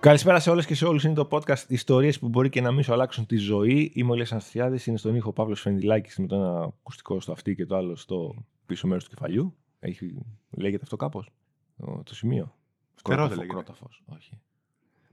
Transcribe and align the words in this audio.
Καλησπέρα 0.00 0.40
σε 0.40 0.50
όλες 0.50 0.66
και 0.66 0.74
σε 0.74 0.84
όλους. 0.86 1.04
Είναι 1.04 1.14
το 1.14 1.28
podcast 1.30 1.68
Ιστορίες 1.68 2.18
που 2.18 2.28
μπορεί 2.28 2.48
και 2.48 2.60
να 2.60 2.72
μην 2.72 2.82
σου 2.82 2.92
αλλάξουν 2.92 3.26
τη 3.26 3.36
ζωή. 3.36 3.90
Είμαι 3.94 4.10
ο 4.10 4.14
Λία 4.14 4.26
Ανθιάδη. 4.30 4.78
Είναι 4.86 4.96
στον 4.96 5.14
ήχο 5.14 5.32
Παύλος 5.32 5.60
Φενδυλάκης 5.60 6.18
με 6.18 6.26
το 6.26 6.34
ένα 6.34 6.62
ακουστικό 6.62 7.20
στο 7.20 7.32
αυτή 7.32 7.54
και 7.54 7.66
το 7.66 7.76
άλλο 7.76 7.96
στο 7.96 8.34
πίσω 8.66 8.86
μέρος 8.86 9.04
του 9.04 9.10
κεφαλιού. 9.10 9.56
Έχει, 9.80 10.14
λέγεται 10.50 10.82
αυτό 10.82 10.96
κάπως. 10.96 11.30
Το, 11.76 12.02
το 12.04 12.14
σημείο. 12.14 12.54
Φτερό 12.94 13.28
δεν 13.28 13.36
λέγεται. 13.36 13.54
Κρόταφος. 13.54 14.02
Όχι. 14.06 14.40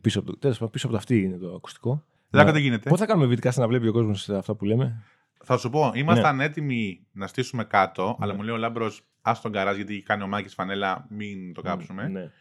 Πίσω 0.02 0.20
από, 0.20 0.32
το, 0.32 0.38
τέλος 0.38 0.58
πάντων, 0.58 0.72
πίσω 0.72 0.86
από 0.86 0.96
το 0.96 1.02
αυτή 1.02 1.22
είναι 1.22 1.38
το 1.38 1.56
ακουστικό. 1.56 2.04
Δεν 2.30 2.46
δεν 2.46 2.62
γίνεται. 2.62 2.90
Πώ 2.90 2.98
θα 2.98 3.06
κάνουμε 3.06 3.28
βιτικά 3.28 3.54
να 3.56 3.68
βλέπει 3.68 3.88
ο 3.88 3.92
κόσμος 3.92 4.30
αυτά 4.30 4.56
που 4.56 4.66
λέμε; 4.66 5.04
Θα 5.44 5.58
σου 5.58 5.70
πω, 5.70 5.92
ήμασταν 5.96 6.40
έτοιμοι 6.40 7.06
να 7.12 7.28
στήσουμε 7.28 7.64
κάτω, 7.64 8.18
αλλά 8.20 8.36
μου 8.36 8.42
λέει 8.42 8.56
ο 8.56 8.58
Λάμπρος, 8.58 9.06
ας 9.22 9.42
τον 9.42 9.52
καράζ 9.52 9.76
γιατί 9.76 9.94
έχει 9.94 10.04
κάνει 10.04 10.24
ο 10.24 10.28
Μάκης 10.28 10.54
φανέλα, 10.54 11.06
μην 11.10 11.54
το 11.54 11.62
κάψουμε. 11.62 12.08
Ναι. 12.08 12.32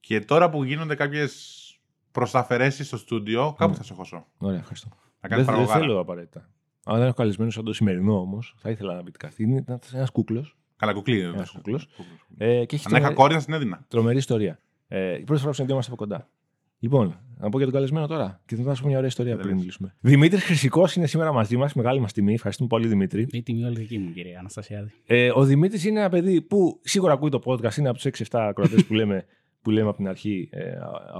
Και 0.00 0.20
τώρα 0.20 0.50
που 0.50 0.64
γίνονται 0.64 0.94
κάποιες 0.94 1.64
προσταφαιρέσει 2.12 2.84
στο 2.84 2.96
στούντιο, 2.96 3.54
κάπου 3.58 3.70
Ναι. 3.70 3.76
θα 3.76 3.82
σε 3.82 3.94
χώσω. 3.94 4.26
Ωραία, 4.38 4.58
ευχαριστώ. 4.58 4.88
Να 5.20 5.28
κάνεις 5.28 5.44
Δεν, 5.46 5.54
δεν 5.54 5.64
παραγωγάρα. 5.64 5.80
θέλω 5.80 6.00
απαραίτητα. 6.00 6.48
Αν 6.84 6.96
δεν 6.96 7.06
έχω 7.06 7.14
καλεσμένο 7.14 7.50
σαν 7.50 7.64
το 7.64 7.72
σημερινό 7.72 8.20
όμως, 8.20 8.54
θα 8.58 8.70
ήθελα 8.70 8.94
να 8.94 9.02
βιτικαστεί. 9.02 9.42
Είναι 9.42 9.64
ένας 9.92 10.10
κούκλος. 10.10 10.56
Καλά, 10.76 10.92
κουκλί. 10.92 11.20
Ένας 11.20 11.50
κούκλος. 11.50 11.86
Κούκλος. 11.96 12.26
Ε, 12.38 12.64
και 12.64 12.76
έχει 12.76 12.84
Αν 12.86 12.92
είχα 12.92 13.00
τρομερή- 13.00 13.14
κόρη 13.14 13.34
θα 13.34 13.40
την 13.44 13.54
έδινα. 13.54 13.84
τρομερή 13.88 14.18
ιστορία. 14.18 14.58
Ε, 14.88 15.18
η 15.18 15.22
πρώτη 15.24 15.36
φορά 15.40 15.46
που 15.48 15.54
συναντιόμαστε 15.54 15.92
από 15.92 16.00
κοντά. 16.04 16.28
Λοιπόν, 16.82 17.18
να 17.38 17.48
πω 17.48 17.56
για 17.56 17.66
τον 17.66 17.74
καλεσμένο 17.74 18.06
τώρα. 18.06 18.40
Και 18.46 18.56
θα 18.56 18.74
σου 18.74 18.80
πω 18.82 18.86
μια 18.88 18.96
ωραία 18.96 19.08
ιστορία 19.08 19.32
Δεν 19.32 19.40
πριν 19.40 19.50
λες. 19.54 19.60
μιλήσουμε. 19.60 19.94
Δημήτρης 20.00 20.44
Χρυσικός 20.44 20.94
είναι 20.96 21.06
σήμερα 21.06 21.32
μαζί 21.32 21.56
μας. 21.56 21.74
Μεγάλη 21.74 22.00
μας 22.00 22.12
τιμή. 22.12 22.32
Ευχαριστούμε 22.34 22.68
πολύ, 22.68 22.86
Δημήτρη. 22.86 23.26
Η 23.32 23.42
τιμή 23.42 23.64
όλη 23.64 23.76
δική 23.76 23.98
μου, 23.98 24.12
κύριε 24.12 24.36
Αναστασιάδη. 24.38 24.90
Ε, 25.06 25.30
ο 25.34 25.44
Δημήτρης 25.44 25.84
είναι 25.84 26.00
ένα 26.00 26.08
παιδί 26.08 26.42
που 26.42 26.80
σίγουρα 26.82 27.12
ακούει 27.12 27.30
το 27.30 27.40
podcast. 27.44 27.74
Είναι 27.76 27.88
από 27.88 27.98
τους 27.98 28.04
6-7 28.06 28.46
ακροατές 28.48 28.84
που 28.86 28.94
λέμε, 28.94 29.24
που 29.62 29.70
λέμε 29.70 29.88
από 29.88 29.96
την 29.96 30.08
αρχή 30.08 30.48
ε, 30.52 30.72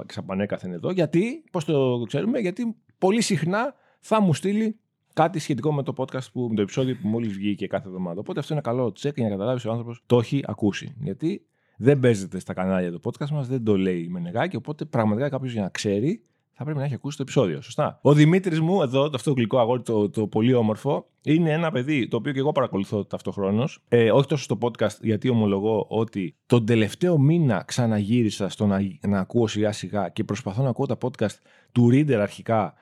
ξαπανέκαθεν 0.07 0.73
εδώ. 0.73 0.91
Γιατί, 0.91 1.45
πώς 1.53 1.65
το 1.65 2.05
ξέρουμε, 2.07 2.39
γιατί 2.39 2.77
πολύ 2.99 3.21
συχνά 3.21 3.75
θα 4.01 4.21
μου 4.21 4.35
στείλει 4.35 4.79
κάτι 5.15 5.39
σχετικό 5.39 5.73
με 5.73 5.83
το 5.83 5.93
podcast 5.97 6.33
που, 6.33 6.47
με 6.49 6.55
το 6.55 6.63
επεισόδιο 6.63 6.97
που 7.03 7.09
μόλις 7.09 7.33
βγήκε 7.33 7.67
κάθε 7.67 7.89
εβδομάδα. 7.89 8.21
Οπότε 8.21 8.41
αυτό 8.41 8.53
είναι 8.53 8.63
καλό 8.63 8.93
τσεκ 8.93 9.15
για 9.15 9.25
να 9.25 9.31
καταλάβεις 9.31 9.65
ο 9.65 9.71
άνθρωπος 9.71 10.03
το 10.07 10.19
έχει 10.19 10.43
ακούσει. 10.47 10.95
Γιατί 11.01 11.47
δεν 11.77 12.01
παίζεται 12.01 12.39
στα 12.39 12.55
κανάλια 12.55 12.93
το 12.93 13.01
podcast 13.03 13.29
μας, 13.29 13.49
δεν 13.49 13.65
το 13.65 13.77
λέει 13.77 14.09
με 14.09 14.21
νεγάκι. 14.21 14.57
Οπότε 14.57 14.85
πραγματικά 14.85 15.29
κάποιος 15.29 15.53
για 15.53 15.63
να 15.63 15.69
ξέρει 15.69 16.25
θα 16.61 16.67
πρέπει 16.67 16.81
να 16.81 16.89
έχει 16.89 16.95
ακούσει 16.95 17.17
το 17.17 17.23
επεισόδιο. 17.23 17.61
Σωστά. 17.61 17.99
Ο 18.03 18.13
Δημήτρης 18.13 18.61
μου, 18.61 18.83
εδώ, 18.83 19.11
το 19.11 19.13
αυτό 19.15 19.31
το 19.31 19.37
γλυκό 19.37 19.59
αγόρι, 19.59 19.83
το, 19.83 20.11
το 20.11 20.27
πολύ 20.27 20.55
όμορφο, 20.55 21.07
είναι 21.23 21.53
ένα 21.53 21.71
παιδί 21.71 22.09
το 22.09 22.17
οποίο 22.17 22.33
και 22.33 22.39
εγώ 22.39 22.53
παρακολουθώ 22.53 23.05
ταυτοχρόνως. 23.05 23.83
Ε, 23.89 24.11
όχι 24.11 24.29
τόσο 24.29 24.43
στο 24.43 24.59
podcast, 24.61 25.01
γιατί 25.01 25.29
ομολογώ 25.29 25.87
ότι 25.89 26.37
τον 26.47 26.67
τελευταίο 26.67 27.19
μήνα 27.19 27.63
ξαναγύρισα 27.67 28.49
στο 28.49 28.67
να, 28.67 28.81
να 29.01 29.19
ακούω 29.19 29.47
σιγά 29.47 29.73
σιγά 29.73 30.09
και 30.09 30.25
προσπαθώ 30.25 30.63
να 30.63 30.69
ακούω 30.69 30.87
τα 30.87 30.99
podcast 31.01 31.37
του 31.73 31.89
Reader 31.93 32.13
αρχικά. 32.13 32.75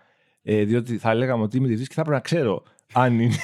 Ε, 0.43 0.65
διότι 0.65 0.99
θα 0.99 1.15
λέγαμε 1.15 1.43
ότι 1.43 1.57
είμαι 1.57 1.67
διευθυντή 1.67 1.89
και 1.89 1.95
θα 1.95 2.01
έπρεπε 2.01 2.19
να 2.19 2.25
ξέρω 2.25 2.63
αν 2.93 3.21
είναι 3.21 3.35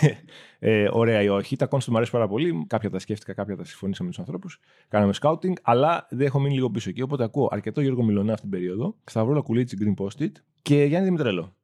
ε, 0.58 0.88
ωραία 0.90 1.22
ή 1.22 1.28
όχι. 1.28 1.56
Τα 1.56 1.66
κόνστα 1.66 1.90
μου 1.90 1.96
αρέσει 1.96 2.12
πάρα 2.12 2.28
πολύ. 2.28 2.64
Κάποια 2.66 2.90
τα 2.90 2.98
σκέφτηκα, 2.98 3.32
κάποια 3.32 3.56
τα 3.56 3.64
συμφωνήσαμε 3.64 4.08
με 4.08 4.14
τους 4.14 4.24
ανθρώπους. 4.24 4.60
Κάναμε 4.88 5.12
scouting, 5.20 5.52
αλλά 5.62 6.06
δεν 6.10 6.26
έχω 6.26 6.40
μείνει 6.40 6.54
λίγο 6.54 6.70
πίσω 6.70 6.88
εκεί. 6.88 7.02
Οπότε 7.02 7.24
ακούω 7.24 7.48
αρκετό 7.50 7.80
Γιώργο 7.80 8.02
Μιλονά 8.02 8.32
αυτήν 8.32 8.50
την 8.50 8.58
περίοδο. 8.58 8.96
Σταυρό 9.04 9.32
Λακουλίτσι 9.32 9.76
Green 9.80 10.04
Post-it 10.04 10.32
και 10.62 10.84
Γιάννη 10.84 11.06
Δημητρέλο. 11.06 11.54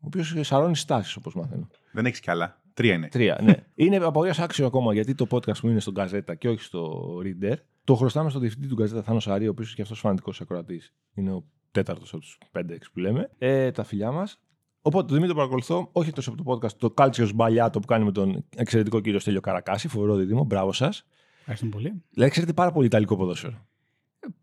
Ο 0.00 0.04
οποίος 0.06 0.34
σαρώνει 0.40 0.76
στάσεις, 0.76 1.16
όπως 1.16 1.34
μαθαίνω. 1.34 1.68
Δεν 1.92 2.06
έχεις 2.06 2.20
κι 2.20 2.30
άλλα. 2.30 2.60
Τρία 2.74 2.94
είναι. 2.94 3.08
Τρία, 3.08 3.38
ναι. 3.42 3.54
είναι 3.74 3.96
απαγορεύσει 3.96 4.42
άξιος 4.42 4.66
ακόμα 4.66 4.92
γιατί 4.92 5.14
το 5.14 5.26
podcast 5.30 5.60
μου 5.60 5.70
είναι 5.70 5.80
στον 5.80 5.94
Καζέτα 5.94 6.34
και 6.34 6.48
όχι 6.48 6.62
στο 6.62 7.12
Reader. 7.24 7.54
Το 7.84 7.94
χρωστάμε 7.94 8.28
στον 8.28 8.40
διευθυντή 8.40 8.66
του 8.66 8.76
Καζέτα, 8.76 9.02
Θάνος 9.02 9.22
Σαρή, 9.22 9.46
ο 9.46 9.50
οποίος 9.50 9.74
και 9.74 9.82
αυτός 9.82 10.00
φανατικός 10.00 10.40
ακροατής. 10.40 10.94
Είναι 11.14 11.32
ο 11.32 11.44
τέταρτος 11.70 12.12
από 12.12 12.22
τους 12.22 12.38
5-6 12.52 12.90
που 12.92 12.98
λέμε. 12.98 13.30
Ε, 13.38 13.70
τα 13.70 13.84
φιλιά 13.84 14.12
μας. 14.12 14.40
Οπότε 14.86 15.06
το 15.06 15.14
Δημήτρη 15.14 15.28
το 15.28 15.34
παρακολουθώ, 15.34 15.88
όχι 15.92 16.12
τόσο 16.12 16.30
από 16.30 16.44
το 16.44 16.52
podcast, 16.52 16.72
το 16.72 16.94
Culture 16.96 17.34
Μπαλιάτο 17.34 17.80
που 17.80 17.86
κάνει 17.86 18.04
με 18.04 18.12
τον 18.12 18.44
εξαιρετικό 18.56 19.00
κύριο 19.00 19.18
Στέλιο 19.18 19.40
Καρακάση, 19.40 19.88
φοβερό 19.88 20.14
δίδυμο. 20.14 20.44
Μπράβο 20.44 20.72
σας. 20.72 21.06
Ευχαριστούμε 21.38 21.70
πολύ. 21.70 22.02
Δηλαδή, 22.10 22.30
ξέρετε 22.30 22.52
πάρα 22.52 22.72
πολύ 22.72 22.86
Ιταλικό 22.86 23.16
ποδόσφαιρο. 23.16 23.66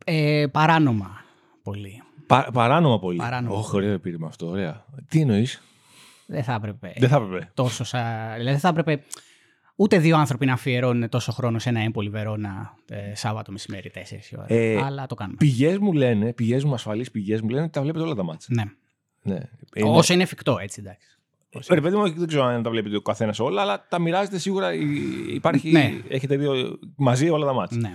Ε, 0.05 0.45
παράνομα 0.51 1.09
πολύ. 1.63 2.01
Πα, 2.27 2.49
παράνομα 2.53 2.99
πολύ. 2.99 3.17
Παράνομα. 3.17 3.57
Όχι, 3.57 3.75
ωραίο 3.75 3.91
επίρρημα 3.91 4.27
αυτό, 4.27 4.47
ωραία. 4.47 4.85
Τι 5.07 5.19
εννοείς, 5.21 5.61
Δεν 6.25 6.43
θα 6.43 6.53
έπρεπε 6.53 6.93
Δεν 6.97 7.09
θα 7.09 7.15
έπρεπε. 7.15 7.51
τόσο 7.53 7.83
σα... 7.83 7.99
Δηλαδή 8.33 8.49
δεν 8.51 8.59
θα 8.59 8.67
έπρεπε 8.67 9.03
ούτε 9.75 9.97
δύο 9.99 10.17
άνθρωποι 10.17 10.45
να 10.45 10.53
αφιερώνουν 10.53 11.09
τόσο 11.09 11.31
χρόνο 11.31 11.59
σε 11.59 11.69
ένα 11.69 11.79
έμπολι 11.79 12.09
Βερόνα 12.09 12.73
ε, 12.89 13.15
Σάββατο 13.15 13.51
μεσημέρι 13.51 13.91
4 13.95 13.97
η 14.31 14.35
ώρα. 14.37 14.45
Ε, 14.47 14.81
Αλλά 14.81 15.05
το 15.05 15.15
κάνουμε. 15.15 15.37
Πηγές 15.37 15.77
μου 15.77 15.93
λένε, 15.93 16.33
πηγές 16.33 16.63
μου, 16.63 16.73
ασφαλείς 16.73 17.11
πηγές 17.11 17.41
μου 17.41 17.49
λένε 17.49 17.61
ότι 17.63 17.71
τα 17.71 17.81
βλέπετε 17.81 18.03
όλα 18.05 18.15
τα 18.15 18.23
μάτια. 18.23 18.47
Ναι. 18.49 18.63
Ναι. 19.23 19.39
Όσο 19.84 20.13
είναι 20.13 20.23
εφικτό, 20.23 20.57
έτσι 20.61 20.79
εντάξει. 20.85 21.07
Όσο 21.53 21.73
Ρε 21.73 21.81
παιδί 21.81 21.95
μου, 21.95 22.13
δεν 22.13 22.28
ξέρω 22.28 22.44
αν 22.44 22.63
τα 22.63 22.69
βλέπετε 22.69 22.95
ο 22.95 23.01
καθένας 23.01 23.39
όλα, 23.39 23.61
αλλά 23.61 23.85
τα 23.89 24.00
μοιράζετε 24.00 24.38
σίγουρα. 24.38 24.73
υ- 24.73 25.34
Υπάρχει, 25.34 25.72
Ναι. 25.72 25.94
Έχετε 26.09 26.35
δει 26.38 26.47
μαζί 26.95 27.29
όλα 27.29 27.45
τα 27.45 27.53
μάτια. 27.53 27.78
Ναι. 27.78 27.94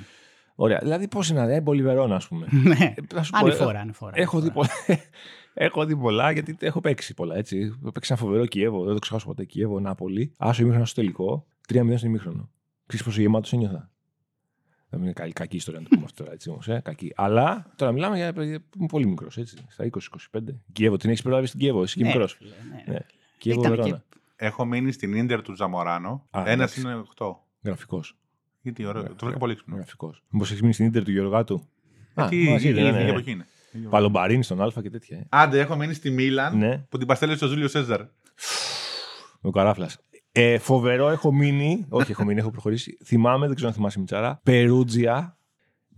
Ωραία. 0.55 0.79
Δηλαδή, 0.83 1.09
πώς 1.09 1.29
είναι, 1.29 1.55
ε, 1.55 1.61
Μπολιβερόνα, 1.61 2.15
ας 2.17 2.29
πούμε. 2.29 2.47
ναι. 2.51 2.77
Ε, 2.81 2.95
να 3.15 3.23
σου 3.23 3.31
πω, 3.31 3.39
Ανηφόρα, 3.39 3.79
ε, 3.79 3.81
ανηφόρα. 3.81 4.13
Έχω 4.15 4.41
δει, 4.41 4.47
ανηφόρα. 4.47 4.69
πολλά, 4.87 5.01
έχω 5.55 5.85
δει 5.85 5.97
πολλά 5.97 6.31
γιατί 6.31 6.57
έχω 6.61 6.81
παίξει 6.81 7.15
πολλά. 7.15 7.37
Έτσι. 7.37 7.59
Έχω 7.83 7.93
παίξει 7.93 8.13
ένα 8.13 8.21
φοβερό 8.21 8.47
Κιέβο, 8.47 8.85
δεν 8.85 8.93
το 8.95 8.99
ξεχάσω 8.99 9.27
ποτέ. 9.27 9.45
Κιέβο, 9.45 9.81
Νάπολη. 9.81 10.35
Άσο 10.37 10.63
ημίχρονο 10.63 10.85
στο 10.85 11.01
τελικό. 11.01 11.47
3-0 11.73 11.93
στο 11.97 12.07
ημίχρονο. 12.07 12.51
Ξέρεις 12.87 13.07
πόσο 13.07 13.21
γεμάτος 13.21 13.53
ένιωθα. 13.53 13.91
Δεν 14.91 15.03
είναι 15.03 15.13
καλή, 15.13 15.33
κακή 15.33 15.57
ιστορία 15.57 15.81
να 15.81 15.87
το 15.89 15.95
πούμε 15.95 16.05
αυτό 16.05 16.23
τώρα, 16.23 16.35
έτσι 16.35 16.51
όμως, 16.51 16.69
ε, 16.69 16.81
κακή. 16.85 17.13
Αλλά 17.17 17.73
τώρα 17.77 17.93
μιλάμε 17.93 18.17
για 18.17 18.33
παιδιά 18.33 18.61
που 18.61 18.67
είμαι 18.79 18.87
πολύ 18.87 19.07
μικρό, 19.07 19.29
έτσι. 19.37 19.57
Στα 19.69 19.85
20-25. 19.85 20.39
Κιέβο, 20.73 20.97
την 20.97 21.11
έχει 21.11 21.23
προλάβει 21.23 21.47
στην 21.47 21.61
Κιέβο, 21.61 21.83
εσύ 21.83 21.97
και 21.97 22.03
Ναι, 22.03 22.09
μικρό. 22.09 22.27
φίλε, 22.27 22.51
ναι. 22.87 22.93
Ναι. 22.93 22.99
Κιέβο, 23.39 23.61
Ήταν 23.61 23.71
Βερόνα. 23.75 23.97
και- 23.97 24.03
Έχω 24.37 24.65
μείνει 24.65 24.93
στην 24.93 25.13
Ίντερ 25.15 25.43
του 25.43 25.53
Τζαμοράνο. 25.53 26.27
Α, 26.31 26.41
Ένα 26.41 26.51
εντάξει. 26.51 26.81
είναι 26.81 26.95
8. 27.17 27.45
Γραφικό. 27.63 28.01
Γιατί 28.63 28.85
ωραίο. 28.85 29.03
Ναι, 29.03 29.09
Το 29.09 29.25
βρήκα 29.25 29.39
πολύ 29.39 29.55
ξυπνό. 29.55 29.77
Γραφικό. 29.77 30.15
Μήπω 30.29 30.45
έχει 30.45 30.61
μείνει 30.61 30.73
στην 30.73 30.87
ίντερ 30.87 31.05
του 31.05 31.11
Γεωργάτου. 31.11 31.69
Γιατί 32.17 32.49
Α, 32.49 32.51
μαζί 32.51 32.69
η 32.69 32.73
δεν 32.73 32.81
είναι, 32.85 32.91
ίδια 32.93 33.05
ναι. 33.05 33.11
από 33.11 33.19
εκεί 33.19 33.31
είναι. 33.31 33.47
Παλομπαρίνη 33.91 34.43
στον 34.43 34.63
Α 34.63 34.73
και 34.83 34.91
τέτοια. 34.91 35.19
ε. 35.19 35.27
Άντε, 35.29 35.61
έχω 35.61 35.77
μείνει 35.77 35.95
στη 35.95 36.11
Μίλαν 36.11 36.59
Ναι. 36.59 36.79
που 36.79 36.99
την 36.99 37.07
παστέλεσε 37.07 37.45
ο 37.45 37.49
Ζούλιο 37.49 37.69
Σέζαρ. 37.69 38.01
Ο 39.41 39.51
καράφλα. 39.51 39.91
Ε, 40.41 40.59
φοβερό 40.59 41.09
έχω 41.09 41.33
μείνει. 41.33 41.87
όχι, 41.89 42.11
έχω 42.11 42.25
μείνει, 42.25 42.41
έχω 42.41 42.51
προχωρήσει. 42.51 42.99
Θυμάμαι, 43.05 43.47
δεν 43.47 43.55
ξέρω 43.55 43.69
αν 43.71 43.75
θυμάσαι 43.77 43.99
Μιτσάρα. 43.99 44.41
Περούτζια. 44.43 45.33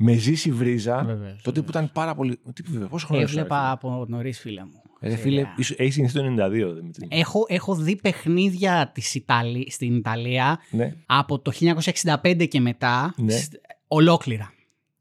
Με 0.02 0.12
ζήσει 0.12 0.52
βρίζα. 0.52 1.04
Βεβαίως, 1.04 1.42
τότε 1.42 1.60
που 1.60 1.66
βεβαίως. 1.66 1.68
ήταν 1.68 1.90
πάρα 1.92 2.14
πολύ. 2.14 2.36
Τι 2.54 2.62
βέβαια, 2.62 2.88
πόσο 2.88 3.06
χρόνο 3.06 3.22
Έβλεπα 3.22 3.70
από 3.70 4.04
νωρίς, 4.08 4.38
φίλε 4.40 4.64
μου. 4.64 4.82
Ρε 5.00 5.16
φίλε, 5.16 5.36
Σειρά. 5.40 5.54
ίσως- 5.56 5.78
έχεις 5.78 5.94
συνηθίσει 5.94 6.18
το 6.18 6.24
92, 6.24 6.72
Δημήτρη. 6.74 7.06
Έχω, 7.10 7.44
έχω 7.48 7.74
δει 7.74 7.96
παιχνίδια 7.96 8.90
της 8.94 9.14
Ιταλή, 9.14 9.70
στην 9.70 9.96
Ιταλία 9.96 10.58
Ναι. 10.70 10.94
από 11.06 11.38
το 11.38 11.50
1965 11.50 12.46
και 12.48 12.60
μετά 12.60 13.14
Ναι. 13.16 13.32
σ- 13.32 13.54
ολόκληρα. 13.88 14.52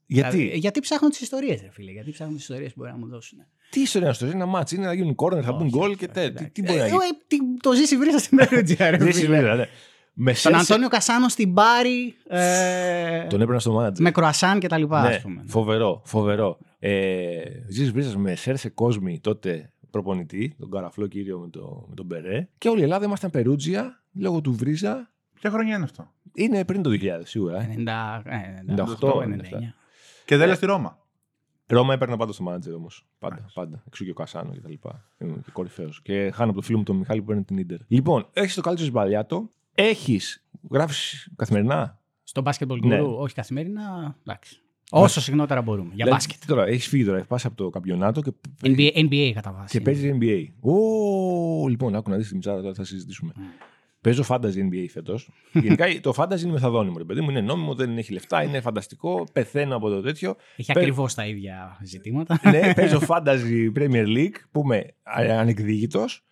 Γιατί; 0.06 0.38
Δηλαδή, 0.38 0.57
γιατί 0.57 0.79
ψάχνω 0.79 1.09
τις 1.09 1.21
ιστορίες, 1.21 1.61
ρε 1.61 1.69
φίλε. 1.71 1.91
Γιατί 1.91 2.11
ψάχνω 2.11 2.33
τις 2.33 2.41
ιστορίες 2.41 2.69
που 2.73 2.75
μπορεί 2.79 2.91
να 2.91 2.97
μου 2.97 3.07
δώσουν. 3.07 3.39
Τι 3.69 3.80
ιστορία 3.81 4.07
να 4.07 4.13
σου 4.13 4.25
είναι 4.25 4.34
ένα 4.34 4.46
μάτσο, 4.46 4.75
είναι 4.75 4.85
να 4.85 4.94
γίνουν 4.94 5.16
κόρνερ, 5.16 5.44
θα 5.46 5.52
μπουν 5.52 5.62
Όχι, 5.68 5.69
γκολ 5.78 5.90
όχι, 5.90 5.97
και 5.97 6.06
όχι, 6.06 6.13
τέτοια. 6.13 6.31
Τι, 6.31 6.35
εντάξει. 6.38 6.52
τι 6.52 6.62
μπορεί 6.62 6.78
να 6.78 6.84
Ε, 6.84 6.88
γίνει; 6.88 6.97
ε, 7.03 7.24
τι- 7.28 7.59
Το 7.62 7.74
ζήσει 7.74 7.97
βρήσα 7.97 8.18
στην 8.19 8.38
Περούτζια, 8.38 8.90
ρε 8.90 8.97
Δεν 8.97 9.07
φίλε. 9.07 9.19
συμβαίνει, 9.19 9.57
ναι. 9.57 9.66
Με 10.22 10.31
Τον 10.31 10.35
σέρσε- 10.35 10.72
Αντώνιο 10.72 10.88
Κασάνο 10.90 11.30
στην 11.30 11.52
Μπάρι 11.52 12.16
ε, 12.28 13.28
Τον 13.28 13.41
έπαιρνα 13.41 13.59
στο 13.59 13.72
μάνατζερ. 13.72 14.03
με 14.03 14.12
κροασάν 14.12 14.59
και 14.59 14.68
τα 14.68 14.78
λοιπά, 14.78 15.02
Ναι, 15.02 15.07
ας 15.16 15.22
πούμε. 15.22 15.44
φοβερό, 15.47 16.02
φοβερό. 16.06 16.57
Ε, 16.80 17.41
Ζήσης 17.68 17.91
Βρίζας 17.91 18.16
με 18.16 18.35
Σέρσε 18.35 18.69
Κόσμη 18.69 19.19
τότε 19.19 19.72
προπονητή, 19.91 20.56
τον 20.59 20.72
καραφλό 20.72 21.07
κύριο 21.07 21.40
με, 21.40 21.50
το, 21.50 21.86
με 21.90 21.96
τον 21.96 22.06
Μπερέ. 22.06 22.47
Και 22.57 22.69
όλη 22.69 22.80
η 22.80 22.84
Ελλάδα 22.84 23.06
ήμασταν 23.06 23.30
Περούτζια, 23.31 24.01
λόγω 24.13 24.41
του 24.41 24.53
Βρίζα. 24.56 25.09
Ποια 25.40 25.50
χρονιά 25.50 25.75
είναι 25.75 25.84
αυτό; 25.84 26.12
Είναι 26.34 26.66
πριν 26.66 26.81
το 26.81 26.90
2000 26.90 27.22
σίγουρα. 27.24 27.62
Ε. 27.62 27.75
90, 27.78 28.22
ε, 28.25 28.74
98, 28.74 29.22
99. 29.22 29.74
Και 30.25 30.38
δεν 30.38 30.48
λες 30.48 30.57
στη 30.57 30.65
Ρώμα. 30.65 30.98
Ρώμα 31.69 31.94
έπαιρνα 31.94 32.18
πάντα 32.18 32.31
στο 32.31 32.44
μάνατζερ 32.44 32.74
όμως. 32.74 33.06
Πάντα, 33.19 33.36
Μάλιστα. 33.36 33.62
πάντα. 33.62 33.83
Εξού 33.88 34.04
και 34.06 34.12
ο 34.12 34.13
Κασάνο 34.13 34.51
και 34.54 34.60
τα 34.62 34.69
λοιπά. 34.69 35.06
Ήμουν 35.18 35.42
και 35.44 35.51
κορυφαίος. 35.51 36.01
Και 36.01 36.31
χάνω 36.33 36.50
από 36.50 36.60
το 36.60 36.66
φίλο 36.66 36.77
μου 36.77 36.83
τον 36.83 36.95
Μιχάλη 36.95 37.19
που 37.19 37.25
παίρνει 37.25 37.44
την 37.44 37.66
ντερ. 37.66 37.77
Λοιπόν, 37.88 38.27
έχεις 38.33 38.54
το 38.56 38.62
καλύτερο 38.62 38.89
Μπαλιάτο. 38.92 39.50
Έχεις. 39.74 40.44
Γράφεις 40.71 41.30
καθημερινά; 41.36 42.00
Στο 42.24 42.42
μπάσκετμπολ 42.42 42.80
Ναι. 42.83 42.98
γκουρού, 42.98 43.16
όχι 43.18 43.33
καθημερινά, 43.33 44.16
εντάξει. 44.21 44.62
Όσο 44.92 45.21
συχνότερα 45.21 45.62
μπορούμε. 45.62 45.88
Για 45.88 45.95
Δηλαδή, 45.95 46.12
μπάσκετ. 46.12 46.39
τι 46.39 46.48
Τώρα, 46.48 46.66
έχεις 46.68 46.88
φύγει 46.88 47.06
τώρα, 47.06 47.18
έχεις 47.18 47.27
πάσει 47.30 47.48
από 47.48 47.56
το 47.56 47.69
καμπιονάτο 47.69 48.22
και, 48.22 48.31
NBA, 48.63 48.92
NBA 48.95 49.31
κατά 49.33 49.51
βάση. 49.51 49.77
και 49.77 49.83
παίζεις 49.83 50.12
NBA. 50.19 50.45
Ω, 50.72 51.68
λοιπόν, 51.68 51.95
άκου 51.95 52.10
να 52.10 52.18
δεις 52.18 52.27
τη 52.27 52.33
μιτσάρα 52.33 52.62
τώρα 52.62 52.74
θα 52.74 52.83
συζητήσουμε. 52.83 53.31
Παίζω 54.01 54.24
fantasy 54.28 54.56
NBA 54.56 54.86
φέτος. 54.90 55.30
Γενικά 55.63 56.00
το 56.01 56.13
fantasy 56.16 56.42
είναι 56.42 56.51
μεθαδόνιμο, 56.51 56.98
ρε 56.98 57.04
παιδί 57.04 57.22
μου. 57.22 57.30
Είναι 57.30 57.42
νόμιμο, 57.42 57.75
δεν 57.75 57.98
έχει 57.98 58.13
λεφτά, 58.13 58.44
είναι 58.44 58.62
φανταστικό. 58.62 59.24
Πεθαίνω 59.34 59.75
από 59.75 59.90
το 59.90 60.01
τέτοιο. 60.01 60.36
Έχει 60.56 60.72
Παι- 60.74 60.81
ακριβώς 60.81 61.13
τα 61.13 61.28
ίδια 61.28 61.78
ζητήματα. 61.84 62.40
ναι, 62.51 62.74
παίζω 62.74 63.01
fantasy 63.10 63.72
Premier 63.75 64.06
League 64.07 64.36
που 64.51 64.62
είμαι 64.63 64.86
ανεκδίκητος. 65.04 66.24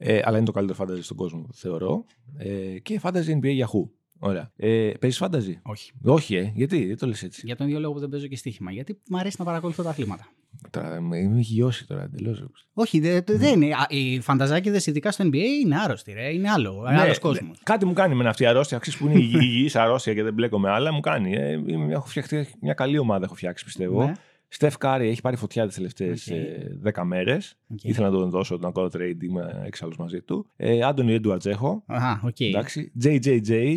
Ε, 0.00 0.20
αλλά 0.24 0.36
είναι 0.36 0.46
το 0.46 0.52
καλύτερο 0.52 0.84
fantasy 0.84 1.02
στον 1.02 1.16
κόσμο, 1.16 1.48
θεωρώ. 1.54 2.04
Ε, 2.38 2.78
και 2.78 3.00
fantasy 3.02 3.38
NBA 3.42 3.58
Yahoo. 3.64 3.88
Ωραία. 4.18 4.52
Ε, 4.56 4.90
Παίζεις 5.00 5.18
fantasy. 5.18 5.60
Όχι. 5.62 5.92
Όχι, 6.02 6.36
ε. 6.36 6.52
Γιατί, 6.54 6.86
δεν 6.86 6.96
το 6.98 7.06
λες 7.06 7.22
έτσι; 7.22 7.42
Για 7.44 7.56
τον 7.56 7.66
ίδιο 7.66 7.80
λόγο 7.80 7.92
που 7.94 8.00
δεν 8.00 8.08
παίζω 8.08 8.26
και 8.26 8.36
στοίχημα. 8.36 8.72
Γιατί 8.72 8.98
μου 9.08 9.18
αρέσει 9.18 9.36
να 9.38 9.44
παρακολουθώ 9.44 9.82
τα 9.82 9.90
αθλήματα. 9.90 10.28
Τώρα 10.70 11.00
με 11.00 11.22
με 11.22 11.38
έχει 11.38 11.52
γειώσει 11.52 11.86
τώρα 11.86 12.02
εντελώς. 12.02 12.44
Όχι, 12.72 13.00
δε- 13.00 13.20
δε- 13.20 13.36
δεν 13.36 13.62
είναι. 13.62 13.74
Α, 13.74 13.86
Οι 13.88 14.20
φανταζάκηδες, 14.20 14.80
ειδικά 14.86 15.10
στο 15.10 15.24
NBA, 15.24 15.34
είναι 15.62 15.80
άρρωστοι. 15.80 16.12
Ρε. 16.12 16.32
Είναι 16.32 16.50
άλλο. 16.50 16.86
Ναι, 16.90 17.00
άλλος 17.00 17.18
κόσμος. 17.18 17.58
Κάτι 17.62 17.84
μου 17.84 17.92
κάνει 17.92 18.14
με 18.14 18.28
αυτή 18.28 18.42
η 18.42 18.46
αρρώστια. 18.46 18.78
Ξέρεις 18.78 18.98
που 18.98 19.08
είναι 19.08 19.18
η 19.20 19.30
υγιής 19.32 19.76
αρρώστια 19.76 20.14
και 20.14 20.22
δεν 20.22 20.34
μπλέκω 20.34 20.58
με 20.58 20.70
άλλα. 20.70 20.92
Μου 20.92 21.00
κάνει. 21.00 21.32
Ε, 21.34 21.50
είμαι- 21.66 21.92
έχω 21.92 22.06
φτιαχτεί 22.06 22.46
μια 22.60 22.74
καλή 22.74 22.98
ομάδα, 22.98 23.24
έχω 23.24 23.34
φτιάξει 23.34 23.64
πιστεύω. 23.64 24.04
Ναι. 24.04 24.12
Στεφ 24.48 24.76
Κάρι 24.78 25.08
έχει 25.08 25.20
πάρει 25.20 25.36
φωτιά 25.36 25.66
τις 25.66 25.74
τελευταίες 25.76 26.28
Οκ. 26.30 26.92
10 26.94 27.04
μέρες. 27.04 27.56
Οκ. 27.72 27.84
Ήθελα 27.84 28.10
να 28.10 28.16
τον 28.18 28.30
δώσω 28.30 28.56
να 28.60 28.70
κάνω 28.72 28.88
trade, 28.92 29.22
είμαι 29.22 29.62
έξαλλο 29.66 29.94
μαζί 29.98 30.20
του. 30.22 30.46
Ε, 30.56 30.82
Άντωνι 30.82 31.12
Έντουαρτς 31.12 31.46
έχω. 31.46 31.82
Α, 31.86 32.12
οκ. 32.24 32.40
Εντάξει. 32.40 32.92
JJJ, 33.02 33.76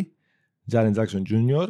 Jaren 0.72 0.92
Jackson 0.94 1.22
Jr. 1.30 1.66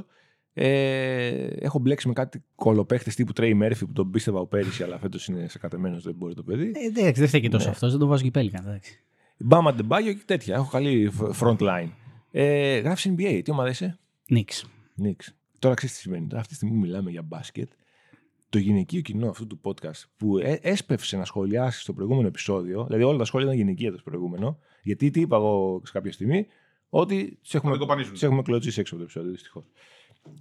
Ε, 0.54 1.46
έχω 1.46 1.78
μπλέξει 1.78 2.06
με 2.08 2.12
κάτι 2.12 2.42
κολοπαίχτες 2.54 3.14
τύπου 3.14 3.32
Trey 3.36 3.62
Murphy 3.62 3.78
που 3.78 3.92
τον 3.92 4.10
πίστευα 4.10 4.46
πέρυσι, 4.46 4.82
αλλά 4.82 4.98
φέτος 4.98 5.26
είναι 5.26 5.48
σακατεμένο, 5.48 6.00
δεν 6.00 6.14
μπορεί 6.14 6.34
το 6.34 6.42
παιδί. 6.42 6.72
Ε, 6.74 6.90
δεν, 6.90 7.12
δεν 7.14 7.28
φταίει 7.28 7.40
και 7.40 7.48
τόσο 7.48 7.64
Ναι. 7.66 7.70
αυτός, 7.72 7.90
δεν 7.90 8.00
το 8.00 8.06
βάζω 8.06 8.22
και 8.24 8.30
Πέλικανς. 8.30 8.58
εντάξει. 8.66 9.00
Μπαμ 9.38 9.74
Αντεμπάγιο 9.74 10.12
και 10.12 10.22
τέτοια. 10.24 10.54
Έχω 10.54 10.70
καλή 10.70 11.10
φ- 11.10 11.42
front 11.42 11.56
line. 11.58 11.88
Ε, 12.30 12.78
Γράφεις 12.78 13.12
NBA, 13.16 13.40
τι 13.44 13.50
ομάδα 13.50 13.68
είσαι; 13.70 13.98
Νικς. 14.28 14.66
Νικς. 14.94 15.34
Τώρα 15.58 15.74
ξέρεις 15.74 15.94
τι 15.94 16.00
σημαίνει. 16.00 16.26
Τώρα, 16.26 16.36
αυτή 16.40 16.48
τη 16.48 16.54
στιγμή 16.54 16.74
που 16.74 16.80
μιλάμε 16.80 17.10
για 17.10 17.22
μπάσκετ. 17.22 17.70
Το 18.48 18.58
γυναικείο 18.58 19.00
κοινό 19.00 19.28
αυτού 19.28 19.46
του 19.46 19.60
podcast 19.62 20.02
που 20.16 20.38
ε, 20.38 20.58
έσπευσε 20.62 21.16
να 21.16 21.24
σχολιάσει 21.24 21.82
στο 21.82 21.92
προηγούμενο 21.92 22.26
επεισόδιο, 22.26 22.84
δηλαδή 22.84 23.02
όλα 23.02 23.18
τα 23.18 23.24
σχόλια 23.24 23.46
ήταν 23.46 23.58
γυναικεία 23.58 23.92
το 23.92 23.98
προηγούμενο, 24.04 24.58
γιατί 24.82 25.10
τι 25.10 25.20
είπα 25.20 25.36
εγώ 25.36 25.82
σε 25.84 25.92
κάποια 25.92 26.12
στιγμή, 26.12 26.46
ότι 26.88 27.38
του 27.42 27.56
έχουμε, 27.56 27.72
Να 27.72 27.78
το 27.78 27.84
κοπανίσουν. 27.84 28.12
τους 28.12 28.22
έχουμε 28.22 28.42
κλωτσίσει 28.42 28.80
έξω 28.80 28.94
από 28.94 29.02
το 29.04 29.10
επεισόδιο, 29.10 29.30
δυστυχώς. 29.32 29.64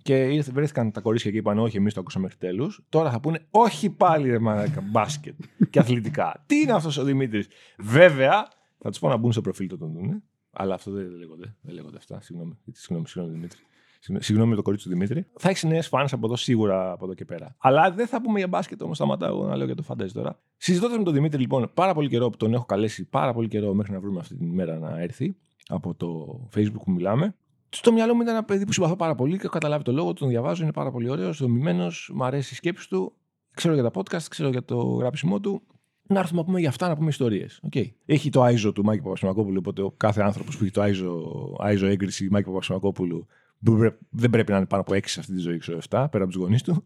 Και 0.02 0.24
ήρθε, 0.34 0.52
βρέθηκαν 0.52 0.92
τα 0.92 1.02
κορίτσια 1.02 1.32
και 1.32 1.38
είπαν: 1.38 1.60
Όχι, 1.60 1.78
εμείς 1.78 1.94
το 1.94 2.00
ακούσαμε 2.00 2.24
μέχρι 2.24 2.40
τέλους. 2.40 2.82
Τώρα 2.90 3.12
θα 3.12 3.20
πούνε: 3.20 3.40
Όχι 3.52 3.90
πάλι 3.90 4.30
ρε 4.30 4.40
μαλάκα, 4.40 4.82
μπάσκετ 4.82 5.36
και 5.70 5.80
αθλητικά. 5.80 6.34
Τι 6.48 6.56
είναι 6.60 6.72
αυτός 6.72 6.98
ο 6.98 7.04
Δημήτρης; 7.04 7.48
Βέβαια, 7.78 8.48
θα 8.80 8.90
τους 8.90 9.00
πω 9.00 9.08
να 9.10 9.18
μπουν 9.18 9.32
στο 9.32 9.42
προφίλ 9.42 9.68
του 9.68 9.78
τον 9.78 9.92
δούνε. 9.92 10.22
Αλλά 10.52 10.74
αυτό 10.74 10.92
δεν 10.92 11.10
λέγονται. 11.10 11.56
Δεν 11.62 11.74
λέγονται 11.74 11.98
αυτά. 11.98 12.22
Συγγνώμη, 12.22 12.58
συγγνώμη, 12.72 13.08
συγγνώμη 13.08 13.36
Δημήτρη. 13.38 13.60
Συγγνώμη- 14.00 14.24
Συγγνώμη 14.26 14.56
το 14.56 14.62
κορίτσι 14.62 14.86
του 14.86 14.92
Δημήτρη. 14.94 15.26
Θα 15.40 15.50
έχει 15.50 15.68
νέες 15.68 15.88
φάνε 15.88 16.08
από 16.12 16.26
εδώ 16.26 16.36
σίγουρα 16.36 16.92
από 16.92 17.06
εδώ 17.06 17.14
και 17.14 17.26
πέρα. 17.26 17.56
Αλλά 17.58 17.92
δεν 17.92 18.08
θα 18.08 18.22
πούμε 18.22 18.38
για 18.38 18.48
μπάσκετ 18.48 18.82
όμως. 18.82 18.96
Σταματάω 18.98 19.30
εγώ 19.30 19.46
να 19.48 19.56
λέω 19.56 19.66
για 19.66 19.76
το 19.76 19.84
φαντάζι 19.84 20.14
τώρα. 20.14 20.40
Συζητώντας 20.58 20.98
με 20.98 21.04
τον 21.04 21.14
Δημήτρη 21.14 21.40
λοιπόν 21.42 21.72
πάρα 21.74 21.94
πολύ 21.94 22.10
καιρό 22.10 22.30
που 22.30 22.38
τον 22.38 22.54
έχω 22.54 22.66
καλέσει 22.66 23.06
πάρα 23.06 23.34
πολύ 23.34 23.48
καιρό 23.48 23.74
μέχρι 23.74 23.94
να 23.94 24.00
βρούμε 24.00 24.20
αυτή 24.20 24.36
την 24.36 24.48
ημέρα 24.48 24.80
να 24.80 25.00
έρθει 25.02 25.36
από 25.68 25.94
το 25.96 26.40
Facebook 26.56 26.82
που 26.86 26.92
μιλάμε. 26.92 27.36
Στο 27.74 27.92
μυαλό 27.92 28.16
μου 28.16 28.22
ήταν 28.22 28.34
ένα 28.34 28.44
παιδί 28.44 28.66
που 28.66 28.74
συμπαθώ 28.74 28.96
πάρα 28.96 29.16
πολύ 29.16 29.36
και 29.36 29.42
έχω 29.44 29.54
καταλάβει 29.54 29.84
το 29.84 29.92
λόγο, 29.92 30.14
τον 30.14 30.30
διαβάζω, 30.30 30.64
είναι 30.64 30.72
πάρα 30.74 30.92
πολύ 30.92 31.10
ωραίος, 31.10 31.38
δομημένος, 31.38 32.12
μου 32.14 32.24
αρέσει 32.24 32.54
η 32.54 32.56
σκέψη 32.56 32.90
του. 32.90 33.14
Ξέρω 33.54 33.74
για 33.74 33.84
τα 33.84 33.92
podcast, 33.94 34.22
ξέρω 34.30 34.50
για 34.50 34.64
το 34.64 34.78
γράψιμό 34.78 35.40
του. 35.40 35.62
Να 36.08 36.20
έρθουμε 36.20 36.40
να 36.40 36.46
πούμε 36.46 36.60
για 36.60 36.70
αυτά, 36.70 36.88
να 36.88 36.96
πούμε 36.96 37.10
ιστορίες. 37.10 37.62
Okay. 37.72 37.86
Έχει 38.06 38.30
το 38.30 38.42
Άιζο 38.42 38.72
του 38.72 38.84
Μάκη 38.84 39.02
Παπασημακόπουλου, 39.02 39.56
οπότε 39.60 39.82
ο 39.82 39.92
κάθε 39.98 40.22
άνθρωπος 40.22 40.58
που 40.58 40.64
έχει 40.64 40.74
το 40.74 40.82
Άιζο, 40.82 41.24
Άιζο 41.60 41.86
έγκριση 41.88 42.28
Μάκη 42.32 42.46
Παπασημακόπουλου 42.46 43.28
που 43.64 43.78
πρέ- 43.78 43.98
δεν 44.10 44.30
πρέπει 44.30 44.52
να 44.52 44.58
είναι 44.58 44.66
πάνω 44.66 44.82
από 44.82 44.94
6 44.94 45.00
σε 45.12 45.20
αυτή 45.20 45.34
τη 45.34 45.40
ζωή, 45.40 45.58
ξέρω 45.58 45.78
7, 45.78 46.08
πέρα 46.12 46.24
από 46.24 46.34
τους 46.34 46.42
γονείς 46.42 46.62
του 46.64 46.84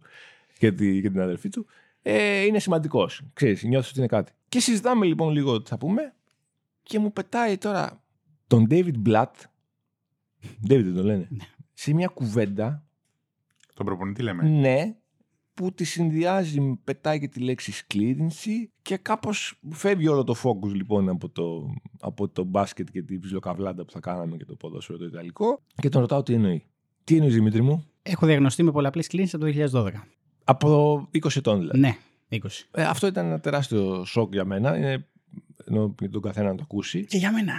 και, 0.58 0.72
τη, 0.72 1.02
και 1.02 1.10
την 1.10 1.22
αδερφή 1.22 1.50
του. 1.50 1.66
Ε, 2.02 2.42
είναι 2.46 2.60
σημαντικός. 2.60 3.22
Ξέρεις, 3.34 3.64
νιώθεις 3.64 3.90
ότι 3.90 4.00
είναι 4.00 4.08
κάτι. 4.08 4.32
Και 4.50 4.60
συζητάμε 4.60 5.06
λοιπόν 5.06 5.32
λίγο 5.34 5.62
τι 5.62 5.70
θα 5.70 5.78
πούμε 5.78 6.14
και 6.84 7.00
μου 7.00 7.14
πετάει 7.14 7.58
τώρα 7.58 8.02
τον 8.48 8.68
David 8.70 8.94
Blatt. 9.08 9.32
David 10.64 10.84
δεν 10.84 10.96
το 10.96 11.04
λένε. 11.04 11.28
σε 11.74 11.94
μια 11.94 12.08
κουβέντα, 12.08 12.84
Τον 13.74 13.86
προπονητή 13.86 14.22
λέμε. 14.24 14.44
ναι, 14.50 14.96
που 15.54 15.74
τη 15.74 15.84
συνδυάζει, 15.84 16.80
πετάει 16.84 17.20
και 17.20 17.28
τη 17.28 17.40
λέξη 17.40 17.72
σκλήρινση 17.72 18.72
και 18.82 18.98
κάπως 18.98 19.60
φεύγει 19.70 20.08
όλο 20.08 20.24
το 20.24 20.36
focus 20.44 20.74
λοιπόν 20.74 21.10
από 21.10 21.30
το, 21.30 21.74
από 22.00 22.30
το 22.30 22.44
μπάσκετ 22.44 22.88
και 22.92 23.02
την 23.02 23.20
ψιλοκαβλάντα 23.20 23.86
που 23.86 23.92
θα 23.92 24.00
κάναμε 24.00 24.38
και 24.38 24.46
το 24.46 24.56
ποδόσφαιρο 24.56 24.98
το 24.98 25.06
ιταλικό 25.06 25.62
και 25.76 25.90
τον 25.90 26.02
ρωτάω 26.02 26.24
τι 26.24 26.34
εννοεί. 26.34 26.64
Τι 27.04 27.16
εννοείς 27.16 27.34
Δημήτρη 27.34 27.62
μου; 27.62 27.86
Έχω 28.02 28.26
διαγνωστεί 28.26 28.64
με 28.64 28.72
πολλαπλή 28.72 29.04
κλίνηση 29.04 29.36
από 29.36 29.46
το 29.46 29.52
2012. 29.72 29.92
Από 30.44 30.98
20 31.14 31.36
ετών 31.36 31.60
δηλαδή. 31.60 31.80
Ναι, 31.80 31.98
20. 32.30 32.38
Ε, 32.72 32.84
αυτό 32.84 33.08
ήταν 33.08 33.26
ένα 33.26 33.40
τεράστιο 33.40 34.06
σοκ 34.06 34.34
για 34.34 34.46
μένα. 34.46 34.78
Είναι, 34.78 35.08
ενώ 35.68 35.96
για 36.00 36.10
τον 36.10 36.22
καθένα 36.22 36.50
να 36.50 36.56
το 36.56 36.62
ακούσει. 36.64 37.06
Και 37.06 37.18
για 37.18 37.32
μένα. 37.32 37.54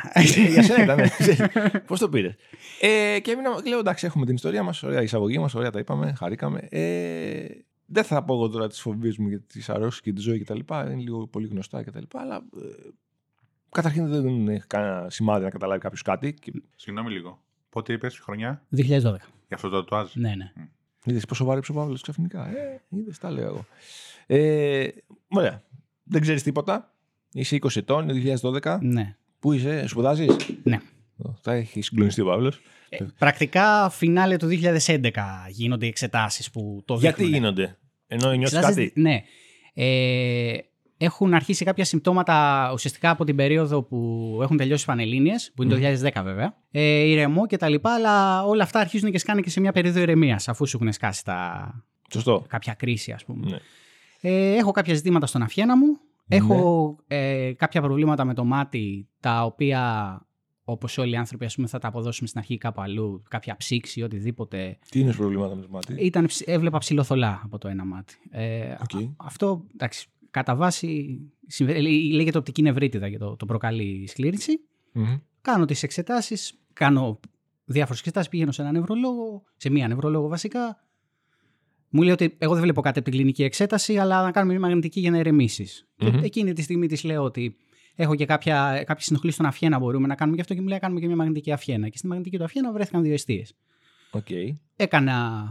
για 0.52 0.62
σένα 0.62 0.82
ήταν. 0.82 1.10
Πώς 1.86 1.98
το 1.98 2.08
πήρες; 2.08 2.34
Ε, 2.80 3.18
και 3.20 3.30
έμεινα, 3.30 3.50
λέω 3.68 3.78
εντάξει, 3.78 4.06
έχουμε 4.06 4.26
την 4.26 4.34
ιστορία 4.34 4.62
μας, 4.62 4.82
ωραία 4.82 5.00
η 5.00 5.04
εισαγωγή 5.04 5.38
μας, 5.38 5.54
ωραία 5.54 5.70
τα 5.70 5.78
είπαμε, 5.78 6.12
χαρήκαμε. 6.18 6.68
Ε, 6.70 7.46
δεν 7.86 8.04
θα 8.04 8.24
πω 8.24 8.34
εγώ 8.34 8.48
τώρα 8.48 8.68
τις 8.68 8.80
φοβίες 8.80 9.16
μου 9.16 9.28
για 9.28 9.40
τις 9.40 9.68
αρρώσει 9.68 10.02
και 10.02 10.12
τη 10.12 10.20
ζωή 10.20 10.38
κτλ. 10.38 10.58
Είναι 10.70 10.94
λίγο 10.94 11.26
πολύ 11.26 11.46
γνωστά 11.46 11.82
κτλ. 11.82 12.02
Αλλά 12.12 12.36
ε, 12.36 12.90
καταρχήν 13.70 14.08
δεν 14.08 14.48
έχει 14.48 14.66
κανένα 14.66 15.10
σημάδι 15.10 15.44
να 15.44 15.50
καταλάβει 15.50 15.80
κάποιος 15.80 16.02
κάτι. 16.02 16.34
Και, 16.34 16.52
Συγγνώμη 16.76 17.10
λίγο. 17.10 17.42
Πότε 17.70 17.92
είπες 17.92 18.18
χρονιά; 18.18 18.62
2012. 18.76 18.80
για 18.80 19.20
αυτό 19.50 19.68
το 19.68 19.78
τατουάζ. 19.78 20.14
Ναι, 20.14 20.34
ναι. 20.34 20.52
Είδες 21.04 21.24
πόσο 21.24 21.44
βάρεψε 21.44 21.72
ο 21.72 21.74
Παύλος 21.74 22.02
ξαφνικά. 22.02 22.48
Ε, 22.48 22.82
είδες, 22.88 23.18
τα 23.18 23.30
λέω 23.30 23.46
εγώ. 23.46 23.66
Ε, 24.26 24.88
ωραία. 25.28 25.62
Δεν 26.02 26.20
ξέρεις 26.20 26.42
τίποτα. 26.42 26.95
Είσαι 27.32 27.56
20 27.56 27.76
ετών, 27.76 28.08
είναι 28.08 28.36
2012. 28.62 28.78
ναι. 28.80 29.16
Πού 29.38 29.52
είσαι, 29.52 29.86
σπουδάζεις; 29.86 30.36
Ναι. 30.62 30.80
Θα 31.40 31.52
έχει 31.52 31.80
συγκλονιστεί 31.80 32.20
ο 32.20 32.24
Παύλος. 32.24 32.60
Ε, 32.88 33.04
πρακτικά, 33.18 33.90
φινάλε 33.90 34.36
του 34.36 34.46
2011 34.46 35.10
γίνονται 35.48 35.84
οι 35.84 35.88
εξετάσεις 35.88 36.50
που 36.50 36.82
το 36.84 36.94
Γιατί 36.94 37.16
δείχνουν. 37.22 37.34
γίνονται, 37.40 37.78
ενώ 38.06 38.30
νιώθεις 38.32 38.56
Εξετάσεις- 38.56 38.88
κάτι; 38.88 39.00
Ναι. 39.00 39.22
Ε, 39.74 40.58
έχουν 40.98 41.34
αρχίσει 41.34 41.64
κάποια 41.64 41.84
συμπτώματα 41.84 42.70
ουσιαστικά 42.72 43.10
από 43.10 43.24
την 43.24 43.36
περίοδο 43.36 43.82
που 43.82 44.38
έχουν 44.42 44.56
τελειώσει 44.56 44.82
οι 44.82 44.86
Πανελλήνιες, 44.86 45.52
που 45.54 45.62
είναι 45.62 45.72
το 45.74 45.78
2010 45.80 46.22
βέβαια. 46.22 46.56
Ε, 46.70 46.80
ηρεμό 46.82 47.46
και 47.46 47.56
τα 47.56 47.68
λοιπά, 47.68 47.94
αλλά 47.94 48.44
όλα 48.44 48.62
αυτά 48.62 48.80
αρχίζουν 48.80 49.10
και 49.10 49.18
σκάνε 49.18 49.40
και 49.40 49.50
σε 49.50 49.60
μια 49.60 49.72
περίοδο 49.72 50.00
ηρεμίας, 50.00 50.48
αφού 50.48 50.66
σου 50.66 50.78
έχουν 50.80 50.92
σκάσει 50.92 51.24
τα... 51.24 51.70
Σωστό. 52.12 52.44
κάποια 52.48 52.74
κρίση, 52.74 53.12
ας 53.12 53.24
πούμε. 53.24 53.50
Ναι. 53.50 53.58
Ε, 54.20 54.56
έχω 54.56 54.70
κάποια 54.70 54.94
ζητήματα 54.94 55.26
στον 55.26 55.42
αυχένα 55.42 55.76
μου. 55.76 55.98
Έχω 56.28 56.96
ε, 57.06 57.52
κάποια 57.56 57.80
προβλήματα 57.82 58.24
με 58.24 58.34
το 58.34 58.44
μάτι, 58.44 59.08
τα 59.20 59.44
οποία 59.44 60.20
όπως 60.68 60.98
όλοι 60.98 61.12
οι 61.12 61.16
άνθρωποι 61.16 61.44
ας 61.44 61.54
πούμε, 61.54 61.66
θα 61.66 61.78
τα 61.78 61.88
αποδώσουμε 61.88 62.28
στην 62.28 62.40
αρχή 62.40 62.58
κάπου 62.58 62.80
αλλού, 62.80 63.22
κάποια 63.30 63.56
ψύξη, 63.56 64.02
οτιδήποτε. 64.02 64.78
Τι 64.90 65.00
είναι 65.00 65.12
προβλήματα 65.12 65.54
με 65.54 65.62
το 65.62 65.68
μάτι; 65.70 65.94
Ήταν, 66.04 66.26
ψ- 66.26 66.48
έβλεπα 66.48 66.78
ψιλοθολά 66.78 67.40
από 67.44 67.58
το 67.58 67.68
ένα 67.68 67.84
μάτι. 67.84 68.14
Ε, 68.30 68.72
Οκ. 68.72 69.02
α- 69.02 69.12
αυτό, 69.16 69.64
εντάξει, 69.74 70.08
κατά 70.30 70.54
βάση 70.56 71.18
συμβα- 71.46 71.80
λέ- 71.80 72.12
λέγεται 72.12 72.38
οπτική 72.38 72.62
νευρίτιδα 72.62 73.10
και 73.10 73.18
το, 73.18 73.36
το 73.36 73.46
προκαλεί 73.46 73.84
η 74.02 74.06
σκλήρυνση. 74.06 74.60
Μμμ. 74.92 75.16
Κάνω 75.40 75.64
τις 75.64 75.82
εξετάσεις, 75.82 76.58
κάνω 76.72 77.20
διάφορες 77.64 77.98
εξετάσεις, 77.98 78.28
πηγαίνω 78.30 78.52
σε 78.52 78.62
έναν 78.62 78.74
νευρολόγο, 78.74 79.42
σε 79.56 79.70
μία 79.70 79.88
νευρολόγο 79.88 80.28
βασικά. 80.28 80.85
Μου 81.96 82.02
λέει 82.02 82.12
ότι 82.12 82.34
εγώ 82.38 82.52
δεν 82.52 82.62
βλέπω 82.62 82.80
κάτι 82.80 82.98
από 82.98 83.08
την 83.08 83.18
κλινική 83.18 83.44
εξέταση, 83.44 83.96
αλλά 83.96 84.22
να 84.22 84.30
κάνουμε 84.30 84.52
μια 84.52 84.62
μαγνητική 84.62 85.00
για 85.00 85.10
να 85.10 85.18
ηρεμήσεις. 85.18 85.86
Μμμ. 85.98 86.10
Και 86.10 86.24
εκείνη 86.24 86.52
τη 86.52 86.62
στιγμή 86.62 86.86
της 86.86 87.04
λέω 87.04 87.22
ότι 87.22 87.56
έχω 87.94 88.14
και 88.14 88.24
κάποια, 88.26 88.82
κάποια 88.86 89.04
ενόχληση 89.04 89.30
στον 89.30 89.46
αυχένα, 89.46 89.78
μπορούμε 89.78 90.06
να 90.06 90.14
κάνουμε 90.14 90.36
γι' 90.36 90.42
αυτό 90.42 90.54
και 90.54 90.60
μου 90.60 90.68
λέει: 90.68 90.78
Κάνουμε 90.78 91.00
και 91.00 91.06
μια 91.06 91.16
μαγνητική 91.16 91.52
αυχένα. 91.52 91.88
Και 91.88 91.98
στη 91.98 92.06
μαγνητική 92.06 92.38
του 92.38 92.44
αυχένα 92.44 92.72
βρέθηκαν 92.72 93.02
δύο 93.02 93.12
εστίες. 93.12 93.54
Οκ. 94.10 94.26
Έκανα 94.76 95.48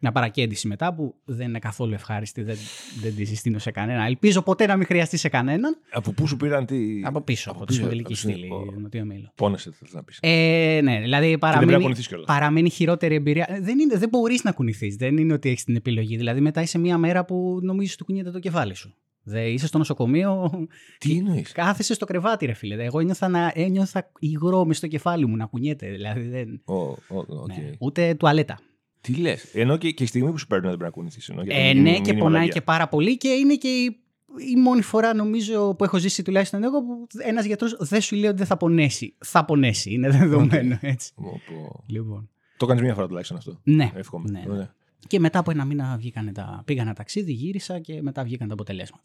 μια 0.00 0.12
παρακέντηση 0.12 0.68
μετά 0.68 0.94
που 0.94 1.14
δεν 1.24 1.48
είναι 1.48 1.58
καθόλου 1.58 1.92
ευχάριστη, 1.92 2.42
δεν, 2.42 2.56
δεν 3.00 3.14
τη 3.14 3.24
συστήνω 3.24 3.58
σε 3.58 3.70
κανένα. 3.70 4.04
Ελπίζω 4.04 4.42
ποτέ 4.42 4.66
να 4.66 4.76
μην 4.76 4.86
χρειαστεί 4.86 5.16
σε 5.16 5.28
κανέναν. 5.28 5.76
Από 5.90 6.12
πού 6.12 6.26
σου 6.26 6.36
πήραν 6.36 6.66
τι. 6.66 7.00
Από 7.04 7.20
πίσω, 7.20 7.50
από, 7.50 7.58
τη 7.60 7.64
πίσω, 7.66 7.78
σπονδυλική 7.78 8.12
από 8.12 8.22
τη- 8.22 8.32
στήλη, 8.32 8.50
Ω, 8.52 8.74
νωτιαίο 8.80 9.04
μυελό. 9.04 9.32
Πόνεσε, 9.34 9.70
θες 9.72 9.92
να 9.92 10.02
πεις. 10.04 10.18
Ε, 10.22 10.80
ναι, 10.82 11.00
δηλαδή 11.00 11.24
πρέπει 11.26 11.32
να 11.44 11.50
παραμένει, 11.52 11.82
κουνηθείς 11.82 12.06
κιόλας. 12.08 12.26
παραμένει 12.26 12.70
χειρότερη 12.70 13.14
εμπειρία. 13.14 13.46
Ε, 13.48 13.60
Δεν, 13.60 13.78
είναι, 13.78 13.96
δεν 13.98 14.08
μπορείς 14.08 14.44
να 14.44 14.52
κουνηθείς. 14.52 14.96
Δεν 14.96 15.16
είναι 15.16 15.32
ότι 15.32 15.48
έχεις 15.48 15.64
την 15.64 15.76
επιλογή. 15.76 16.16
Δηλαδή, 16.16 16.40
μετά 16.40 16.60
είσαι 16.62 16.78
μία 16.78 16.98
μέρα 16.98 17.24
που 17.24 17.58
νομίζεις 17.62 17.94
ότι 17.94 18.04
κουνιέται 18.04 18.30
το 18.30 18.38
κεφάλι 18.38 18.74
σου. 18.74 18.94
Δε, 19.22 19.48
είσαι 19.50 19.66
στο 19.66 19.78
νοσοκομείο, 19.78 20.50
Τι 20.98 21.16
εννοείς; 21.16 21.52
κάθεσαι 21.52 21.94
στο 21.94 22.04
κρεβάτι, 22.06 22.46
ρε 22.46 22.52
φίλε. 22.52 22.84
Εγώ 22.84 23.00
ένιωθα, 23.00 23.28
να, 23.28 23.52
ένιωθα 23.54 24.10
υγρό 24.18 24.64
μες 24.64 24.76
στο 24.76 24.86
κεφάλι 24.86 25.26
μου 25.26 25.36
να 25.36 25.44
κουνιέται. 25.46 25.90
Δηλαδή, 25.90 26.20
δεν, 26.28 26.62
ναι, 27.46 27.70
ούτε 27.78 28.14
τουαλέτα. 28.14 28.58
Τι 29.00 29.14
λες; 29.14 29.54
Ενώ 29.54 29.76
και, 29.76 29.90
και 29.90 30.02
η 30.02 30.06
στιγμή 30.06 30.30
που 30.30 30.38
σου 30.38 30.46
παίρνουν 30.46 30.68
δεν 30.68 30.78
πρέπει 30.78 30.96
να 30.96 31.02
κουνηθεί. 31.02 31.52
Ε, 31.52 31.72
ναι, 31.72 32.00
και 32.00 32.14
πονάει 32.14 32.48
και 32.48 32.60
πάρα 32.60 32.88
πολύ 32.88 33.16
και 33.16 33.28
είναι 33.28 33.54
και 33.54 33.68
η, 33.68 34.00
η 34.52 34.60
μόνη 34.60 34.82
φορά 34.82 35.14
νομίζω 35.14 35.74
που 35.74 35.84
έχω 35.84 35.98
ζήσει 35.98 36.22
τουλάχιστον 36.22 36.64
εγώ 36.64 36.82
που 36.82 37.06
ένας 37.18 37.44
γιατρός 37.44 37.76
δεν 37.78 38.00
σου 38.00 38.16
λέει 38.16 38.28
ότι 38.28 38.36
δεν 38.36 38.46
θα 38.46 38.56
πονέσει. 38.56 39.14
Θα 39.18 39.44
πονέσει, 39.44 39.92
είναι 39.92 40.10
δεδομένο 40.10 40.78
έτσι. 40.80 41.12
Λοιπόν. 41.86 42.30
Το 42.56 42.66
κάνεις 42.66 42.82
μία 42.82 42.94
φορά 42.94 43.06
τουλάχιστον 43.06 43.36
αυτό. 43.36 43.60
Ναι. 43.62 43.90
Εύχομαι. 43.94 44.30
Ναι, 44.30 44.42
ναι. 44.46 44.52
Ωραία. 44.52 44.74
Και 45.06 45.18
μετά 45.20 45.38
από 45.38 45.50
ένα 45.50 45.64
μήνα 45.64 45.96
βγήκανε 45.98 46.32
τα... 46.32 46.62
πήγα 46.64 46.82
ένα 46.82 46.94
ταξίδι, 46.94 47.32
γύρισα 47.32 47.78
και 47.78 48.02
μετά 48.02 48.24
βγήκαν 48.24 48.48
τα 48.48 48.54
αποτελέσματα. 48.54 49.04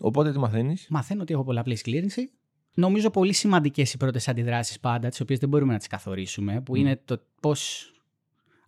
Οπότε 0.00 0.32
τι 0.32 0.38
μαθαίνεις; 0.38 0.86
Μαθαίνω 0.90 1.22
ότι 1.22 1.32
έχω 1.32 1.44
πολλαπλή 1.44 1.76
σκλήρυνση. 1.76 2.30
Νομίζω 2.74 3.10
πολύ 3.10 3.32
σημαντικές 3.32 3.92
οι 3.92 3.96
πρώτες 3.96 4.28
αντιδράσεις 4.28 4.80
πάντα, 4.80 5.08
τις 5.08 5.20
οποίες 5.20 5.38
δεν 5.38 5.48
μπορούμε 5.48 5.72
να 5.72 5.78
τις 5.78 5.86
καθορίσουμε, 5.86 6.60
που 6.60 6.76
είναι 6.76 7.00
το 7.04 7.20
πώς 7.40 7.92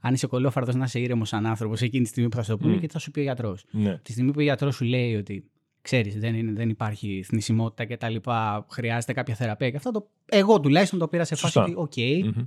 αν 0.01 0.15
είσαι 0.15 0.27
κωλόφαρδος 0.27 0.75
να 0.75 0.85
είσαι 0.85 1.01
ήρεμος 1.01 1.29
σαν 1.29 1.47
άνθρωπος 1.47 1.83
εκείνη 1.83 2.03
τη 2.03 2.09
στιγμή 2.09 2.29
που 2.29 2.37
θα 2.37 2.43
σου 2.43 2.51
το 2.51 2.57
πούνε 2.57 2.77
Mm. 2.77 2.81
και 2.81 2.89
θα 2.89 2.99
σου 2.99 3.11
πει 3.11 3.21
ο 3.21 3.23
γιατρός. 3.23 3.65
Ναι. 3.71 3.99
Τη 3.99 4.13
στιγμή 4.13 4.31
που 4.31 4.39
ο 4.39 4.43
γιατρός 4.43 4.75
σου 4.75 4.85
λέει 4.85 5.15
ότι 5.17 5.51
ξέρεις, 5.83 6.19
δεν, 6.19 6.35
είναι- 6.35 6.53
δεν 6.53 6.69
υπάρχει 6.69 7.23
θνησιμότητα 7.27 7.85
και 7.85 7.97
τα 7.97 8.09
λοιπά, 8.09 8.67
χρειάζεται 8.71 9.13
κάποια 9.13 9.35
θεραπεία 9.35 9.71
και 9.71 9.77
αυτό. 9.77 9.91
Το, 9.91 10.09
εγώ 10.27 10.61
τουλάχιστον 10.61 10.99
το 10.99 11.09
πήρα 11.09 11.25
σε 11.25 11.35
φάση 11.35 11.53
Σωστά. 11.53 11.73
ότι, 11.81 12.01
οκ, 12.25 12.25
Μμμ. 12.35 12.45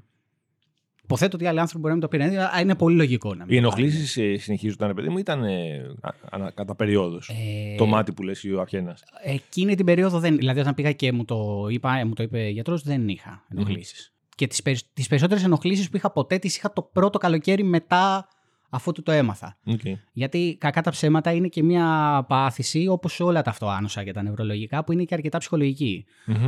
υποθέτω 1.04 1.36
ότι 1.36 1.46
άλλοι 1.46 1.60
άνθρωποι 1.60 1.82
μπορεί 1.82 1.94
να 1.94 2.00
μην 2.00 2.10
το 2.10 2.18
πήραν. 2.18 2.30
δηλαδή, 2.30 2.62
Είναι 2.62 2.76
πολύ 2.76 2.96
λογικό 2.96 3.30
να 3.36 3.46
μην 3.46 3.58
Οι 3.58 3.62
το 3.62 3.66
ενοχλήσεις 3.68 4.42
συνεχίζονταν, 4.44 4.88
ρε 4.88 4.94
παιδί 4.94 5.10
μου, 5.10 5.18
ήταν 5.18 5.44
ε, 5.44 5.78
α- 6.02 6.10
ανα- 6.30 6.52
κατά 6.52 6.76
περίοδος. 6.76 7.28
πάρουν. 7.28 7.44
Ε, 7.74 7.76
Το 7.78 7.86
μάτι 7.86 8.12
που 8.14 8.24
λες 8.24 8.44
ή 8.44 8.54
ο 8.54 8.62
Αχένα. 8.62 8.98
Εκείνη 9.24 9.76
την 9.76 9.86
περίοδο 9.86 10.20
δεν. 10.20 10.38
Δηλαδή, 10.38 10.60
όταν 10.60 10.74
πήγα 10.74 10.92
και 10.92 11.12
μου 11.12 11.26
το, 11.26 11.68
είπα, 11.70 11.98
ε, 11.98 12.06
μου 12.06 12.14
το 12.14 12.24
είπε 12.24 12.48
γιατρός, 12.48 12.84
δεν 12.84 13.08
είχα 13.08 13.46
ενοχλήσεις. 13.50 14.14
Και 14.40 14.48
τις 14.48 14.62
τις 14.94 15.08
περισσότερες 15.08 15.44
ενοχλήσεις 15.44 15.90
που 15.90 15.96
είχα 15.98 16.12
ποτέ 16.12 16.38
τις 16.38 16.58
είχα 16.58 16.74
το 16.74 16.82
πρώτο 16.82 17.18
καλοκαίρι 17.18 17.64
μετά 17.64 18.28
αφού 18.70 18.92
του 18.92 19.04
το 19.04 19.12
έμαθα. 19.12 19.58
Okay. 19.68 19.94
Γιατί 20.14 20.58
κακά 20.60 20.82
τα 20.82 20.92
ψέματα 20.92 21.32
είναι 21.32 21.48
και 21.48 21.64
μια 21.64 21.86
πάθηση, 22.28 22.88
όπως 22.88 23.20
όλα 23.20 23.42
τα 23.42 23.50
αυτοάνωσα 23.50 24.04
και 24.04 24.12
τα 24.12 24.22
νευρολογικά, 24.24 24.84
που 24.84 24.92
είναι 24.92 25.04
και 25.04 25.14
αρκετά 25.14 25.38
ψυχολογική. 25.38 26.06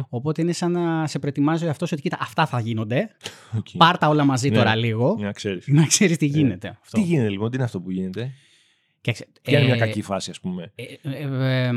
Οπότε 0.09 0.41
είναι 0.41 0.51
σαν 0.51 0.71
να 0.71 1.07
σε 1.07 1.19
προετοιμάζει 1.19 1.67
αυτό 1.67 1.85
ότι 1.91 2.01
κοίτα, 2.01 2.17
αυτά 2.21 2.45
θα 2.45 2.59
γίνονται. 2.59 3.07
Πάρτα 3.77 4.09
όλα 4.09 4.25
μαζί 4.25 4.49
Ναι. 4.49 4.55
τώρα 4.55 4.75
λίγο. 4.75 5.15
Για 5.17 5.25
να 5.25 5.31
ξέρεις. 5.31 5.67
Να 5.67 5.85
ξέρεις 5.85 6.17
τι 6.17 6.25
γίνεται. 6.25 6.67
αυτό. 6.81 6.97
Τι 6.97 7.03
γίνεται 7.03 7.29
λοιπόν, 7.29 7.49
τι 7.49 7.55
είναι 7.55 7.65
αυτό 7.65 7.81
που 7.81 7.91
γίνεται; 7.91 8.31
Και 9.01 9.11
ξε- 9.11 9.27
Ποια 9.41 9.59
είναι 9.59 9.71
ε, 9.71 9.75
μια 9.75 9.85
κακή 9.85 10.01
φάση, 10.01 10.29
ας 10.29 10.39
πούμε. 10.39 10.71
ε, 10.75 11.71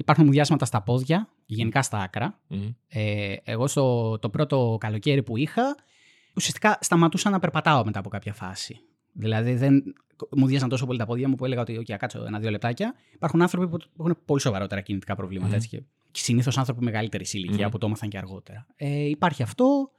ε, 0.00 0.02
ε, 0.02 0.06
ε, 0.06 0.06
υπάρχουν 0.06 0.24
μουδιάσματα 0.24 0.64
στα 0.64 0.82
πόδια, 0.82 1.28
γενικά 1.46 1.82
στα 1.82 1.98
άκρα. 1.98 2.38
Μμμ. 2.46 2.68
Ε, 2.88 3.34
εγώ 3.44 3.66
στο 3.66 4.18
το 4.18 4.30
πρώτο 4.30 4.76
καλοκαίρι 4.80 5.22
που 5.22 5.36
είχα, 5.36 5.76
ουσιαστικά 6.34 6.78
σταματούσα 6.80 7.30
να 7.30 7.38
περπατάω 7.38 7.84
μετά 7.84 7.98
από 7.98 8.08
κάποια 8.08 8.32
φάση. 8.32 8.80
Δηλαδή 9.12 9.54
δεν, 9.54 9.94
μου 10.30 10.46
διέσαν 10.46 10.68
τόσο 10.68 10.86
πολύ 10.86 10.98
τα 10.98 11.06
πόδια 11.06 11.28
μου 11.28 11.34
που 11.34 11.44
έλεγα 11.44 11.60
ότι 11.60 11.78
okay, 11.80 11.96
κάτσω 11.98 12.24
ένα-δύο 12.26 12.50
λεπτάκια. 12.50 12.94
Υπάρχουν 13.14 13.42
άνθρωποι 13.42 13.68
που 13.68 13.78
έχουν 13.98 14.18
πολύ 14.24 14.40
σοβαρότερα 14.40 14.80
κινητικά 14.80 15.14
προβλήματα. 15.14 15.48
Μμμ. 15.48 15.54
Έτσι, 15.54 15.68
και, 15.68 15.82
και 16.10 16.20
συνήθως 16.20 16.58
άνθρωποι 16.58 16.84
μεγαλύτερης 16.84 17.32
ηλικία 17.32 17.64
Μμμ. 17.64 17.70
που 17.70 17.78
το 17.78 17.86
έμαθαν 17.86 18.08
και 18.08 18.18
αργότερα. 18.18 18.66
Ε, 18.76 19.08
υπάρχει 19.08 19.42
αυτό. 19.42 19.90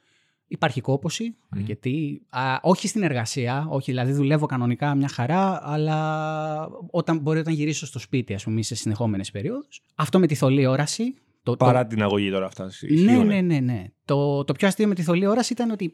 Υπάρχει 0.53 0.81
κόπωση, 0.81 1.35
αρκετή. 1.49 2.21
Α, 2.29 2.57
όχι 2.61 2.87
στην 2.87 3.03
εργασία, 3.03 3.65
όχι, 3.69 3.91
δηλαδή 3.91 4.11
δουλεύω 4.11 4.45
κανονικά 4.45 4.95
μια 4.95 5.07
χαρά, 5.07 5.59
αλλά 5.69 6.69
όταν 6.91 7.17
μπορεί 7.19 7.39
όταν 7.39 7.53
γυρίσω 7.53 7.85
στο 7.85 7.99
σπίτι, 7.99 8.33
ας 8.33 8.43
πούμε, 8.43 8.61
σε 8.61 8.75
συνεχόμενες 8.75 9.31
περίοδου. 9.31 9.65
Αυτό 9.95 10.19
με 10.19 10.27
τη 10.27 10.35
θολή 10.35 10.65
όραση. 10.65 11.13
Το, 11.43 11.55
το- 11.55 11.65
Παρά 11.65 11.87
την 11.87 12.01
αγωγή 12.01 12.31
τώρα 12.31 12.45
αυτά. 12.45 12.63
ναι, 12.63 12.69
ισχύουνε. 12.93 13.23
ναι, 13.23 13.41
ναι, 13.41 13.59
ναι. 13.59 13.85
Το, 14.05 14.43
το 14.43 14.53
πιο 14.53 14.67
αστείο 14.67 14.87
με 14.87 14.95
τη 14.95 15.01
θολή 15.03 15.25
όραση 15.25 15.53
ήταν 15.53 15.71
ότι 15.71 15.93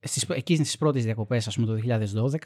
στις, 0.00 0.22
εκεί 0.28 0.54
στις 0.56 0.78
πρώτες 0.78 1.04
διακοπές, 1.04 1.46
ας 1.46 1.54
πούμε, 1.54 1.66
το 1.66 1.74
2012, 1.74 2.36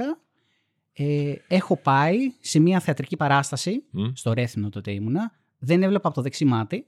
ε, 0.93 1.35
έχω 1.49 1.77
πάει 1.77 2.17
σε 2.41 2.59
μια 2.59 2.81
θεατρική 2.81 3.17
παράσταση, 3.17 3.85
Μμ. 3.91 4.05
στο 4.15 4.33
Ρέθινο 4.33 4.69
τότε 4.69 4.91
ήμουνα, 4.93 5.33
δεν 5.59 5.83
έβλεπα 5.83 6.07
από 6.07 6.17
το 6.17 6.23
δεξί 6.23 6.45
μάτι, 6.45 6.87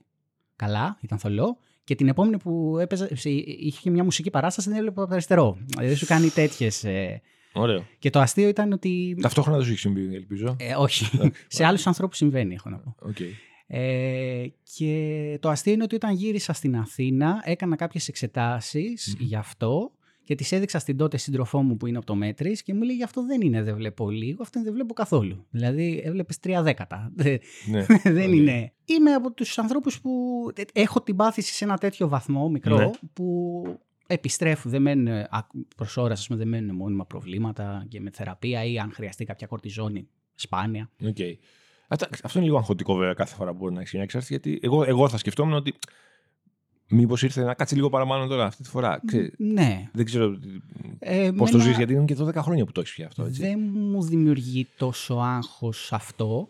καλά, 0.56 0.98
ήταν 1.00 1.18
θολό, 1.18 1.56
και 1.84 1.94
την 1.94 2.08
επόμενη 2.08 2.38
που 2.38 2.78
έπαιζα, 2.80 3.08
σε- 3.12 3.30
είχε 3.30 3.90
μια 3.90 4.04
μουσική 4.04 4.30
παράσταση 4.30 4.68
δεν 4.68 4.78
έβλεπα 4.78 5.00
από 5.00 5.08
το 5.08 5.14
αριστερό. 5.14 5.58
Δηλαδή 5.66 5.94
σου 5.94 6.06
κάνει 6.06 6.28
τέτοιες... 6.28 6.84
Ε, 6.84 7.20
Ωραίο. 7.52 7.86
και 7.98 8.10
το 8.10 8.20
αστείο 8.20 8.48
ήταν 8.48 8.72
ότι... 8.72 9.16
Ταυτόχρονα 9.20 9.56
δεν 9.56 9.66
σου 9.66 9.72
έχει 9.72 9.80
συμβεί, 9.80 10.14
ελπίζω. 10.14 10.56
Ε, 10.58 10.74
όχι, 10.74 11.18
σε 11.46 11.64
άλλους 11.64 11.86
ανθρώπους 11.86 12.16
συμβαίνει, 12.16 12.54
έχω 12.54 12.68
να 12.70 12.78
πω. 12.78 12.94
Οκ. 13.00 13.16
Ε, 13.66 14.46
και 14.76 15.38
το 15.40 15.48
αστείο 15.48 15.72
είναι 15.72 15.82
ότι 15.82 15.94
όταν 15.94 16.14
γύρισα 16.14 16.52
στην 16.52 16.76
Αθήνα 16.76 17.42
έκανα 17.44 17.76
κάποιες 17.76 18.08
εξετάσεις 18.08 19.16
γι' 19.18 19.36
αυτό 19.36 19.92
και 20.24 20.34
τις 20.34 20.52
έδειξα 20.52 20.78
στην 20.78 20.96
τότε 20.96 21.16
σύντροφό 21.16 21.62
μου 21.62 21.76
που 21.76 21.86
είναι 21.86 21.98
οπτομέτρης 21.98 22.62
και 22.62 22.74
μου 22.74 22.82
λέει 22.82 22.96
γι' 22.96 23.02
αυτό 23.02 23.24
δεν 23.26 23.40
είναι 23.40 23.62
δεν 23.62 23.74
βλέπω 23.76 24.10
λίγο, 24.10 24.42
αυτό 24.42 24.58
είναι 24.58 24.66
δεν 24.68 24.76
βλέπω 24.76 24.94
καθόλου. 24.94 25.46
Δηλαδή 25.50 26.02
έβλεπες 26.04 26.38
τρία 26.38 26.62
δέκατα. 26.62 27.10
Δεν- 27.16 27.38
Ναι. 27.70 27.86
δεν 28.02 28.28
Οκ. 28.28 28.34
είναι. 28.34 28.72
Είμαι 28.84 29.12
από 29.12 29.32
τους 29.32 29.58
ανθρώπους 29.58 30.00
που 30.00 30.10
ε, 30.54 30.62
έχω 30.72 31.02
την 31.02 31.16
πάθηση 31.16 31.52
σε 31.54 31.64
ένα 31.64 31.78
τέτοιο 31.78 32.08
βαθμό 32.08 32.48
μικρό 32.48 32.76
Ναι. 32.78 32.90
που 33.12 33.62
επιστρέφουν, 34.06 34.70
δεν 34.70 34.82
μένουν 34.82 35.08
α, 35.08 35.46
προσώρας, 35.76 36.20
ας 36.20 36.26
πούμε, 36.26 36.38
δεν 36.38 36.48
μένουν 36.48 36.76
μόνιμα 36.76 37.06
προβλήματα 37.06 37.86
και 37.88 38.00
με 38.00 38.10
θεραπεία 38.10 38.64
ή 38.64 38.78
αν 38.78 38.92
χρειαστεί 38.92 39.24
κάποια 39.24 39.46
κορτιζόνη 39.46 40.08
σπάνια. 40.34 40.90
Οκ. 41.06 41.16
Αυτά- 41.88 42.08
Αυτό 42.22 42.38
είναι 42.38 42.46
λίγο 42.46 42.58
αγχωτικό 42.58 42.94
βέβαια 42.94 43.14
κάθε 43.14 43.34
φορά 43.34 43.50
που 43.50 43.56
μπορεί 43.56 43.74
να 43.74 43.80
έχει 43.80 43.90
μια 43.94 44.04
έξαρση. 44.04 44.32
Γιατί 44.32 44.58
εγώ, 44.62 44.84
εγώ 44.84 45.08
θα 45.08 45.16
σκεφτόμουν 45.18 45.54
ότι 45.54 45.74
μήπως 46.94 47.22
ήρθε 47.22 47.42
να 47.44 47.54
κάτσει 47.54 47.74
λίγο 47.74 47.88
παραπάνω 47.88 48.26
τώρα 48.26 48.44
αυτή 48.44 48.62
τη 48.62 48.68
φορά; 48.68 49.00
Ξέρεις, 49.06 49.28
Ναι. 49.36 49.88
δεν 49.92 50.04
ξέρω 50.04 50.38
Ε, 50.98 51.30
πώς 51.36 51.50
το 51.50 51.56
μενα- 51.56 51.68
ζεις, 51.68 51.76
γιατί 51.76 51.92
είναι 51.92 52.04
και 52.04 52.14
12 52.14 52.34
χρόνια 52.42 52.64
που 52.64 52.72
το 52.72 52.80
έχεις 52.80 52.94
πια 52.94 53.06
αυτό. 53.06 53.24
Έτσι. 53.24 53.40
Δεν 53.42 53.58
μου 53.74 54.02
δημιουργεί 54.02 54.66
τόσο 54.76 55.14
άγχος 55.14 55.92
αυτό. 55.92 56.48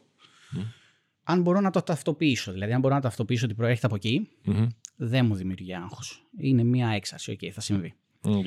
Μμ. 0.51 0.61
Αν 1.25 1.43
μπορώ 1.43 1.61
να 1.61 1.71
το 1.71 1.83
ταυτοποιήσω. 1.83 2.53
Δηλαδή, 2.53 2.73
αν 2.73 2.81
μπορώ 2.81 2.95
να 2.95 3.01
ταυτοποιήσω 3.01 3.45
ότι 3.45 3.55
προέρχεται 3.55 3.87
από 3.87 3.95
εκεί, 3.95 4.29
Μμμ. 4.45 4.67
δεν 4.97 5.27
μου 5.27 5.35
δημιουργεί 5.35 5.75
άγχος. 5.75 6.27
Είναι 6.39 6.65
μία 6.65 6.89
έξαρση. 6.89 7.31
Οκ, 7.31 7.39
θα 7.53 7.61
συμβεί. 7.61 7.95
Οκ. 8.21 8.45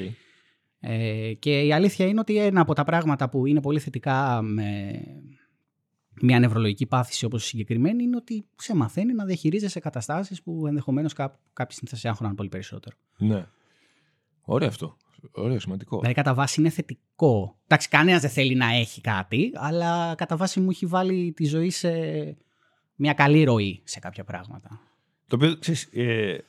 Ε, 0.80 1.34
και 1.34 1.62
η 1.62 1.74
αλήθεια 1.74 2.06
είναι 2.08 2.20
ότι 2.20 2.38
ένα 2.38 2.62
από 2.62 2.74
τα 2.74 2.84
πράγματα 2.84 3.30
που 3.30 3.46
είναι 3.46 3.62
πολύ 3.62 3.80
θετικά 3.80 4.42
με 4.42 4.92
μια 6.22 6.40
νευρολογική 6.40 6.86
πάθηση 6.86 7.26
όπως 7.26 7.44
η 7.44 7.48
συγκεκριμένη 7.48 8.04
είναι 8.04 8.16
ότι 8.16 8.46
σε 8.56 8.76
μαθαίνει 8.76 9.14
να 9.14 9.26
διαχειρίζεσαι 9.26 9.80
καταστάσεις 9.80 10.42
που 10.44 10.68
ενδεχομένως 10.68 11.14
κά- 11.14 11.40
κάποια 11.54 11.76
στιγμή 11.76 11.90
θα 11.90 11.96
σε 11.96 12.08
άγχωναν 12.08 12.36
πολύ 12.36 12.50
περισσότερο. 12.50 12.96
Ναι. 13.18 13.46
Ωραίο 14.42 14.68
αυτό. 14.68 14.98
Ωραίο, 15.32 15.60
σημαντικό. 15.60 15.98
Δηλαδή, 15.98 16.14
κατά 16.16 16.34
βάση 16.34 16.60
είναι 16.60 16.70
θετικό. 16.70 17.58
Εντάξει, 17.64 17.90
κανένας 17.90 18.22
δεν 18.22 18.30
θέλει 18.30 18.56
να 18.56 18.74
έχει 18.76 19.02
κάτι, 19.02 19.52
αλλά 19.54 20.16
κατά 20.16 20.38
βάση 20.38 20.60
μου 20.60 20.70
έχει 20.70 20.86
βάλει 20.86 21.34
τη 21.36 21.46
ζωή 21.46 21.70
σε 21.70 21.90
μια 22.96 23.14
καλή 23.14 23.44
ροή 23.44 23.82
σε 23.84 24.00
κάποια 24.00 24.24
πράγματα. 24.24 24.80
Το 25.28 25.36
οποίο 25.36 25.58
ξέρεις, 25.58 25.90
ε, 25.94 26.44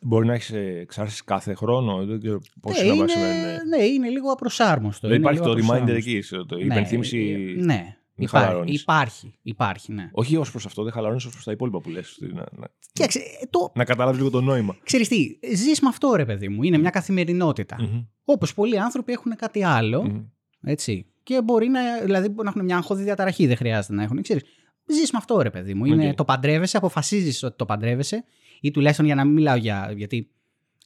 μπορεί 0.00 0.26
να 0.26 0.34
έχεις 0.34 0.50
εξάρτηση 0.52 1.24
κάθε 1.24 1.54
χρόνο. 1.54 2.04
Δεν 2.04 2.18
ξέρω 2.20 2.40
πώς 2.60 2.78
ναι, 2.78 2.84
είναι 2.84 2.94
είναι, 2.94 3.02
να 3.02 3.08
συμβαίνει. 3.08 3.68
ναι, 3.68 3.84
είναι 3.84 4.08
λίγο 4.08 4.30
απροσάρμοστο. 4.32 5.08
Δεν 5.08 5.16
είναι 5.16 5.26
υπάρχει 5.26 5.44
το 5.48 5.54
λίγο 5.54 5.66
reminder 5.66 5.76
απροσάρμοστο. 5.76 6.10
εκεί, 6.10 6.22
στο- 6.22 6.46
το, 6.46 6.56
η 6.56 6.64
Ναι, 6.64 6.74
υπενθύμηση. 6.74 7.54
ε, 7.58 7.64
Ναι, 7.64 7.96
μη 8.16 8.24
υπάρχει, 8.24 8.46
χαλαρώνεις. 8.46 8.80
υπάρχει, 8.82 9.34
υπάρχει, 9.42 9.92
ναι. 9.92 10.08
Όχι 10.12 10.36
ως 10.36 10.50
προς 10.50 10.66
αυτό, 10.66 10.82
δεν 10.82 10.92
χαλαρώνεις 10.92 11.24
ως 11.24 11.32
προς 11.32 11.44
τα 11.44 11.52
υπόλοιπα 11.52 11.80
που 11.80 11.90
λες. 11.90 12.18
Να, 12.20 12.46
να, 12.56 12.66
Κοίταξε, 12.92 13.18
ε, 13.18 13.46
το, 13.50 13.72
να 13.74 13.84
καταλάβεις 13.84 14.18
λίγο 14.18 14.30
το 14.30 14.40
νόημα. 14.40 14.76
ξέρεις 14.82 15.08
τι, 15.08 15.38
ζεις 15.54 15.80
με 15.80 15.88
αυτό 15.88 16.14
ρε 16.16 16.24
παιδί 16.24 16.48
μου, 16.48 16.62
είναι 16.62 16.78
μια 16.78 16.90
καθημερινότητα. 16.90 17.76
Μμμ. 17.80 18.02
Όπως 18.24 18.54
πολλοί 18.54 18.80
άνθρωποι 18.80 19.12
έχουν 19.12 19.36
κάτι 19.36 19.64
άλλο, 19.64 20.02
Μμμ. 20.02 20.22
έτσι. 20.62 21.06
Και 21.22 21.42
μπορεί 21.44 21.68
να, 21.68 21.80
δηλαδή 22.02 22.28
μπορεί 22.28 22.44
να 22.44 22.50
έχουν 22.54 22.64
μια 22.64 22.76
αγχώδη 22.76 23.02
διαταραχή, 23.02 23.46
δεν 23.46 23.56
χρειάζεται 23.56 23.94
να 23.94 24.02
έχουν. 24.02 24.22
Ξέρεις, 24.22 24.42
ζεις 24.86 25.10
με 25.12 25.18
αυτό 25.18 25.40
ρε 25.40 25.50
παιδί 25.50 25.74
μου. 25.74 25.84
Είναι, 25.84 26.08
Οκ. 26.08 26.14
Το 26.14 26.24
παντρεύεσαι, 26.24 26.76
αποφασίζεις 26.76 27.42
ότι 27.42 27.56
το 27.56 27.64
παντρεύεσαι 27.66 28.24
ή 28.60 28.70
τουλάχιστον 28.70 29.06
για 29.06 29.14
να 29.14 29.24
μην 29.24 29.34
μιλάω 29.34 29.56
για, 29.56 29.92
γιατί 29.96 30.28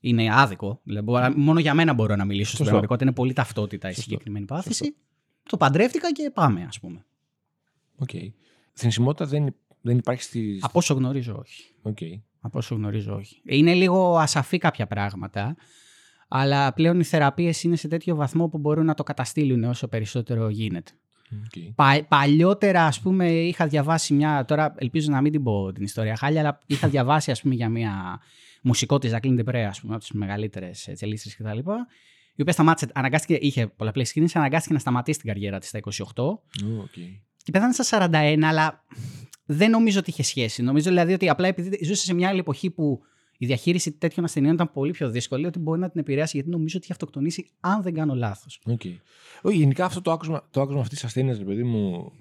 είναι 0.00 0.28
άδικο. 0.35 0.80
Δηλαδή, 0.85 1.04
μπορώ- 1.04 1.35
μόνο 1.37 1.61
για 1.61 1.75
μένα 1.75 1.92
μπορώ 1.92 2.16
να 2.16 2.25
μιλήσω 2.25 2.44
στην 2.52 2.64
Σωστό. 2.64 2.70
πραγματικότητα. 2.70 3.04
Είναι 3.04 3.14
πολυταυτότητα 3.14 3.88
η 3.88 3.92
Σωστό. 3.92 4.11
συγκεκριμένη 4.11 4.44
πάθηση. 4.44 4.94
Το 5.49 5.56
παντρεύτηκα 5.56 6.12
και 6.12 6.30
πάμε, 6.35 6.64
ας 6.68 6.80
πούμε. 6.80 7.04
Οκ. 7.99 8.11
Θνησιμότητα 8.73 9.26
δεν, 9.26 9.55
δεν 9.81 9.99
υπάρχει 9.99 10.23
στη. 10.23 10.59
Από 10.61 10.78
όσο 10.78 10.95
γνωρίζω, 10.95 11.37
όχι. 11.38 11.62
Οκ. 11.83 11.99
Από 12.40 12.59
όσο 12.59 12.75
γνωρίζω, 12.75 13.14
όχι. 13.14 13.40
Είναι 13.45 13.75
λίγο 13.75 14.17
ασαφή 14.19 14.59
κάποια 14.59 14.87
πράγματα, 14.87 15.57
αλλά 16.28 16.73
πλέον 16.73 17.00
οι 17.00 17.05
θεραπείες 17.05 17.62
είναι 17.62 17.76
σε 17.76 17.88
τέτοιο 17.88 18.14
βαθμό 18.14 18.49
που 18.49 18.59
μπορούν 18.59 18.85
να 18.85 18.95
το 18.95 19.02
καταστείλουν 19.02 19.64
όσο 19.64 19.88
περισσότερο 19.88 20.49
γίνεται. 20.49 20.90
Οκ. 21.33 21.75
Πα, 21.75 22.05
παλιότερα, 22.09 22.85
ας 22.85 23.00
πούμε, 23.00 23.31
είχα 23.31 23.67
διαβάσει 23.67 24.14
μια. 24.14 24.45
Τώρα 24.45 24.75
ελπίζω 24.78 25.11
να 25.11 25.21
μην 25.21 25.33
την 25.33 25.43
πω 25.43 25.73
την 25.73 25.85
ιστορία 25.85 26.17
χάλια, 26.17 26.40
αλλά 26.40 26.59
είχα 26.67 26.88
διαβάσει, 26.95 27.31
ας 27.31 27.40
πούμε, 27.40 27.55
για 27.55 27.69
μια 27.69 28.21
μουσικό 28.62 28.99
της 28.99 29.12
Jacqueline 29.14 29.45
du 29.44 29.49
Pré, 29.49 29.56
ας 29.69 29.81
πούμε, 29.81 29.95
από 29.95 30.02
τις 30.02 30.12
μεγαλύτερες 30.12 30.90
τσελίστριες 30.94 31.37
κτλ. 31.37 31.59
Η 32.35 32.40
οποία 32.40 32.52
σταμάτησε, 32.52 32.90
αναγκάστηκε, 32.95 33.35
είχε 33.35 33.67
πολλαπλή 33.66 34.12
σκλήρυνση, 34.12 34.38
αναγκάστηκε 34.38 34.75
να 34.75 34.81
σταματήσει 34.81 35.19
την 35.19 35.28
καριέρα 35.28 35.59
της 35.59 35.69
στα 35.69 35.78
28 35.78 35.93
Οκ. 36.81 36.95
Και 37.50 37.59
πέθανε 37.59 37.73
στα 37.73 38.09
41, 38.11 38.38
αλλά 38.43 38.85
δεν 39.45 39.71
νομίζω 39.71 39.99
ότι 39.99 40.11
είχε 40.11 40.23
σχέση. 40.23 40.62
Νομίζω 40.62 40.88
δηλαδή 40.88 41.12
ότι 41.12 41.28
απλά 41.28 41.49
επειδή 41.49 41.85
ζούσε 41.85 42.05
σε 42.05 42.14
μια 42.14 42.28
άλλη 42.28 42.38
εποχή 42.38 42.71
που 42.71 43.00
η 43.38 43.47
διαχείριση 43.47 43.93
τέτοιων 43.93 44.25
ασθενειών 44.25 44.55
ήταν 44.55 44.73
πολύ 44.73 44.90
πιο 44.90 45.11
δύσκολη, 45.11 45.47
ότι 45.47 45.59
μπορεί 45.59 45.81
να 45.81 45.90
την 45.90 46.00
επηρεάσει 46.00 46.37
γιατί 46.37 46.50
νομίζω 46.50 46.75
ότι 46.76 46.85
είχε 46.85 46.93
αυτοκτονήσει, 46.93 47.50
αν 47.61 47.83
δεν 47.83 47.95
κάνω 47.95 48.14
λάθος. 48.14 48.61
Οκ. 48.67 48.81
Όχι, 49.43 49.57
γενικά 49.57 49.85
αυτό 49.85 50.00
το 50.00 50.12
άκουσμα, 50.12 50.49
το 50.50 50.61
άκουσμα 50.61 50.81
αυτής 50.81 50.99
της 50.99 51.07
ασθένειας, 51.07 51.38
ρε 51.38 51.45
παιδί 51.45 51.62
μου, 51.62 52.12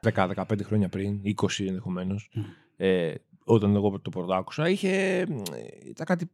10-15 0.00 0.62
χρόνια 0.62 0.88
πριν, 0.88 1.20
20 1.24 1.66
ενδεχομένως, 1.66 2.30
Μμ. 2.32 2.42
ε, 2.76 3.14
όταν 3.44 3.74
εγώ 3.74 4.00
το 4.00 4.10
πρώτο 4.10 4.34
άκουσα, 4.34 4.68
είχε, 4.68 4.90
ε, 4.90 5.26
ήταν 5.84 6.06
κάτι 6.06 6.30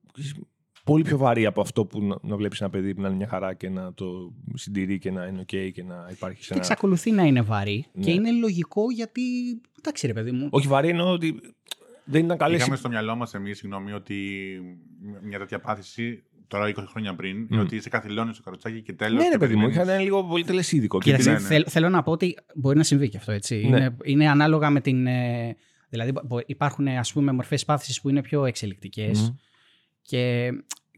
πολύ 0.86 1.02
πιο 1.02 1.16
βαρύ 1.18 1.46
από 1.46 1.60
αυτό 1.60 1.84
που 1.84 2.02
να, 2.02 2.16
να 2.22 2.36
βλέπεις 2.36 2.60
ένα 2.60 2.70
παιδί 2.70 2.94
που 2.94 3.00
να 3.00 3.06
είναι 3.08 3.16
μια 3.16 3.28
χαρά 3.28 3.54
και 3.54 3.68
να 3.68 3.94
το 3.94 4.32
συντηρεί 4.54 4.98
και 4.98 5.10
να 5.10 5.24
είναι 5.26 5.40
OK 5.40 5.70
και 5.72 5.82
να 5.82 6.08
υπάρχει 6.10 6.40
σε 6.42 6.46
Και 6.48 6.52
ένα. 6.54 6.62
εξακολουθεί 6.62 7.10
να 7.10 7.22
είναι 7.22 7.42
βαρύ 7.42 7.86
Ναι. 7.92 8.04
και 8.04 8.10
είναι 8.10 8.30
λογικό 8.32 8.90
γιατί. 8.90 9.22
Εντάξει, 9.78 10.06
ρε 10.06 10.12
παιδί 10.12 10.30
μου. 10.30 10.48
Όχι 10.50 10.66
βαρύ 10.68 10.88
εννοώ 10.88 11.12
ότι 11.12 11.40
δεν 12.04 12.24
ήταν 12.24 12.36
καλές. 12.38 12.60
Είχαμε 12.60 12.76
στο 12.76 12.88
μυαλό 12.88 13.16
μας 13.16 13.34
εμείς, 13.34 13.58
συγγνώμη, 13.58 13.92
ότι 13.92 14.16
μια 15.22 15.38
τέτοια 15.38 15.58
πάθηση 15.60 16.22
τώρα 16.48 16.68
20 16.68 16.84
χρόνια 16.88 17.14
πριν, 17.14 17.36
Μμ. 17.36 17.46
είναι 17.52 17.60
ότι 17.60 17.76
είσαι 17.76 17.88
καθυλώνει 17.88 18.32
στο 18.34 18.42
καροτσάκι 18.42 18.82
και 18.82 18.92
τέλος. 18.92 19.22
Ναι, 19.22 19.28
ρε 19.28 19.38
παιδί 19.38 19.56
μου, 19.56 19.68
είχαν 19.68 19.88
ένα 19.88 19.98
λίγο 20.00 20.24
πολύ 20.24 20.44
τελεσίδικο. 20.44 20.98
Και 20.98 21.04
Κοίταξε, 21.04 21.30
ναι, 21.30 21.38
ναι. 21.38 21.46
θέλ- 21.46 21.68
θέλω 21.70 21.88
να 21.88 22.02
πω 22.02 22.10
ότι 22.12 22.34
μπορεί 22.54 22.76
να 22.76 22.82
συμβεί 22.82 23.08
και 23.08 23.16
αυτό, 23.16 23.32
έτσι. 23.32 23.54
Ναι. 23.56 23.76
Είναι, 23.76 23.96
είναι 24.04 24.28
ανάλογα 24.30 24.70
με 24.70 24.80
την... 24.80 25.06
ε, 25.06 25.56
δηλαδή 25.88 26.12
μπο- 26.24 26.40
υπάρχουν 26.46 26.88
ας 26.88 27.12
πούμε 27.12 27.32
μορφές 27.32 27.64
πάθησης 27.64 28.00
που 28.00 28.08
είναι 28.08 28.22
πιο 28.22 28.44
εξελικτικές 28.44 29.20
Μμμ. 29.20 29.36
Και 30.06 30.50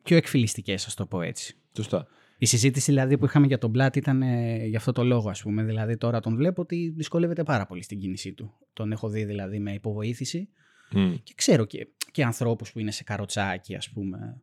πιο 0.02 0.16
εκφυλιστικές, 0.16 0.86
ας 0.86 0.94
το 0.94 1.06
πω 1.06 1.20
έτσι. 1.22 1.56
Σωστά. 1.76 2.06
Η 2.38 2.46
συζήτηση 2.46 2.90
δηλαδή 2.90 3.18
που 3.18 3.24
είχαμε 3.24 3.46
για 3.46 3.58
τον 3.58 3.70
Μπλάτ 3.70 3.96
ήταν 3.96 4.22
ε, 4.22 4.66
για 4.66 4.78
αυτό 4.78 4.92
το 4.92 5.04
λόγο, 5.04 5.30
ας 5.30 5.42
πούμε. 5.42 5.62
Δηλαδή 5.64 5.96
τώρα 5.96 6.20
τον 6.20 6.34
βλέπω 6.36 6.62
ότι 6.62 6.92
δυσκολεύεται 6.96 7.42
πάρα 7.42 7.66
πολύ 7.66 7.82
στην 7.82 7.98
κίνησή 8.00 8.32
του. 8.32 8.54
Τον 8.72 8.92
έχω 8.92 9.08
δει 9.08 9.24
δηλαδή 9.24 9.58
με 9.58 9.72
υποβοήθηση 9.72 10.48
Μμ. 10.92 11.14
και 11.22 11.32
ξέρω 11.36 11.64
και, 11.64 11.86
και 12.12 12.24
ανθρώπους 12.24 12.72
που 12.72 12.78
είναι 12.78 12.90
σε 12.90 13.04
καροτσάκι, 13.04 13.74
ας 13.74 13.90
πούμε. 13.90 14.40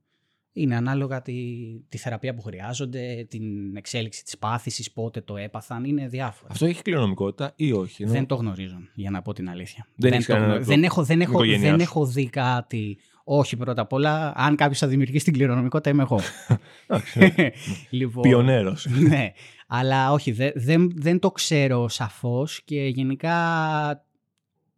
Είναι 0.57 0.75
ανάλογα 0.75 1.21
τη, 1.21 1.33
τη 1.89 1.97
θεραπεία 1.97 2.33
που 2.33 2.41
χρειάζονται, 2.41 3.25
την 3.29 3.75
εξέλιξη 3.75 4.23
της 4.23 4.37
πάθησης, 4.37 4.91
πότε 4.91 5.21
το 5.21 5.37
έπαθαν, 5.37 5.83
είναι 5.83 6.07
διάφορα. 6.07 6.51
Αυτό 6.51 6.65
έχει 6.65 6.81
κληρονομικότητα 6.81 7.53
ή 7.55 7.71
όχι. 7.71 8.03
ενώ- 8.03 8.11
Δεν 8.11 8.25
το 8.25 8.35
γνωρίζω, 8.35 8.77
για 8.93 9.09
να 9.11 9.21
πω 9.21 9.33
την 9.33 9.49
αλήθεια. 9.49 9.87
Δεν 9.95 10.13
έχεις 10.13 10.25
το 10.25 10.33
κανένα 10.33 10.51
γνω- 10.51 10.63
το- 10.65 10.69
δεν, 10.71 10.83
έχω, 10.83 11.03
δεν, 11.03 11.21
έχω, 11.21 11.31
οικογένειά 11.31 11.69
δεν 11.69 11.79
σου. 11.79 11.85
έχω 11.85 12.05
δει 12.05 12.29
κάτι. 12.29 12.97
Όχι, 13.27 13.57
πρώτα 13.57 13.81
απ' 13.81 13.93
όλα, 13.93 14.33
αν 14.35 14.55
κάποιος 14.55 14.79
θα 14.79 14.87
δημιουργήσει 14.87 15.23
την 15.25 15.33
κληρονομικότητα, 15.33 15.89
είμαι 15.89 16.01
εγώ. 16.01 16.19
Εντάξει, 16.87 17.33
λοιπόν, 17.89 18.21
Πιονέρος. 18.21 18.87
ναι, 19.09 19.31
αλλά 19.67 20.11
όχι, 20.11 20.31
δε- 20.31 20.51
δεν, 20.55 20.91
δεν 20.95 21.19
το 21.19 21.31
ξέρω 21.31 21.87
σαφώς 21.87 22.61
και 22.65 22.81
γενικά, 22.85 23.35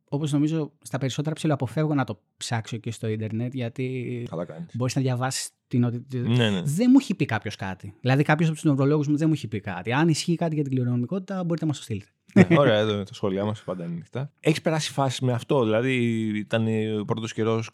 όπως 0.09 0.31
νομίζω, 0.31 0.71
στα 0.81 0.97
περισσότερα 0.97 1.35
ψηλοαποφεύγω 1.35 1.93
να 1.93 2.03
το 2.03 2.19
ψάξω 2.37 2.77
και 2.77 2.91
στο 2.91 3.07
ίντερνετ 3.07 3.53
γιατί 3.53 4.23
Καλά 4.29 4.45
κάνεις. 4.45 4.69
μπορείς 4.73 4.95
να 4.95 5.01
διαβάσεις 5.01 5.49
την 5.67 5.83
ότι... 5.83 6.05
Ναι, 6.17 6.49
ναι. 6.49 6.61
Δεν 6.63 6.87
μου 6.91 6.97
έχει 6.99 7.15
πει 7.15 7.25
κάποιος 7.25 7.55
κάτι. 7.55 7.93
Δηλαδή, 8.01 8.23
κάποιος 8.23 8.49
από 8.49 8.57
τους 8.57 8.69
νευρολόγους 8.69 9.07
μου 9.07 9.17
δεν 9.17 9.27
μου 9.27 9.33
έχει 9.33 9.47
πει 9.47 9.59
κάτι. 9.59 9.93
Αν 9.93 10.07
ισχύει 10.07 10.35
κάτι 10.35 10.55
για 10.55 10.63
την 10.63 10.73
κληρονομικότητα, 10.73 11.43
μπορείτε 11.43 11.65
να 11.65 11.71
μας 11.71 11.77
το 11.77 11.83
στείλετε. 11.83 12.09
ναι, 12.33 12.59
ωραία, 12.59 12.77
εδώ 12.77 13.03
τα 13.03 13.13
σχόλιά 13.13 13.45
μας 13.45 13.63
πάντα 13.63 13.83
είναι 13.83 13.93
ανοιχτά. 13.93 14.31
Έχεις 14.39 14.61
περάσει 14.61 14.91
φάση 14.91 15.25
με 15.25 15.31
αυτό, 15.31 15.63
δηλαδή 15.63 15.93
ήταν 16.37 16.67
ο 16.99 17.05
πρώτος 17.05 17.33
καιρός 17.33 17.69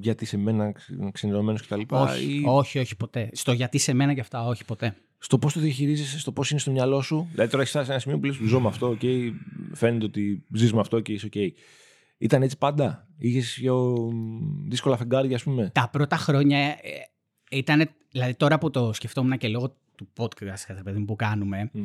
γιατί 0.00 0.24
σε 0.24 0.36
μένα 0.36 0.72
ξενερωμένος 1.12 1.62
κτλ. 1.66 1.80
όχι, 1.88 2.24
ή 2.34 2.42
όχι, 2.46 2.78
όχι, 2.78 2.96
ποτέ. 2.96 3.30
Στο 3.32 3.52
γιατί 3.52 3.78
σε 3.78 3.94
μένα 3.94 4.14
και 4.14 4.20
αυτά, 4.20 4.44
όχι, 4.46 4.64
ποτέ. 4.64 4.96
στο 5.18 5.38
πώς 5.38 5.52
το 5.52 5.60
διαχειρίζεσαι, 5.60 6.18
στο 6.18 6.32
πώς 6.32 6.50
είναι 6.50 6.60
στο 6.60 6.70
μυαλό 6.70 7.00
σου. 7.02 7.28
Δηλαδή 7.30 7.50
τώρα 7.50 7.62
έχεις 7.62 7.70
φτάσει 7.70 7.86
σε 7.86 7.92
ένα 7.92 8.00
σημείο 8.00 8.18
που 8.18 8.24
λες 8.24 8.36
ζω 8.50 8.60
με 8.60 8.68
αυτό, 8.68 8.96
okay, 9.00 9.32
φαίνεται 9.72 10.04
ότι 10.04 10.44
ζεις 10.54 10.72
με 10.72 10.80
αυτό 10.80 11.00
και 11.00 11.12
είσαι 11.12 11.28
OK. 11.32 11.48
Ήταν 12.18 12.42
έτσι 12.42 12.58
πάντα; 12.58 13.08
Είχες 13.18 13.56
πιο 13.60 14.08
δύσκολα 14.68 14.96
φεγγάρια, 14.96 15.36
ας 15.36 15.42
πούμε; 15.42 15.70
Τα 15.74 15.88
πρώτα 15.92 16.16
χρόνια 16.16 16.58
ε, 16.58 16.76
ήταν. 17.50 17.90
Δηλαδή, 18.10 18.34
τώρα 18.34 18.58
που 18.58 18.70
το 18.70 18.92
σκεφτόμουν 18.92 19.38
και 19.38 19.48
λόγω 19.48 19.76
του 19.94 20.08
podcast, 20.16 20.64
ρε 20.68 20.82
παιδί 20.82 20.98
μου, 20.98 21.04
που 21.04 21.16
κάνουμε, 21.16 21.70
Μμ. 21.72 21.84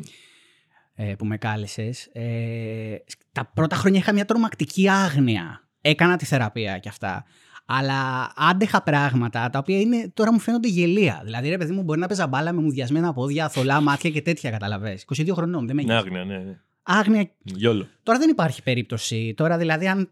ε, 0.95 1.15
που 1.15 1.25
με 1.25 1.37
κάλεσες, 1.37 2.05
ε, 2.05 2.95
τα 3.31 3.51
πρώτα 3.53 3.75
χρόνια 3.75 3.99
είχα 3.99 4.13
μια 4.13 4.25
τρομακτική 4.25 4.89
άγνοια. 4.89 5.65
Έκανα 5.81 6.17
τη 6.17 6.25
θεραπεία 6.25 6.77
και 6.77 6.89
αυτά. 6.89 7.25
Αλλά 7.65 8.31
άντεχα 8.35 8.81
πράγματα 8.83 9.49
τα 9.49 9.59
οποία 9.59 9.79
είναι, 9.79 10.11
τώρα 10.13 10.33
μου 10.33 10.39
φαίνονται 10.39 10.67
γελία. 10.67 11.21
Δηλαδή, 11.23 11.49
ρε 11.49 11.57
παιδί 11.57 11.73
μου, 11.73 11.83
μπορεί 11.83 11.99
να 11.99 12.07
παίζα 12.07 12.27
μπάλα 12.27 12.51
με 12.51 12.61
μουδιασμένα 12.61 13.13
πόδια, 13.13 13.49
θολά 13.49 13.81
μάτια 13.81 14.09
και 14.09 14.21
τέτοια, 14.21 14.51
καταλαβέ. 14.51 14.99
22 15.15 15.29
χρονών, 15.33 15.67
δεν 15.67 15.75
με 15.75 15.81
Ναι, 15.83 15.93
νοιάζει. 15.93 16.07
άγνοια, 16.07 16.23
ναι, 16.23 16.37
ναι. 16.43 16.59
Άγνοια 16.83 17.29
Γιόλο. 17.43 17.87
Τώρα 18.03 18.19
δεν 18.19 18.29
υπάρχει 18.29 18.63
περίπτωση. 18.63 19.33
Τώρα 19.37 19.57
δηλαδή, 19.57 19.87
αν, 19.87 20.09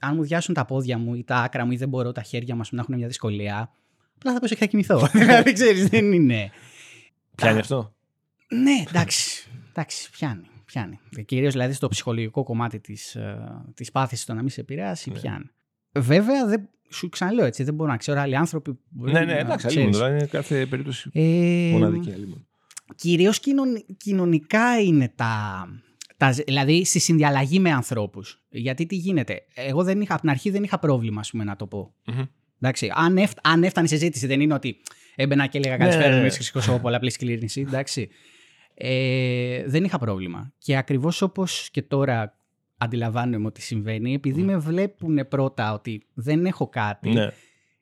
αν 0.00 0.14
μου 0.16 0.22
διάσουν 0.22 0.54
τα 0.54 0.64
πόδια 0.64 0.98
μου 0.98 1.14
ή 1.14 1.24
τα 1.24 1.36
άκρα 1.36 1.64
μου 1.64 1.72
ή 1.72 1.76
δεν 1.76 1.88
μπορώ 1.88 2.12
τα 2.12 2.22
χέρια 2.22 2.54
μου 2.54 2.60
ας 2.60 2.68
πούμε, 2.68 2.80
να 2.80 2.86
έχουν 2.86 2.98
μια 3.00 3.06
δυσκολία, 3.06 3.70
απλά 4.16 4.32
θα 4.32 4.40
πέσω 4.40 4.54
και 4.54 4.60
θα 4.60 4.66
κοιμηθώ. 4.66 5.06
δηλαδή, 5.12 5.52
ξέρεις, 5.52 5.88
δεν 5.88 6.12
είναι. 6.12 6.50
Πιάνει 7.34 7.54
Τα- 7.54 7.60
αυτό; 7.60 7.94
Ναι, 8.48 8.84
εντάξει. 8.88 9.48
Εντάξει, 9.70 10.10
πιάνει. 10.10 10.42
πιάνει. 10.64 10.98
Κυρίως 11.26 11.52
δηλαδή 11.52 11.72
στο 11.72 11.88
ψυχολογικό 11.88 12.42
κομμάτι 12.42 12.80
της 12.80 13.16
της 13.74 13.90
πάθησης 13.90 14.24
το 14.24 14.34
να 14.34 14.40
μην 14.40 14.50
σε 14.50 14.60
επηρεάσει, 14.60 15.10
Ναι. 15.10 15.18
πιάνει. 15.18 15.50
Βέβαια, 15.92 16.46
δεν, 16.46 16.68
σου 16.90 17.08
ξαναλέω 17.08 17.44
έτσι, 17.46 17.62
δεν 17.62 17.74
μπορώ 17.74 17.90
να 17.90 17.96
ξέρω 17.96 18.20
άλλοι 18.20 18.36
άνθρωποι. 18.36 18.72
που 18.72 18.80
μπορεί 18.90 19.12
Ναι, 19.12 19.18
ναι, 19.20 19.24
να- 19.32 19.38
εντάξει, 19.38 19.66
ξέρεις. 19.66 19.76
αλλήμον. 19.76 19.92
τώρα 20.00 20.10
είναι 20.16 20.26
κάθε 20.26 20.66
περίπτωση 20.66 21.10
Ε, 21.12 21.22
μοναδική. 21.72 22.12
αλλήμον. 22.12 22.46
κυρίως 22.96 23.40
κοινων- 23.40 23.84
κοινωνικά 23.96 24.80
είναι 24.80 25.12
τα, 25.16 25.64
τα... 26.16 26.30
Δηλαδή 26.30 26.84
στη 26.84 26.98
συνδιαλλαγή 26.98 27.58
με 27.60 27.70
ανθρώπους. 27.70 28.42
Γιατί 28.48 28.86
τι 28.86 28.94
γίνεται. 28.96 29.42
Εγώ 29.54 29.82
δεν 29.84 30.00
είχα, 30.00 30.12
από 30.12 30.20
την 30.20 30.30
αρχή 30.30 30.50
δεν 30.50 30.62
είχα 30.62 30.78
πρόβλημα, 30.78 31.20
ας 31.20 31.30
πούμε, 31.30 31.44
να 31.44 31.56
το 31.56 31.66
πω. 31.66 31.94
Μμμ. 32.06 32.22
Εντάξει, 32.60 32.90
αν, 32.94 33.16
έφ, 33.16 33.32
αν 33.42 33.62
έφτανε 33.64 33.86
η 33.86 33.90
συζήτηση, 33.90 34.26
δεν 34.26 34.40
είναι 34.40 34.54
ότι 34.54 34.76
έμπαινα 35.16 35.46
και 35.46 35.58
έλεγα 35.58 35.72
Ναι, 35.76 35.78
καλησπέρα, 35.78 36.08
ναι, 36.08 36.14
ναι, 36.14 36.20
ναι. 36.20 36.26
ναι. 36.26 36.30
σηκώσω 36.30 36.78
πολλαπλή 36.78 37.10
σκλήρινση. 37.10 37.60
Εντάξει. 37.60 38.08
Ε, 38.74 39.62
δεν 39.66 39.84
είχα 39.84 39.98
πρόβλημα. 39.98 40.52
Και 40.58 40.76
ακριβώς 40.76 41.22
όπως 41.22 41.68
και 41.72 41.82
τώρα 41.82 42.38
αντιλαμβάνομαι 42.80 43.46
ότι 43.46 43.60
συμβαίνει, 43.62 44.14
επειδή 44.14 44.42
με 44.42 44.56
βλέπουν 44.58 45.28
πρώτα 45.28 45.72
ότι 45.72 46.02
δεν 46.14 46.46
έχω 46.46 46.68
κάτι, 46.68 47.10
Ναι, 47.10 47.28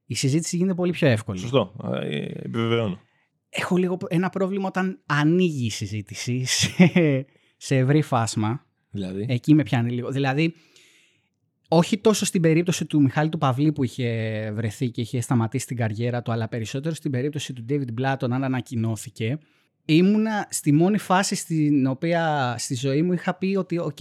η 0.07 0.15
συζήτηση 0.15 0.57
γίνεται 0.57 0.75
πολύ 0.75 0.93
πιο 0.93 1.09
εύκολη. 1.09 1.39
σωστό. 1.39 1.75
Α, 1.85 1.97
ε, 1.97 2.33
Επιβεβαιώνω. 2.35 3.01
Έχω 3.49 3.77
λίγο 3.77 3.99
ένα 4.09 4.29
πρόβλημα 4.31 4.67
όταν 4.67 5.01
ανοίγει 5.07 5.67
η 5.67 5.71
συζήτηση 5.71 6.45
σε, 6.45 7.27
σε 7.57 7.77
ευρύ 7.77 8.03
φάσμα. 8.03 8.67
Δηλαδή; 8.91 9.27
Εκεί 9.29 9.55
με 9.55 9.63
πιάνει 9.63 9.91
λίγο. 9.91 10.11
Δηλαδή, 10.11 10.55
όχι 11.69 11.99
τόσο 11.99 12.25
στην 12.25 12.41
περίπτωση 12.43 12.85
του 12.87 13.03
Μιχάλη 13.03 13.29
του 13.29 13.39
Παυλή 13.39 13.73
που 13.73 13.85
είχε 13.85 14.51
βρεθεί 14.55 14.91
και 14.91 15.01
είχε 15.01 15.21
σταματήσει 15.21 15.67
την 15.67 15.77
καριέρα 15.77 16.23
του, 16.23 16.33
αλλά 16.33 16.49
περισσότερο 16.49 16.95
στην 16.95 17.11
περίπτωση 17.11 17.53
του 17.53 17.65
David 17.69 18.01
Blatton, 18.01 18.31
αν 18.31 18.45
ανακοινώθηκε. 18.45 19.39
Ήμουνα 19.85 20.47
στη 20.51 20.73
μόνη 20.73 20.99
φάση 20.99 21.35
στην 21.35 21.87
οποία 21.87 22.55
στη 22.59 22.75
ζωή 22.75 23.03
μου 23.03 23.13
είχα 23.13 23.35
πει 23.35 23.57
ότι, 23.57 23.79
οκ, 23.79 23.99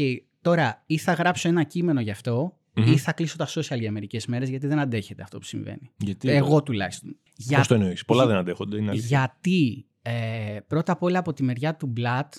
τώρα 0.49 0.83
ή 0.85 0.97
θα 0.97 1.13
γράψω 1.13 1.47
ένα 1.47 1.63
κείμενο 1.63 2.01
γι' 2.01 2.11
αυτό, 2.11 2.57
Μμμ. 2.73 2.91
ή 2.91 2.97
θα 2.97 3.13
κλείσω 3.13 3.37
τα 3.37 3.47
social 3.47 3.79
για 3.79 3.91
μερικές 3.91 4.25
μέρες, 4.25 4.49
γιατί 4.49 4.67
δεν 4.67 4.79
αντέχεται 4.79 5.21
αυτό 5.21 5.37
που 5.37 5.43
συμβαίνει. 5.43 5.91
Γιατί; 5.97 6.29
Εγώ 6.29 6.63
τουλάχιστον. 6.63 7.15
Για 7.35 7.57
Πώς 7.57 7.67
το 7.67 7.73
εννοείς; 7.73 8.05
Πολλά 8.05 8.25
δεν 8.25 8.35
αντέχονται. 8.35 8.77
Είναι 8.77 8.89
αλήθεια. 8.89 9.07
γιατί 9.07 9.85
ε, 10.01 10.59
πρώτα 10.67 10.91
απ' 10.91 11.03
όλα 11.03 11.19
από 11.19 11.33
τη 11.33 11.43
μεριά 11.43 11.75
του 11.75 11.87
Μπλατ, 11.87 12.33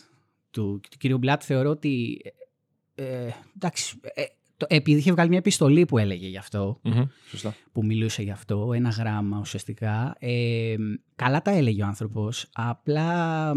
του, 0.50 0.80
του 0.90 0.96
κυρίου 0.98 1.18
Μπλατ, 1.18 1.42
θεωρώ 1.44 1.70
ότι. 1.70 2.20
Ε, 2.94 3.04
ε, 3.04 3.30
εντάξει, 3.56 4.00
ε, 4.02 4.22
το, 4.56 4.66
επειδή 4.68 4.98
είχε 4.98 5.12
βγάλει 5.12 5.28
μια 5.28 5.38
επιστολή 5.38 5.84
που 5.84 5.98
έλεγε 5.98 6.26
γι' 6.28 6.36
αυτό, 6.38 6.80
Μμμ, 6.82 7.04
Σωστά. 7.28 7.54
που 7.72 7.84
μιλούσε 7.84 8.22
γι' 8.22 8.30
αυτό, 8.30 8.72
ένα 8.74 8.88
γράμμα 8.88 9.38
ουσιαστικά. 9.38 10.16
Ε, 10.18 10.74
καλά 11.14 11.42
τα 11.42 11.50
έλεγε 11.50 11.82
ο 11.82 11.86
άνθρωπος. 11.86 12.48
Απλά 12.52 13.52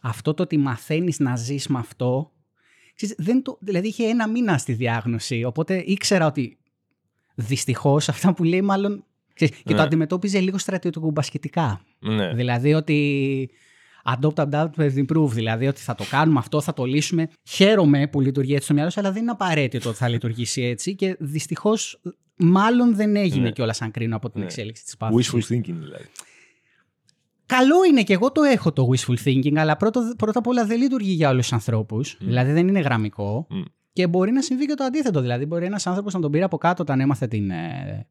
αυτό 0.00 0.34
το 0.34 0.42
ότι 0.42 0.56
μαθαίνεις 0.56 1.18
να 1.18 1.36
ζεις 1.36 1.66
με 1.66 1.78
αυτό. 1.78 2.30
Ξέρεις, 2.96 3.14
δεν 3.18 3.42
το, 3.42 3.58
δηλαδή 3.60 3.88
είχε 3.88 4.04
ένα 4.04 4.28
μήνα 4.28 4.58
στη 4.58 4.72
διάγνωση, 4.72 5.44
οπότε 5.44 5.82
ήξερα 5.86 6.26
ότι 6.26 6.58
δυστυχώς 7.34 8.08
αυτά 8.08 8.34
που 8.34 8.44
λέει 8.44 8.62
μάλλον... 8.62 9.04
ξέρεις, 9.34 9.56
και 9.56 9.62
Ναι. 9.72 9.76
το 9.76 9.82
αντιμετώπιζε 9.82 10.40
λίγο 10.40 10.58
στρατιωτικομπασχετικά. 10.58 11.80
Ναι. 11.98 12.34
Δηλαδή 12.34 12.74
ότι 12.74 13.50
adopt, 14.04 14.34
adapt, 14.50 14.70
improve. 14.76 15.28
Δηλαδή 15.30 15.66
ότι 15.66 15.80
θα 15.80 15.94
το 15.94 16.04
κάνουμε 16.10 16.38
αυτό, 16.38 16.60
θα 16.60 16.72
το 16.72 16.84
λύσουμε. 16.84 17.28
Χαίρομαι 17.48 18.06
που 18.06 18.20
λειτουργεί 18.20 18.52
έτσι 18.52 18.64
στο 18.64 18.74
μυαλό 18.74 18.90
σου, 18.90 19.00
αλλά 19.00 19.12
δεν 19.12 19.22
είναι 19.22 19.30
απαραίτητο 19.30 19.88
ότι 19.88 19.98
θα 19.98 20.08
λειτουργήσει 20.08 20.62
έτσι. 20.62 20.94
Και 20.94 21.16
δυστυχώς, 21.18 22.00
μάλλον 22.36 22.96
δεν 22.96 23.16
έγινε 23.16 23.42
Ναι. 23.42 23.50
κιόλας 23.50 23.82
αν 23.82 23.90
κρίνω 23.90 24.16
από 24.16 24.30
την 24.30 24.40
Ναι. 24.40 24.46
εξέλιξη 24.46 24.84
της 24.84 24.96
πάθηση. 24.96 25.30
Wishful 25.34 25.52
thinking 25.54 25.74
δηλαδή. 25.78 26.04
Καλό 27.46 27.84
είναι 27.90 28.02
και 28.02 28.12
εγώ 28.12 28.32
το 28.32 28.42
έχω 28.42 28.72
το 28.72 28.88
wishful 28.92 29.16
thinking, 29.24 29.56
αλλά 29.56 29.76
πρώτα, 29.76 30.14
πρώτα 30.18 30.38
απ' 30.38 30.46
όλα 30.46 30.66
δεν 30.66 30.78
λειτουργεί 30.78 31.12
για 31.12 31.30
όλους 31.30 31.42
τους 31.42 31.52
ανθρώπους. 31.52 32.16
Δηλαδή 32.20 32.52
δεν 32.52 32.68
είναι 32.68 32.80
γραμμικό. 32.80 33.46
Μμ. 33.50 33.62
Και 33.92 34.06
μπορεί 34.06 34.32
να 34.32 34.42
συμβεί 34.42 34.66
και 34.66 34.74
το 34.74 34.84
αντίθετο. 34.84 35.20
Δηλαδή, 35.20 35.46
μπορεί 35.46 35.64
ένας 35.64 35.86
άνθρωπος 35.86 36.14
να 36.14 36.20
τον 36.20 36.30
πήρε 36.30 36.44
από 36.44 36.58
κάτω 36.58 36.82
όταν 36.82 37.00
έμαθε 37.00 37.26
την, 37.26 37.50
ε, 37.50 38.06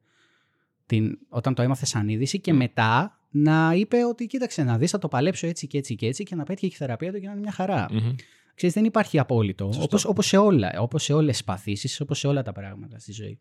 την, 0.85 1.17
όταν 1.29 1.53
το 1.53 1.61
έμαθε 1.61 1.85
σαν 1.85 2.07
είδηση 2.07 2.39
και 2.39 2.53
μετά 2.53 3.19
να 3.29 3.73
είπε 3.75 4.05
ότι 4.05 4.25
κοίταξε 4.25 4.63
να 4.63 4.77
δεις 4.77 4.91
θα 4.91 4.97
το 4.97 5.07
παλέψω 5.07 5.47
έτσι 5.47 5.67
και 5.67 5.77
έτσι 5.77 5.95
και 5.95 6.07
έτσι 6.07 6.23
και 6.23 6.35
να 6.35 6.43
πέτυχε 6.43 6.67
και 6.67 6.73
η 6.73 6.77
θεραπεία 6.77 7.11
του 7.11 7.19
και 7.19 7.25
να 7.25 7.31
είναι 7.31 7.41
μια 7.41 7.51
χαρά. 7.51 7.85
Μμμ. 7.91 8.15
Ξέρεις, 8.55 8.75
δεν 8.75 8.85
υπάρχει 8.85 9.19
απόλυτο. 9.19 9.65
Σωστό. 9.65 9.83
Όπως, 9.83 10.05
όπως, 10.05 10.27
σε 10.27 10.37
όλα, 10.37 10.73
όπως 10.79 11.03
σε 11.03 11.13
όλες 11.13 11.31
τις 11.31 11.43
παθήσεις, 11.43 12.01
όπως 12.01 12.19
σε 12.19 12.27
όλα 12.27 12.41
τα 12.43 12.51
πράγματα 12.51 12.99
στη 12.99 13.11
ζωή. 13.11 13.39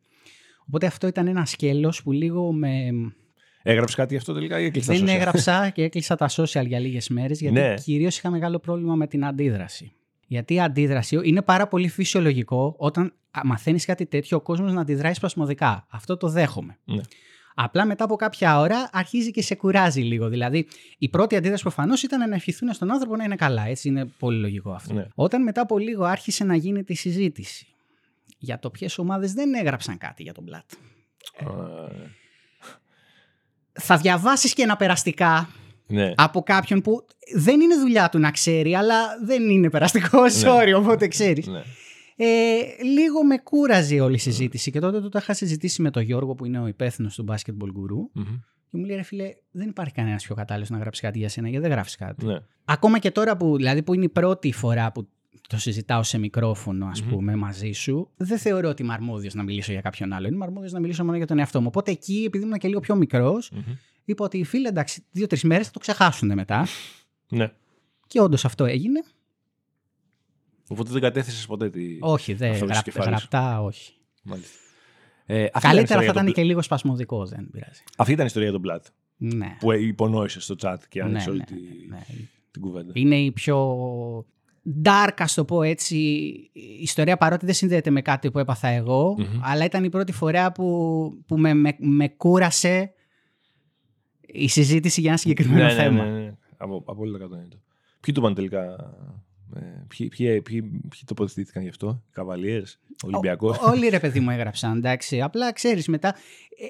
Οπότε 0.66 0.86
αυτό 0.86 1.06
ήταν 1.06 1.26
ένα 1.26 1.44
σκέλος 1.44 2.02
που 2.02 2.12
λίγο 2.12 2.52
με... 2.52 2.90
Έγραψες 3.66 3.96
κάτι 3.96 4.12
γι' 4.12 4.18
αυτό 4.18 4.32
τελικά 4.32 4.60
ή 4.60 4.64
έκλεισες 4.64 4.98
τα 4.98 5.04
δεν 5.04 5.14
social? 5.14 5.18
έγραψα 5.18 5.70
και 5.70 5.82
έκλεισα 5.82 6.16
τα 6.16 6.28
social 6.30 6.66
για 6.66 6.78
λίγες 6.78 7.08
μέρες 7.08 7.40
γιατί 7.40 7.60
Ναι. 7.60 7.74
κυρίως 7.74 8.18
είχα 8.18 8.30
μεγάλο 8.30 8.58
πρόβλημα 8.58 8.94
με 8.94 9.06
την 9.06 9.24
αντίδραση. 9.24 9.92
Γιατί 10.26 10.54
η 10.54 10.60
αντίδραση 10.60 11.20
είναι 11.22 11.42
πάρα 11.42 11.66
πολύ 11.68 11.88
φυσιολογικό 11.88 12.74
όταν 12.78 13.12
μαθαίνεις 13.44 13.84
κάτι 13.84 14.06
τέτοιο 14.06 14.36
ο 14.36 14.40
κόσμος 14.40 14.72
να 14.72 14.80
αντιδράει 14.80 15.14
σπασμωδικά. 15.14 15.86
Αυτό 15.90 16.16
το 16.16 16.28
δέχομαι. 16.28 16.78
Ναι. 16.84 17.00
Απλά 17.54 17.84
μετά 17.86 18.04
από 18.04 18.16
κάποια 18.16 18.58
ώρα 18.60 18.88
αρχίζει 18.92 19.30
και 19.30 19.42
σε 19.42 19.54
κουράζει 19.54 20.00
λίγο. 20.00 20.28
Δηλαδή, 20.28 20.66
η 20.98 21.08
πρώτη 21.08 21.36
αντίδραση 21.36 21.62
προφανώς 21.62 22.02
ήταν 22.02 22.28
να 22.28 22.34
ευχηθούν 22.34 22.72
στον 22.72 22.90
άνθρωπο 22.92 23.16
να 23.16 23.24
είναι 23.24 23.36
καλά. 23.36 23.66
Έτσι 23.66 23.88
είναι 23.88 24.04
πολύ 24.18 24.38
λογικό 24.38 24.70
αυτό. 24.70 24.94
Ναι. 24.94 25.06
Όταν 25.14 25.42
μετά 25.42 25.60
από 25.60 25.78
λίγο 25.78 26.04
άρχισε 26.04 26.44
να 26.44 26.56
γίνεται 26.56 26.92
η 26.92 26.96
συζήτηση 26.96 27.66
για 28.38 28.58
το 28.58 28.70
ποιες 28.70 28.98
ομάδες 28.98 29.32
δεν 29.32 29.54
έγραψαν 29.54 29.98
κάτι 29.98 30.22
για 30.22 30.32
τον 30.32 30.44
Μπλατ. 30.44 30.70
Α, 31.44 31.52
θα 33.80 33.96
διαβάσεις 33.96 34.52
και 34.54 34.62
ένα 34.62 34.76
περαστικά 34.76 35.48
Ναι. 35.86 36.12
από 36.16 36.42
κάποιον 36.42 36.80
που 36.80 37.04
δεν 37.36 37.60
είναι 37.60 37.76
δουλειά 37.76 38.08
του 38.08 38.18
να 38.18 38.30
ξέρει, 38.30 38.74
αλλά 38.74 38.96
δεν 39.24 39.50
είναι 39.50 39.70
περαστικό. 39.70 40.18
Sorry, 40.44 40.72
οπότε 40.76 41.08
ξέρεις. 41.08 41.46
ναι. 41.46 41.62
Ε, 42.16 42.26
λίγο 42.82 43.24
με 43.24 43.38
κούραζε 43.38 44.00
όλη 44.00 44.14
η 44.14 44.18
συζήτηση 44.18 44.70
και 44.70 44.80
τότε 44.80 45.00
το 45.00 45.18
είχα 45.18 45.34
συζητήσει 45.34 45.82
με 45.82 45.90
τον 45.90 46.02
Γιώργο 46.02 46.34
που 46.34 46.44
είναι 46.44 46.60
ο 46.60 46.66
υπεύθυνος 46.66 47.14
του 47.14 47.24
Basketball 47.28 47.66
Guru 47.68 48.08
Μμμ. 48.12 48.24
και 48.70 48.76
μου 48.76 48.84
λέει 48.84 48.96
ρε 48.96 49.02
φίλε 49.02 49.24
δεν 49.50 49.68
υπάρχει 49.68 49.92
κανένας 49.92 50.24
πιο 50.24 50.34
κατάλληλος 50.34 50.70
να 50.70 50.78
γράψει 50.78 51.00
κάτι 51.00 51.18
για 51.18 51.28
σένα 51.28 51.48
γιατί 51.48 51.62
δεν 51.66 51.72
γράφεις 51.74 51.96
κάτι. 51.96 52.24
Ναι. 52.26 52.38
Ακόμα 52.64 52.98
και 52.98 53.10
τώρα 53.10 53.36
που, 53.36 53.56
δηλαδή 53.56 53.82
που 53.82 53.94
είναι 53.94 54.04
η 54.04 54.08
πρώτη 54.08 54.52
φορά 54.52 54.92
που 54.92 55.08
το 55.48 55.58
συζητάω 55.58 56.02
σε 56.02 56.18
μικρόφωνο 56.18 56.86
ας 56.86 57.02
Μμμ. 57.02 57.08
πούμε 57.10 57.36
μαζί 57.36 57.72
σου 57.72 58.10
δεν 58.16 58.38
θεωρώ 58.38 58.68
ότι 58.68 58.82
είμαι 58.82 58.92
αρμόδιος 58.92 59.34
να 59.34 59.42
μιλήσω 59.42 59.72
για 59.72 59.80
κάποιον 59.80 60.12
άλλο 60.12 60.26
είμαι 60.28 60.44
αρμόδιος 60.44 60.72
να 60.72 60.80
μιλήσω 60.80 61.04
μόνο 61.04 61.16
για 61.16 61.26
τον 61.26 61.38
εαυτό 61.38 61.60
μου 61.60 61.66
οπότε 61.68 61.90
εκεί 61.90 62.22
επειδή 62.26 62.44
ήμουν 62.44 62.58
και 62.58 62.68
λίγο 62.68 62.80
πιο 62.80 62.94
μικρός, 62.96 63.50
Μμμ. 63.50 63.62
είπα 64.04 64.24
ότι 64.24 64.44
φίλε 64.44 64.68
εντάξει 64.68 65.04
δύο-τρεις 65.10 65.42
μέρες 65.42 65.66
θα 65.66 65.72
το 65.72 65.78
ξεχάσουν 65.78 66.32
μετά 66.34 66.66
ναι. 67.28 67.52
και 68.06 68.20
όντως 68.20 68.44
αυτό 68.44 68.64
έγινε 68.64 69.02
Οπότε 70.68 70.90
δεν 70.92 71.00
κατέθεσες 71.00 71.46
ποτέ 71.46 71.70
τη. 71.70 71.96
όχι 72.00 72.34
δεν 72.34 72.50
Αυτό 72.52 72.64
γραπ, 72.64 72.82
της 72.84 72.92
κεφάλης. 72.94 73.18
γραπτά 73.18 73.62
όχι 73.62 73.92
Μάλιστα. 74.22 74.58
Ε, 75.26 75.34
αυτή 75.44 75.48
ήταν 75.48 75.60
η 75.70 75.74
Καλύτερα 75.74 75.82
ιστορία 75.82 75.96
θα 75.96 76.02
για 76.02 76.12
ήταν 76.12 76.24
τον 76.24 76.34
και 76.34 76.42
λίγο 76.42 76.62
σπασμωδικό 76.62 77.26
δεν 77.26 77.48
πειράζει 77.50 77.82
Πλ- 77.84 77.94
Αυτή 77.96 78.12
ήταν 78.12 78.24
η 78.24 78.26
ιστορία 78.28 78.48
για 78.48 78.58
τον 78.58 78.66
Πλάτ. 78.66 78.86
ναι 79.16 79.56
Που 79.58 79.72
υπονόησες 79.72 80.44
στο 80.44 80.54
chat 80.60 80.76
και 80.88 81.02
ναι, 81.02 81.08
άνοιξε 81.08 81.26
ναι, 81.30 81.34
όλη 81.34 81.44
τη, 81.44 81.54
ναι, 81.54 81.96
ναι. 81.96 82.04
την 82.50 82.62
κουβέντα. 82.62 82.92
Είναι 82.94 83.16
η 83.16 83.32
πιο 83.32 83.56
dark, 84.84 85.14
ας 85.18 85.34
το 85.34 85.44
πω 85.44 85.62
έτσι, 85.62 85.96
ιστορία 86.80 87.16
παρότι 87.16 87.44
δεν 87.46 87.54
συνδέεται 87.54 87.90
με 87.90 88.02
κάτι 88.02 88.30
που 88.30 88.38
έπαθα 88.38 88.68
εγώ, 88.68 89.14
Μμμ. 89.18 89.40
αλλά 89.42 89.64
ήταν 89.64 89.84
η 89.84 89.88
πρώτη 89.88 90.12
φορά 90.12 90.52
που, 90.52 90.64
που 91.26 91.38
με, 91.38 91.54
με, 91.54 91.76
με 91.78 92.08
κούρασε 92.08 92.92
η 94.20 94.48
συζήτηση 94.48 95.00
για 95.00 95.10
ένα 95.10 95.18
συγκεκριμένο 95.18 95.64
ναι, 95.64 95.72
ναι, 95.72 95.82
θέμα. 95.82 96.04
ναι, 96.04 96.18
ναι. 96.18 96.34
Από, 96.56 96.82
απόλυτα 96.86 97.18
κατανοητό. 97.18 97.56
Ποιοι 98.00 98.14
του 98.14 98.20
είπαν 98.20 98.34
τελικά. 98.34 98.62
Ε, 99.56 99.60
ποιοι, 99.88 100.08
ποιοι, 100.08 100.42
ποιοι, 100.42 100.62
ποιοι 100.62 101.02
τοποθετήθηκαν 101.06 101.62
γι' 101.62 101.68
αυτό, 101.68 102.02
Καβαλιέρ, 102.12 102.62
Ολυμπιακός; 103.04 103.58
Ό- 103.58 103.70
Όλοι 103.70 103.88
ρε 103.88 104.00
παιδί 104.00 104.20
μου 104.20 104.30
έγραψαν, 104.30 104.76
εντάξει. 104.76 105.20
Απλά 105.20 105.52
ξέρεις 105.52 105.88
μετά, 105.88 106.08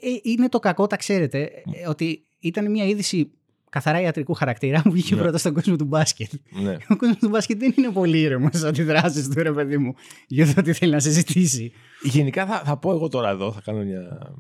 ε, 0.03 0.09
ε, 0.09 0.21
είναι 0.23 0.49
το 0.49 0.59
κακό, 0.59 0.87
τα 0.87 0.97
ξέρετε, 0.97 1.51
ε, 1.83 1.89
ότι 1.89 2.25
ήταν 2.39 2.71
μια 2.71 2.85
είδηση 2.85 3.31
καθαρά 3.75 4.01
ιατρικού 4.01 4.35
χαρακτήρα 4.35 4.83
που 4.83 4.91
βγήκε 4.91 5.15
Ναι. 5.15 5.21
πρώτα 5.21 5.39
στον 5.39 5.55
κόσμο 5.55 5.77
του 5.77 5.85
μπάσκετ. 5.85 6.31
ναι. 6.63 6.77
Ο 6.89 6.97
κόσμος 6.97 7.17
του 7.19 7.29
μπάσκετ 7.29 7.59
δεν 7.59 7.75
είναι 7.77 7.91
πολύ 7.91 8.21
ήρεμος 8.21 8.51
στι 8.57 8.67
αντιδράσει 8.67 9.29
του, 9.31 9.43
ρε 9.43 9.53
παιδί 9.53 9.79
μου, 9.79 9.95
για 10.27 10.55
το 10.55 10.63
τι 10.63 10.73
θέλει 10.73 10.93
να 10.93 10.99
συζητήσει. 11.01 11.73
Γενικά 12.03 12.47
θα, 12.47 12.63
θα 12.65 12.77
πω 12.77 12.91
εγώ 12.93 13.09
τώρα 13.09 13.29
εδώ, 13.31 13.53
θα 13.53 13.61
κάνω 13.65 13.83
μια. 13.85 14.33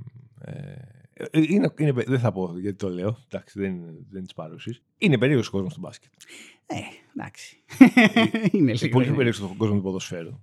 Ε, 0.44 0.52
ε, 1.12 1.26
είναι, 1.32 1.72
είναι, 1.78 1.92
δεν 2.06 2.18
θα 2.18 2.32
πω 2.32 2.54
γιατί 2.60 2.76
το 2.76 2.88
λέω. 2.88 3.18
Εντάξει, 3.30 3.60
δεν, 3.60 3.70
είναι- 3.70 3.84
δεν 3.86 3.94
είναι 4.12 4.22
της 4.22 4.34
παρούση. 4.34 4.80
Είναι 4.98 5.18
περίεργος 5.18 5.48
ο 5.48 5.50
κόσμος 5.50 5.74
του 5.74 5.80
μπάσκετ. 5.80 6.10
Ε, 6.66 6.74
εντάξει. 7.16 7.56
είναι 8.58 8.72
λίγο, 8.72 8.88
Πολύ 8.88 9.04
πιο 9.06 9.14
περίεργος 9.14 9.40
ο 9.50 9.54
κόσμος 9.56 9.76
του 9.78 9.82
ποδοσφαίρου. 9.84 10.40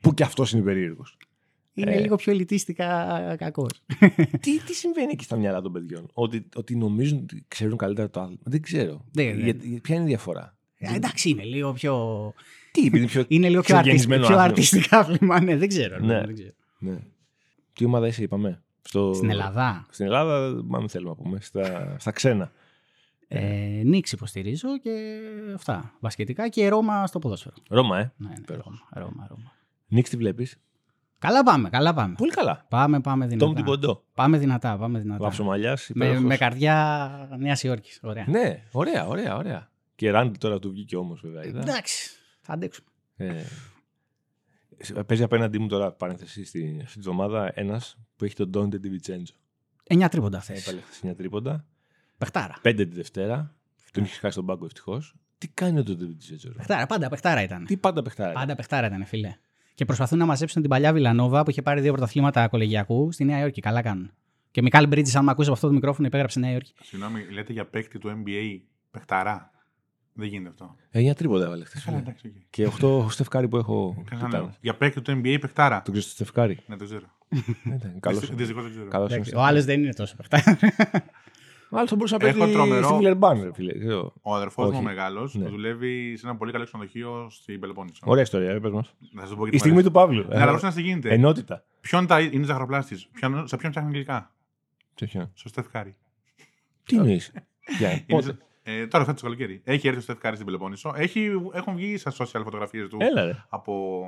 Που 0.00 0.14
και 0.14 0.22
αυτός 0.22 0.52
είναι 0.52 0.62
περίεργος. 0.62 1.16
Είναι 1.80 1.94
Ε. 1.94 2.00
λίγο 2.00 2.16
πιο 2.16 2.32
ελιτίστικα 2.32 3.34
κακός. 3.38 3.82
τι, 4.40 4.58
τι 4.60 4.74
συμβαίνει 4.74 5.10
εκεί 5.12 5.24
στα 5.24 5.36
μυαλά 5.36 5.60
των 5.60 5.72
παιδιών, 5.72 6.10
Ότι, 6.12 6.46
ότι 6.54 6.76
νομίζουν 6.76 7.18
ότι 7.22 7.44
ξέρουν 7.48 7.76
καλύτερα 7.76 8.10
το 8.10 8.20
άθλημα. 8.20 8.40
Δεν 8.44 8.62
ξέρω. 8.62 9.04
Δεν- 9.12 9.34
δεν- 9.34 9.44
Γιατί- 9.44 9.80
ποια 9.82 9.94
είναι 9.94 10.04
η 10.04 10.08
διαφορά; 10.08 10.56
Ε, 10.76 10.94
εντάξει, 10.94 11.28
είναι 11.30 11.42
λίγο 11.44 11.72
πιο. 11.72 12.32
Τι, 12.70 12.80
επειδή 12.80 12.98
είναι 12.98 13.06
πιο. 13.06 13.24
Είναι 13.36 13.48
λίγο 13.48 13.60
πιο, 13.62 13.76
αρτισ... 13.76 13.92
Ξεγεννισμένο 13.92 14.26
πιο 14.26 14.36
άθλημα. 14.36 14.52
αρτιστικά 14.52 14.98
άθλημα. 14.98 15.40
Ναι, 15.42 15.56
δεν 15.56 15.68
ξέρω. 15.68 15.98
Ναι. 15.98 16.20
δεν 16.24 16.34
ξέρω. 16.34 16.52
Ναι. 16.78 16.98
Τι 17.72 17.84
ομάδα 17.84 18.06
είσαι, 18.06 18.22
είπαμε; 18.22 18.62
Στο... 18.82 19.12
Στην 19.14 19.30
Ελλάδα. 19.30 19.86
Στην 19.90 20.04
Ελλάδα, 20.06 20.62
μα 20.64 20.78
μην 20.78 20.88
θέλουμε 20.88 21.10
να 21.10 21.16
πούμε. 21.22 21.38
Στα, 21.40 21.96
στα 21.98 22.10
ξένα. 22.10 22.52
Ε, 23.28 23.80
Νίξ 23.84 24.12
υποστηρίζω 24.12 24.78
και 24.78 25.18
αυτά. 25.54 25.94
Βασιλετικά 26.00 26.48
και 26.48 26.68
Ρώμα 26.68 27.06
στο 27.06 27.18
ποδόσφαιρο. 27.18 27.54
Ρώμα, 27.68 27.98
ε. 27.98 28.12
Ναι, 28.16 28.28
ναι, 28.28 28.34
Υπέροχο. 28.38 28.70
Ρώμα, 28.70 29.08
Ρώμα, 29.08 29.26
Ρώμα. 29.30 29.52
Νίξ 29.88 30.10
τι 30.10 30.16
βλέπεις; 30.16 30.56
Καλά 31.18 31.42
πάμε, 31.42 31.68
καλά 31.70 31.94
πάμε. 31.94 32.14
Πολύ 32.14 32.30
καλά. 32.30 32.66
Πάμε, 32.68 33.00
πάμε 33.00 33.26
Τόμ 33.26 33.38
δυνατά. 33.38 33.54
την 33.54 33.64
κοντό. 33.64 34.04
Πάμε 34.14 34.38
δυνατά, 34.38 34.76
πάμε 34.76 34.98
δυνατά. 34.98 35.24
Βαψομαλιά. 35.24 35.78
Με, 35.88 36.20
με 36.20 36.36
καρδιά 36.36 37.08
Νέας 37.38 37.62
Υόρκης. 37.62 37.98
Ωραία. 38.02 38.24
Ναι, 38.28 38.62
ωραία, 38.72 39.06
ωραία, 39.06 39.36
ωραία. 39.36 39.70
Και 39.94 40.10
Ράντι 40.10 40.38
τώρα 40.38 40.58
του 40.58 40.70
βγήκε 40.70 40.96
όμως, 40.96 41.20
βέβαια. 41.20 41.44
Είδα. 41.44 41.60
Εντάξει, 41.60 42.10
θα 42.40 42.52
αντέξουμε. 42.52 42.86
Ε, 43.16 43.42
παίζει 45.06 45.22
απέναντί 45.22 45.58
μου 45.58 45.66
τώρα 45.66 45.92
παρένθεση 45.92 46.44
στη, 46.44 46.80
αυτή 46.84 46.94
τη 46.94 47.00
βδομάδα 47.00 47.50
ένας 47.54 47.96
που 48.16 48.24
έχει 48.24 48.34
τον 48.34 48.48
Ντόντε 48.50 48.78
Ντιβιτσέντζο. 48.78 49.34
9 49.88 50.06
τρίποντα 50.10 50.40
θες. 50.40 50.62
Έπαλε 50.66 50.80
χθε 50.80 51.00
μια 51.02 51.14
τρίποντα. 51.14 51.64
Πεχτάρα. 52.18 52.54
Πέντε 52.62 52.86
τη 52.86 52.94
Δευτέρα. 52.94 53.54
Τον 53.92 54.04
είχε 54.04 54.18
χάσει 54.18 54.36
τον 54.36 54.46
πάγκο 54.46 54.64
ευτυχώς. 54.64 55.14
Τι 55.38 55.48
κάνει 55.48 55.78
ο 55.78 55.82
Ντόντε 55.82 56.04
Ντιβιτσέντζο. 56.04 56.48
ρε; 56.48 56.54
Πεχτάρα, 56.54 56.86
πάντα 56.86 57.08
πεχτάρα 57.08 57.42
ήταν. 57.42 57.64
Τι 57.64 57.76
πάντα 57.76 58.02
παιχτάρει. 58.02 58.32
Πάντα 58.34 58.54
πεχτάρα 58.54 58.86
ήταν, 58.86 59.04
φίλε. 59.04 59.36
Και 59.78 59.84
προσπαθούν 59.84 60.18
να 60.18 60.26
μαζέψουν 60.26 60.60
την 60.60 60.70
παλιά 60.70 60.92
Βιλανόβα 60.92 61.42
που 61.42 61.50
είχε 61.50 61.62
πάρει 61.62 61.80
δύο 61.80 61.92
πρωταθλήματα 61.92 62.48
κολεγιακού 62.48 63.12
στη 63.12 63.24
Νέα 63.24 63.40
Υόρκη. 63.40 63.60
Καλά 63.60 63.82
κάνουν. 63.82 64.10
Και 64.50 64.60
ο 64.60 64.62
Μικάλ 64.62 64.86
Μπρίτζης, 64.86 65.16
αν 65.16 65.24
με 65.24 65.30
ακούσει 65.30 65.46
από 65.46 65.56
αυτό 65.56 65.68
το 65.68 65.74
μικρόφωνο, 65.74 66.06
υπέγραψε 66.06 66.38
Νέα 66.38 66.50
Υόρκη. 66.50 66.72
Συγγνώμη, 66.82 67.26
λέτε 67.32 67.52
για 67.52 67.66
παίκτη 67.66 67.98
του 67.98 68.08
NBA 68.08 68.60
παιχταρά. 68.90 69.50
Δεν 70.12 70.28
γίνεται 70.28 70.48
αυτό. 70.48 70.76
Ε, 70.90 71.00
μια 71.00 71.14
τρίποντα 71.14 71.44
έβαλε 71.44 71.64
χθες. 71.64 71.84
Καλά, 71.84 71.98
εντάξει. 71.98 72.26
οκ. 72.26 72.42
Και 72.50 72.68
8 72.82 73.10
στεφκάρι 73.10 73.48
που 73.48 73.56
έχω. 73.56 74.04
Καλά, 74.10 74.24
κοιτάνε. 74.24 74.42
λέω. 74.44 74.54
Για 74.60 74.76
παίκτη 74.76 75.00
του 75.00 75.20
NBA 75.22 75.36
παιχταρά. 75.40 75.82
Το 75.82 75.90
ξέρεις 75.90 76.08
το 76.08 76.14
στεφκάρι; 76.14 76.58
Ναι, 76.66 76.76
το 76.76 76.84
ξέρω. 76.84 77.06
Καλός. 78.00 78.34
Δυστυχώ 78.34 78.62
δεν 78.62 78.70
ξέρω. 78.70 78.88
Καλός 78.88 79.32
Ο 79.34 79.40
άλλος 79.40 79.64
δεν 79.64 79.82
είναι 79.82 79.92
τόσο 79.92 80.16
πεχτάρα. 80.16 80.58
Άλλο 81.70 81.86
θα 81.86 81.96
μπορούσε 81.96 82.16
να 82.20 82.26
Έχω 82.28 82.38
παίζει 82.38 82.52
τρομερό- 82.54 82.84
στη 82.84 82.94
Βιλερμπάν, 82.96 83.42
ρε 83.42 83.52
φίλε. 83.52 83.78
Ξέρω. 83.78 84.12
Ο 84.22 84.34
αδερφός 84.34 84.64
μου 84.64 84.70
Όχι. 84.70 84.80
ο 84.80 84.82
μεγάλος 84.82 85.34
Ναι. 85.34 85.48
δουλεύει 85.48 86.16
σε 86.16 86.26
ένα 86.26 86.36
πολύ 86.36 86.52
καλό 86.52 86.64
ξενοδοχείο 86.64 87.26
στην 87.30 87.60
Πελοπόννησο. 87.60 88.00
Ωραία 88.04 88.22
ιστορία, 88.22 88.60
πες 88.60 88.70
μας. 88.70 88.94
Θα 89.16 89.26
σα 89.26 89.34
πω 89.34 89.42
και 89.42 89.48
Η 89.48 89.50
τι 89.52 89.58
στιγμή 89.58 89.76
μου 89.76 89.82
του 89.84 89.90
Παύλου. 89.90 90.18
αρέσει. 90.18 90.36
Ναι, 90.36 90.42
αλλά 90.42 90.50
ρωτήστε 90.52 90.74
τι 90.74 90.82
γίνεται. 90.82 91.08
Ενότητα. 91.08 91.64
Ποιον 91.80 92.06
τα 92.06 92.20
είναι 92.20 92.44
ζαχαροπλάστη. 92.44 92.96
Σε 92.96 93.56
ποιον 93.56 93.70
ψάχνει 93.70 93.86
αγγλικά; 93.86 94.32
Τέτοιο. 94.94 95.30
Στο 95.34 95.48
Στεφκάρη. 95.48 95.96
Τι 96.84 96.96
εννοεί. 96.96 97.20
Για 97.78 97.90
Είναι 97.90 98.04
πότε; 98.06 98.22
σε- 98.22 98.38
Ε, 98.62 98.86
τώρα 98.86 99.04
φέτος 99.04 99.20
το 99.20 99.26
καλοκαίρι. 99.26 99.60
Έχει 99.64 99.86
έρθει 99.86 99.98
ο 99.98 100.02
Στεφκάρη 100.02 100.34
στην 100.34 100.46
Πελοπόννησο. 100.46 100.92
Έχει, 100.96 101.30
έχουν 101.52 101.74
βγει 101.74 101.96
στα 101.96 102.12
social 102.12 102.40
φωτογραφίες 102.44 102.88
του 102.88 102.96
Έλα 103.00 103.24
ρε. 103.24 103.44
από. 103.48 104.02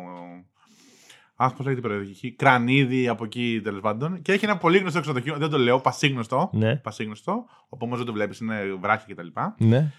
Αχ, 1.43 1.53
πώς 1.53 1.63
λέγεται 1.63 1.87
η 1.87 1.91
περιοχή. 1.91 2.33
Κρανίδι 2.33 3.09
από 3.09 3.25
εκεί 3.25 3.61
τέλος 3.65 3.81
πάντων. 3.81 4.23
Και 4.23 4.33
έχει 4.33 4.45
ένα 4.45 4.57
πολύ 4.57 4.79
γνωστό 4.79 5.01
ξενοδοχείο. 5.01 5.37
Δεν 5.37 5.51
το 5.51 5.59
λέω, 5.59 5.81
πασίγνωστο. 5.81 6.51
Ναι. 6.53 6.77
Πασίγνωστο. 6.77 7.45
Όπου 7.69 7.85
όμως 7.85 7.97
δεν 7.97 8.07
το 8.07 8.13
βλέπεις, 8.13 8.39
είναι 8.39 8.79
βράχη 8.81 9.15
κτλ. 9.15 9.27
Ναι. 9.59 9.93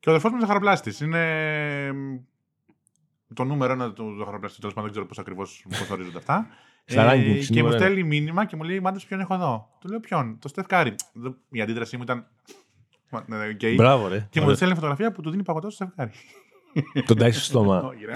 Και 0.00 0.08
ο 0.08 0.10
αδερφός 0.10 0.30
μου 0.30 0.36
είναι 0.36 0.40
ζαχαροπλάστης. 0.40 1.00
Είναι 1.00 1.92
μ, 1.92 2.16
το 3.34 3.44
νούμερο 3.44 3.72
ένα 3.72 3.92
του 3.92 4.14
ζαχαροπλαστή. 4.18 4.60
Τέλος 4.60 4.74
πάντων, 4.74 4.90
δεν 4.90 4.90
ξέρω 4.90 5.06
πώς 5.06 5.18
ακριβώς 5.18 5.66
ορίζονται 5.90 6.18
αυτά. 6.18 6.46
Στα 6.84 7.12
rankings, 7.12 7.44
και 7.44 7.52
μου 7.52 7.56
νούμερο 7.58 7.76
ένα. 7.76 7.78
στέλνει 7.78 8.02
μήνυμα 8.02 8.44
και 8.44 8.56
μου 8.56 8.62
λέει: 8.62 8.80
Μάντεψε, 8.80 9.04
ποιον 9.04 9.20
έχω 9.20 9.34
εδώ; 9.34 9.68
Του 9.80 9.88
λέω: 9.88 10.00
Ποιον, 10.00 10.38
τον 10.38 10.48
Στεφ 10.48 10.71
Κάρι. 10.71 10.94
Η 11.50 11.60
αντίδρασή 11.60 11.96
μου 11.96 12.02
ήταν. 12.02 12.26
Μα, 13.10 13.24
ναι, 13.26 13.36
ναι, 13.36 13.48
οκ. 13.48 13.74
Μπράβο, 13.76 14.08
ρε. 14.08 14.26
Και 14.30 14.38
μου 14.38 14.44
Ωραία. 14.44 14.56
στέλνει 14.56 14.74
φωτογραφία 14.74 15.12
που 15.12 15.22
του 15.22 15.30
δίνει 15.30 15.42
παγωτό 15.42 15.70
στον 15.70 15.84
Στεφ 15.84 15.97
Κάρι. 15.97 16.10
Τον 17.06 17.18
τάει 17.18 17.32
στο 17.32 17.42
στόμα. 17.42 17.80
Όχι, 17.90 18.04
ρε. 18.04 18.12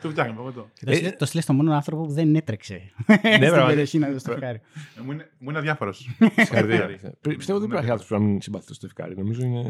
Του 0.00 0.10
φτιάχνει 0.10 0.32
παγωτό. 0.34 0.70
Και 0.74 0.84
το 0.84 0.92
στείλε- 0.94 1.16
Το 1.16 1.24
στείλες 1.26 1.44
στον 1.44 1.56
μόνο 1.56 1.72
άνθρωπο 1.72 2.02
που 2.06 2.12
δεν 2.12 2.34
έτρεξε. 2.34 2.74
Ναι, 3.06 3.14
Στην 3.16 3.38
πράγματι. 3.38 3.66
περιοχή 3.66 3.98
να 3.98 4.08
δεις 4.08 4.22
το 4.22 4.32
φεγγάρι. 4.32 4.60
Ε, 4.98 5.00
Μου 5.00 5.12
είναι, 5.12 5.30
μου 5.38 5.48
είναι 5.50 5.58
αδιάφορος. 5.58 6.08
Συγχαρητήρια. 6.36 6.86
Πιστεύω 7.20 7.58
ότι 7.58 7.66
δεν 7.66 7.70
υπάρχει 7.70 7.90
άνθρωπος 7.90 8.06
που 8.06 8.14
να 8.14 8.20
μην 8.20 8.40
συμπαθεί 8.40 8.66
το 8.66 8.74
Στεφκάρη. 8.74 9.16
Νομίζω 9.16 9.42
είναι. 9.42 9.60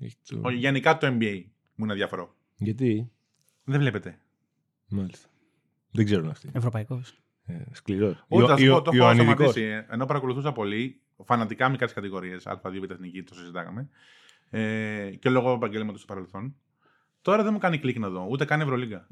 έχει 0.00 0.16
το- 0.42 0.50
Γενικά 0.50 0.98
το 0.98 1.06
NBA 1.06 1.42
μου 1.74 1.84
είναι 1.84 1.92
αδιάφορο. 1.92 2.34
Γιατί; 2.56 3.10
Δεν 3.64 3.80
βλέπετε. 3.80 4.18
Μάλιστα. 4.88 5.28
Δεν 5.90 6.04
ξέρουν 6.04 6.28
αυτοί. 6.28 6.50
Ευρωπαϊκός. 6.52 7.16
Σκληρός. 7.72 8.24
Όχι, 8.28 8.46
θα 8.46 8.56
σου 8.56 8.66
πω, 8.70 8.82
το 8.82 8.90
έχω 8.94 8.96
Ιωαννιδικός. 8.96 9.36
σταματήσει. 9.50 9.62
ε, 9.66 9.86
Ενώ 9.90 10.06
παρακολουθούσα 10.06 10.52
πολύ, 10.52 11.00
φανατικά 11.24 11.68
μικρές 11.68 11.92
κατηγορίες, 11.92 12.46
Α2, 12.46 12.80
Β 12.86 12.90
εθνική, 12.90 13.22
το 13.22 13.34
συζητάγαμε. 13.34 13.88
Ε, 14.50 15.10
και 15.20 15.30
λόγω 15.30 15.52
επαγγέλματος 15.52 16.00
στο 16.00 16.12
παρελθόν. 16.14 16.54
Τώρα 17.22 17.42
δεν 17.42 17.52
μου 17.52 17.58
κάνει 17.58 17.78
κλικ 17.78 17.98
να 17.98 18.08
δω, 18.08 18.26
ούτε 18.30 18.44
καν 18.44 18.60
Ευρωλίγκα. 18.60 19.06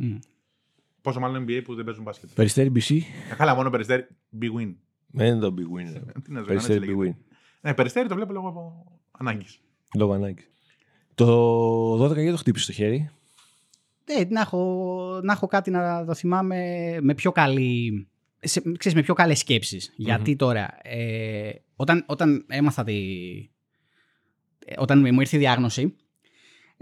Πόσο 1.02 1.20
μάλλον 1.20 1.44
NBA 1.48 1.60
που 1.64 1.74
δεν 1.74 1.84
παίζουν 1.84 2.02
μπάσκετ. 2.02 2.28
Περιστέρι 2.34 2.72
BC. 2.74 2.96
Ε, 3.30 3.34
Καλά, 3.34 3.54
μόνο 3.54 3.70
περιστέρι. 3.70 4.06
Big 4.40 4.60
win. 4.60 4.74
Δεν 5.06 5.26
είναι 5.26 5.38
το 5.38 5.54
big 5.58 5.78
win. 5.78 5.92
ρε. 5.92 6.00
Τι 6.24 6.32
να 6.32 6.40
ζω, 6.42 6.52
έτσι 6.52 6.66
Περιστέρι 6.68 6.78
big 6.94 6.98
λέγεται. 6.98 7.16
win. 7.20 7.24
Ναι, 7.60 7.74
περιστέρι 7.74 8.08
το 8.08 8.14
βλέπω 8.14 8.32
λόγω 8.32 8.48
από 8.48 8.84
ανάγκης. 9.10 9.60
Λόγω 9.96 10.12
ανάγκης. 10.12 10.50
Το 11.14 12.04
12 12.04 12.14
γιατί 12.14 12.30
το 12.30 12.36
χτύπησε 12.36 12.64
στο 12.64 12.72
χέρι; 12.72 13.10
Ε, 14.04 14.24
να, 14.28 14.40
έχω, 14.40 15.20
να 15.22 15.32
έχω 15.32 15.46
κάτι 15.46 15.70
να 15.70 16.04
το 16.04 16.14
θυμάμαι 16.14 16.58
με 17.00 17.14
πιο 17.14 17.32
καλή. 17.32 18.08
Σε, 18.40 18.60
ξέρεις, 18.78 18.96
με 18.98 19.02
πιο 19.02 19.14
καλές 19.14 19.38
σκέψεις. 19.38 19.92
Γιατί 19.96 20.36
τώρα, 20.36 20.78
ε, 20.82 21.50
όταν, 21.76 22.04
όταν 22.08 22.44
έμαθα 22.48 22.84
τη... 22.84 22.94
ε, 24.64 24.74
Όταν 24.78 24.98
μου 25.12 25.20
ήρθε 25.20 25.36
η 25.36 25.38
διάγνωση, 25.38 25.96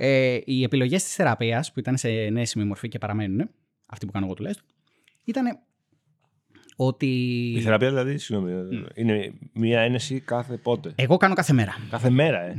ε, 0.00 0.38
οι 0.44 0.62
επιλογές 0.62 1.02
της 1.02 1.14
θεραπείας 1.14 1.72
που 1.72 1.78
ήταν 1.78 1.96
σε 1.96 2.08
ενέσιμη 2.08 2.64
μορφή 2.64 2.88
και 2.88 2.98
παραμένουν, 2.98 3.50
αυτή 3.86 4.06
που 4.06 4.12
κάνω 4.12 4.24
εγώ 4.26 4.34
τουλάχιστον, 4.34 4.66
ήταν 5.24 5.58
ότι. 6.76 7.06
Η 7.56 7.60
θεραπεία 7.60 7.88
δηλαδή, 7.88 8.18
συγγνώμη, 8.18 8.52
είναι 8.94 9.32
μία 9.52 9.80
ένεση 9.80 10.20
κάθε 10.20 10.56
πότε. 10.56 10.92
Εγώ 10.94 11.16
κάνω 11.16 11.34
κάθε 11.34 11.52
μέρα. 11.52 11.74
Κάθε 11.90 12.10
μέρα, 12.10 12.40
ε. 12.40 12.54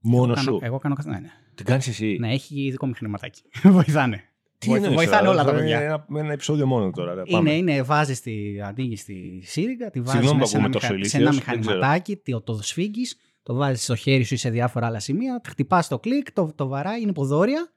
Μόνο 0.00 0.32
εγώ 0.32 0.36
σου. 0.40 0.44
Κάνω, 0.44 0.58
εγώ 0.62 0.78
κάνω 0.78 0.94
κάθε 0.94 1.10
ναι, 1.10 1.18
ναι. 1.18 1.28
Την 1.54 1.64
κάνεις 1.64 1.88
εσύ; 1.88 2.16
Ναι, 2.20 2.32
έχει 2.32 2.68
δικό 2.70 2.86
μου 2.86 2.94
χρηματάκι. 2.94 3.42
Βοηθάνε. 3.62 4.24
Τι 4.58 4.66
Βοηθ- 4.68 4.84
εννοείς 4.84 5.04
βοηθάνε 5.04 5.26
τώρα, 5.26 5.30
όλα 5.30 5.44
τα 5.44 5.50
αυτό 5.50 5.62
παιδιά. 5.62 5.76
Είναι 5.76 5.84
ένα, 5.84 6.06
ένα 6.24 6.32
επεισόδιο 6.32 6.66
μόνο 6.66 6.90
τώρα. 6.90 7.14
ρε, 7.14 7.22
πάμε. 7.30 7.52
Είναι, 7.52 7.72
είναι, 7.72 7.82
βάζεις 7.82 8.20
τη, 8.20 8.60
ανοίγεις 8.60 9.04
τη 9.04 9.14
σύριγγα, 9.42 9.90
τη 9.90 10.00
βάζεις 10.00 10.12
Συγγνώμη 10.12 10.40
που 10.40 10.46
σε, 10.46 10.56
ένα 10.56 10.66
ακούμε 10.66 10.80
τόσο 10.80 10.94
μηχα- 10.94 11.08
σε 11.08 11.16
ένα 11.16 11.30
ηλίθιος, 11.30 11.44
δεν 11.54 11.60
ξέρω. 11.60 11.74
μηχανηματάκι, 11.76 12.16
το, 12.16 12.40
το 12.40 12.58
σφίγγεις, 12.62 13.18
το 13.44 13.54
βάζεις 13.54 13.82
στο 13.82 13.96
χέρι 13.96 14.22
σου 14.22 14.34
ή 14.34 14.36
σε 14.36 14.50
διάφορα 14.50 14.86
άλλα 14.86 14.98
σημεία, 14.98 15.40
χτυπάς 15.48 15.88
το 15.88 15.98
κλικ, 15.98 16.32
το, 16.32 16.52
το 16.54 16.66
βαράει, 16.66 17.00
είναι 17.00 17.10
υποδόρια, 17.10 17.72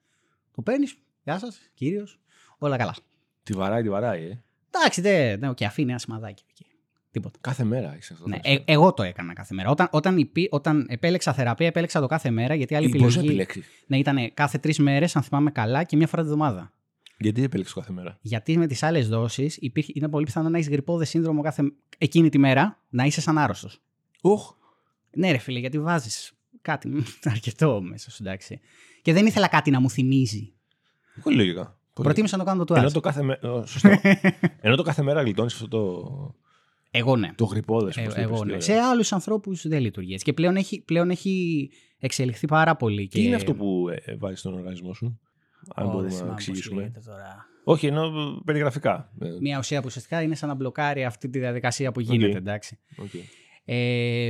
το 0.56 0.62
παίρνεις. 0.62 0.98
Γεια 1.24 1.40
σας, 1.40 1.60
κύριος. 1.74 2.20
Όλα 2.58 2.78
καλά. 2.78 2.96
Τη 3.44 3.54
βαράει, 3.54 3.82
τη 3.82 3.90
βαράει, 3.90 4.24
ε. 4.24 4.42
Εντάξει, 4.72 5.02
δεν. 5.02 5.40
Ναι, 5.40 5.50
okay, 5.50 5.64
αφήνει 5.64 5.90
ένα 5.90 6.00
σημαδάκι 6.00 6.44
εκεί. 6.50 6.66
Τίποτα. 7.12 7.38
Κάθε 7.42 7.64
μέρα 7.64 7.94
έχεις 7.94 8.12
αυτό. 8.12 8.28
Ναι, 8.28 8.40
το 8.40 8.50
ε, 8.52 8.64
εγώ 8.66 8.94
το 8.94 9.04
έκανα 9.04 9.34
κάθε 9.34 9.54
μέρα. 9.54 9.70
Όταν, 9.70 9.88
όταν, 9.92 10.18
υπή- 10.18 10.54
όταν 10.54 10.86
επέλεξα 10.90 11.34
θεραπεία, 11.34 11.68
επέλεξα 11.68 12.00
το 12.00 12.08
κάθε 12.08 12.30
μέρα 12.30 12.56
γιατί 12.56 12.76
άλλη 12.76 12.86
Ή 12.86 12.90
μπορείς 12.90 13.16
να 13.16 13.22
επιλογή 13.22 13.28
επιλέξεις. 13.28 13.84
ναι, 13.88 13.98
ήταν 13.98 14.34
κάθε 14.34 14.58
τρεις 14.58 14.80
μέρες, 14.80 15.16
αν 15.16 15.24
θυμάμαι 15.24 15.52
καλά, 15.52 15.84
και 15.84 15.96
μία 15.96 16.08
φορά 16.08 16.22
τη 16.22 16.28
βδομάδα. 16.28 16.72
Γιατί 17.18 17.44
επέλεξες 17.44 17.76
κάθε 17.76 17.92
μέρα; 17.92 18.18
Γιατί 18.22 18.58
με 18.58 18.68
τις 18.68 18.84
άλλες 18.84 19.08
δόσεις 19.08 19.60
είναι 19.94 20.10
πολύ 20.10 20.26
πιθανό 20.26 20.50
να 20.50 20.58
έχεις 20.58 20.70
γρυπόδες 20.70 21.10
σύνδρομο 21.10 21.42
κάθε... 21.42 21.72
εκείνη 21.98 22.30
τη 22.30 22.38
μέρα 22.38 22.80
να 22.90 23.04
είσαι 23.04 23.22
σαν 23.22 23.38
άρρωστος. 23.38 23.82
Οχ. 24.22 24.56
Ναι, 25.18 25.32
ρε 25.32 25.38
φίλε, 25.38 25.60
γιατί 25.60 25.80
βάζεις 25.80 26.34
κάτι 26.62 26.90
αρκετό 27.34 27.82
μέσα 27.82 28.12
σου, 28.12 28.24
εντάξει. 28.24 28.60
Και 29.02 29.14
δεν 29.14 29.26
ήθελα 29.26 29.48
κάτι 29.48 29.72
να 29.72 29.80
μου 29.80 29.90
θυμίζει. 29.90 30.54
Πολύ 31.24 31.36
λογικά. 31.36 31.64
Πολύ 31.94 32.08
Προτίμησα 32.08 32.38
να 32.38 32.44
το 32.44 32.50
κάνω 32.50 32.64
το 32.64 32.74
Ενώ 32.74 32.82
τουάζ. 32.84 32.94
το 32.94 33.00
κάθε 33.00 33.24
μέρα. 33.24 33.66
Σωστό. 33.66 33.90
Ενώ 34.62 34.76
το 34.76 34.84
κάθε 34.84 35.02
μέρα 35.02 35.22
γλιτώνεις 35.22 35.54
αυτό 35.54 35.68
το. 35.68 36.36
Εγώ 36.92 37.16
ναι. 37.16 37.32
Το 37.36 37.46
γρυπόδε. 37.46 37.92
Ε, 37.96 38.22
εγώ 38.22 38.44
ναι. 38.46 38.60
Σε 38.60 38.74
άλλους 38.74 39.12
ανθρώπους 39.14 39.68
δεν 39.68 39.82
λειτουργεί 39.82 40.14
έτσι. 40.14 40.26
Και 40.26 40.34
πλέον 40.34 40.56
έχει, 40.56 40.82
πλέον 40.82 41.10
έχει 41.10 41.70
εξελιχθεί 42.00 42.48
πάρα 42.48 42.76
πολύ. 42.76 43.08
Τι 43.08 43.20
και... 43.20 43.26
είναι 43.26 43.36
αυτό 43.36 43.54
που 43.54 43.86
ε, 44.06 44.16
βάζεις 44.16 44.40
στον 44.40 44.54
οργανισμό 44.54 44.94
σου, 44.94 45.20
Αν 45.76 45.86
Ω, 45.86 45.88
δεν 45.88 45.92
μπορούμε 45.96 46.10
θυμάμαι 46.10 46.28
να 46.30 46.34
πώς 46.36 46.48
εξηγήσουμε. 46.48 46.82
λέγεται 46.82 47.00
τώρα. 47.06 47.46
Όχι, 47.64 47.88
ενώ 47.88 48.04
ε, 48.06 48.42
περιγραφικά. 48.46 49.12
Ε, 49.20 49.28
Μια 49.42 49.58
ουσία 49.58 49.80
που 49.80 49.86
ουσιαστικά 49.88 50.22
είναι 50.22 50.36
σαν 50.36 50.50
να 50.50 50.56
μπλοκάρει 50.56 51.06
αυτή 51.06 51.30
τη 51.30 51.40
διαδικασία 51.40 51.92
που 51.92 52.00
γίνεται, 52.00 52.30
Οκ. 52.30 52.36
εντάξει. 52.36 52.80
οκ. 52.98 53.10
Ε, 53.66 54.30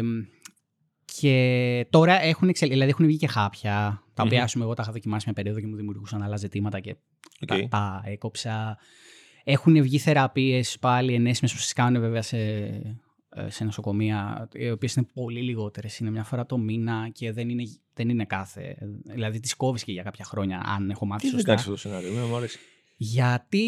και 1.19 1.87
τώρα 1.89 2.21
έχουν, 2.21 2.49
εξελ... 2.49 2.69
δηλαδή 2.69 2.89
έχουν 2.89 3.05
βγει 3.05 3.17
και 3.17 3.27
χάπια, 3.27 4.03
τα 4.13 4.23
οποία 4.23 4.37
Μμμ. 4.37 4.43
ας 4.43 4.51
πούμε, 4.53 4.63
εγώ 4.65 4.73
τα 4.73 4.81
είχα 4.83 4.91
δοκιμάσει 4.91 5.23
μια 5.25 5.33
περίοδο 5.33 5.59
και 5.59 5.67
μου 5.67 5.75
δημιουργούσαν 5.75 6.23
άλλα 6.23 6.37
ζητήματα 6.37 6.79
και 6.79 6.95
Οκ. 7.41 7.47
τα, 7.47 7.67
τα 7.67 8.03
έκοψα. 8.05 8.77
Έχουν 9.43 9.81
βγει 9.81 9.97
θεραπείες 9.97 10.79
πάλι 10.79 11.13
ενέσιμες 11.13 11.51
που 11.51 11.57
τις 11.57 11.73
κάνουν 11.73 12.01
βέβαια 12.01 12.21
σε, 12.21 12.37
ε, 13.29 13.49
σε 13.49 13.63
νοσοκομεία, 13.63 14.49
οι 14.53 14.69
οποίες 14.69 14.95
είναι 14.95 15.07
πολύ 15.13 15.41
λιγότερες. 15.41 15.99
Είναι 15.99 16.09
μια 16.09 16.23
φορά 16.23 16.45
το 16.45 16.57
μήνα 16.57 17.09
και 17.13 17.31
δεν 17.31 17.49
είναι, 17.49 17.63
δεν 17.93 18.09
είναι 18.09 18.25
κάθε. 18.25 18.77
Δηλαδή 19.03 19.39
τις 19.39 19.55
κόβεις 19.55 19.83
και 19.83 19.91
για 19.91 20.03
κάποια 20.03 20.25
χρόνια, 20.25 20.61
αν 20.65 20.89
έχω 20.89 21.05
μάθει 21.05 21.21
Τι 21.21 21.27
δεν 21.27 21.35
σωστά. 21.35 21.47
κάνεις 21.47 21.61
αυτό 21.61 21.73
το 21.73 21.79
σενάριο, 21.79 22.09
εμένα 22.09 22.25
μου 22.25 22.35
αρέσει. 22.35 22.59
Γιατί, 22.95 23.67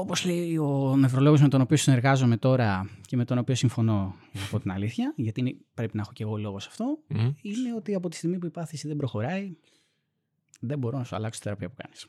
όπως 0.00 0.24
λέει 0.24 0.56
ο 0.56 0.96
νευρολόγος 0.96 1.40
με 1.40 1.48
τον 1.48 1.60
οποίο 1.60 1.76
συνεργάζομαι 1.76 2.36
τώρα 2.36 2.90
και 3.06 3.16
με 3.16 3.24
τον 3.24 3.38
οποίο 3.38 3.54
συμφωνώ, 3.54 4.14
για 4.32 4.40
να 4.40 4.46
πω 4.46 4.60
την 4.60 4.70
αλήθεια, 4.70 5.12
γιατί 5.16 5.40
είναι- 5.40 5.56
πρέπει 5.74 5.96
να 5.96 6.02
έχω 6.02 6.12
και 6.12 6.22
εγώ 6.22 6.36
λόγο 6.36 6.58
σε 6.60 6.66
αυτό, 6.70 6.98
Μμμ. 7.08 7.18
είναι 7.42 7.74
ότι 7.76 7.94
από 7.94 8.08
τη 8.08 8.16
στιγμή 8.16 8.38
που 8.38 8.46
η 8.46 8.50
πάθηση 8.50 8.88
δεν 8.88 8.96
προχωράει, 8.96 9.56
δεν 10.60 10.78
μπορώ 10.78 10.98
να 10.98 11.04
σου 11.04 11.14
αλλάξω 11.16 11.40
τη 11.40 11.44
θεραπεία 11.46 11.68
που 11.68 11.74
κάνεις. 11.82 12.06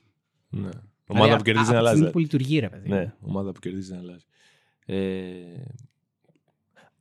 Ναι. 0.50 0.60
Δηλαδή, 0.60 0.80
Ομάδα 1.08 1.34
α- 1.34 1.38
που 1.38 1.44
κερδίζεις 1.44 1.68
από 1.70 1.78
να 1.78 1.82
τη 1.84 1.88
αλλάζεις. 1.88 1.98
στιγμή 1.98 2.12
που 2.12 2.20
λειτουργεί, 2.20 2.60
ρε 2.60 2.70
παιδί. 2.70 2.90
Ναι, 2.90 3.14
ομάδα 3.22 3.52
που 3.52 3.60
κερδίζεις 3.60 3.90
να 3.90 3.98
αλλάζεις. 3.98 4.26
Ε, 4.86 5.64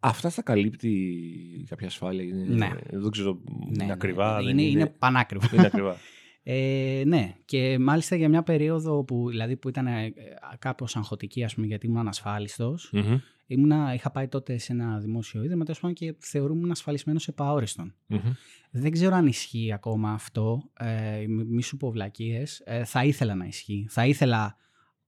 αυτά 0.00 0.30
στα 0.30 0.42
καλύπτει 0.42 1.64
κάποια 1.68 1.86
ασφάλεια. 1.86 2.24
Είναι, 2.24 2.44
Ναι. 2.44 2.70
Δεν 2.90 3.10
ξέρω, 3.10 3.32
Ναι, 3.44 3.66
είναι 3.74 3.84
ναι. 3.84 3.92
ακριβά. 3.92 4.42
δεν 4.42 4.48
Είναι, 4.58 4.62
είναι 4.62 4.86
πανάκριβο. 4.86 5.46
είναι 5.56 5.66
ακριβά. 5.66 5.96
Ε, 6.50 7.02
ναι, 7.06 7.34
και 7.44 7.78
μάλιστα 7.78 8.16
για 8.16 8.28
μια 8.28 8.42
περίοδο 8.42 9.04
που, 9.04 9.28
δηλαδή, 9.28 9.56
που 9.56 9.68
ήταν 9.68 9.86
ε, 9.86 10.12
κάπως 10.58 10.96
αγχωτική, 10.96 11.44
ας 11.44 11.54
πούμε, 11.54 11.66
γιατί 11.66 11.86
ήμουν 11.86 11.98
ανασφάλιστος, 11.98 12.90
Μμμ. 12.92 13.18
ήμουνα, 13.46 13.94
είχα 13.94 14.10
πάει 14.10 14.28
τότε 14.28 14.58
σε 14.58 14.72
ένα 14.72 14.98
δημόσιο 14.98 15.42
ίδρυμα 15.42 15.64
τέλος 15.64 15.80
πάντων, 15.80 15.96
και 15.96 16.14
θεωρούμουν 16.18 16.70
ασφαλισμένος 16.70 17.28
επαόριστον. 17.28 17.94
Μμμ. 18.06 18.20
Δεν 18.70 18.90
ξέρω 18.92 19.14
αν 19.14 19.26
ισχύει 19.26 19.72
ακόμα 19.72 20.12
αυτό. 20.12 20.70
Ε, 20.78 21.24
μη 21.28 21.44
μη 21.44 21.62
σου 21.62 21.76
πω 21.76 21.90
βλακίες. 21.90 22.62
Ε, 22.64 22.84
θα 22.84 23.04
ήθελα 23.04 23.34
να 23.34 23.44
ισχύει. 23.46 23.86
Θα 23.90 24.06
ήθελα 24.06 24.56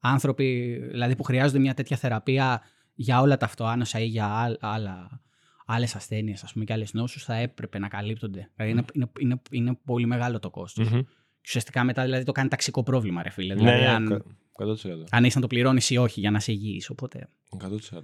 άνθρωποι 0.01 0.79
δηλαδή, 0.91 1.17
που 1.17 1.23
χρειάζονται 1.23 1.59
μια 1.59 1.75
τέτοια 1.75 1.97
θεραπεία 1.97 2.63
για 2.95 3.21
όλα 3.21 3.37
τα 3.37 3.47
αυτοάνοσα 3.47 4.01
ή 4.01 4.07
για 4.07 4.27
άλλ- 4.27 4.57
άλλα, 4.61 5.21
άλλες 5.67 5.95
ασθένειες 5.95 6.45
ας 6.45 6.53
πούμε, 6.53 6.65
και 6.65 6.73
άλλες 6.73 6.93
νόσους 6.93 7.25
θα 7.25 7.35
έπρεπε 7.35 7.79
να 7.79 7.89
καλύπτονται. 7.89 8.51
Δηλαδή 8.57 8.73
είναι, 8.73 8.85
είναι, 8.93 9.11
είναι, 9.19 9.41
είναι 9.51 9.79
πολύ 9.85 10.07
μεγάλο 10.07 10.39
το 10.39 10.51
κόστος. 10.51 10.91
Μμμ. 10.91 11.01
Και 11.41 11.47
ουσιαστικά 11.49 11.85
μετά 11.85 12.03
δηλαδή, 12.03 12.25
το 12.25 12.33
κάνει 12.33 12.49
ταξικό 12.49 12.83
πρόβλημα, 12.83 13.23
ρε 13.23 13.31
φίλε. 13.31 13.55
Ναι, 13.55 13.61
Δηλαδή, 13.61 13.81
ναι, 13.81 13.89
αν, 13.89 14.09
κα- 14.09 14.65
100%. 14.67 14.75
αν 15.11 15.23
έχεις 15.23 15.35
να 15.35 15.41
το 15.41 15.47
πληρώνεις 15.47 15.91
ή 15.91 15.97
όχι 15.97 16.21
για 16.21 16.31
να 16.31 16.41
σε 16.41 16.53
υγιείς. 16.53 16.91
Οπότε 16.91 17.29
100%. 17.59 18.01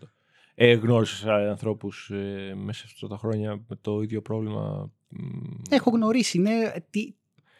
Ε, 0.54 0.74
γνώρισες 0.74 1.24
ε, 1.24 1.30
ανθρώπους 1.30 2.10
ε, 2.10 2.54
μέσα 2.54 2.78
σε 2.78 2.92
αυτά 2.94 3.08
τα 3.08 3.16
χρόνια 3.16 3.64
με 3.68 3.76
το 3.80 4.00
ίδιο 4.00 4.22
πρόβλημα. 4.22 4.90
μ, 5.08 5.18
έχω 5.70 5.90
γνωρίσει, 5.90 6.38
είναι 6.38 6.84
τι, 6.90 7.00
ενώ 7.00 7.14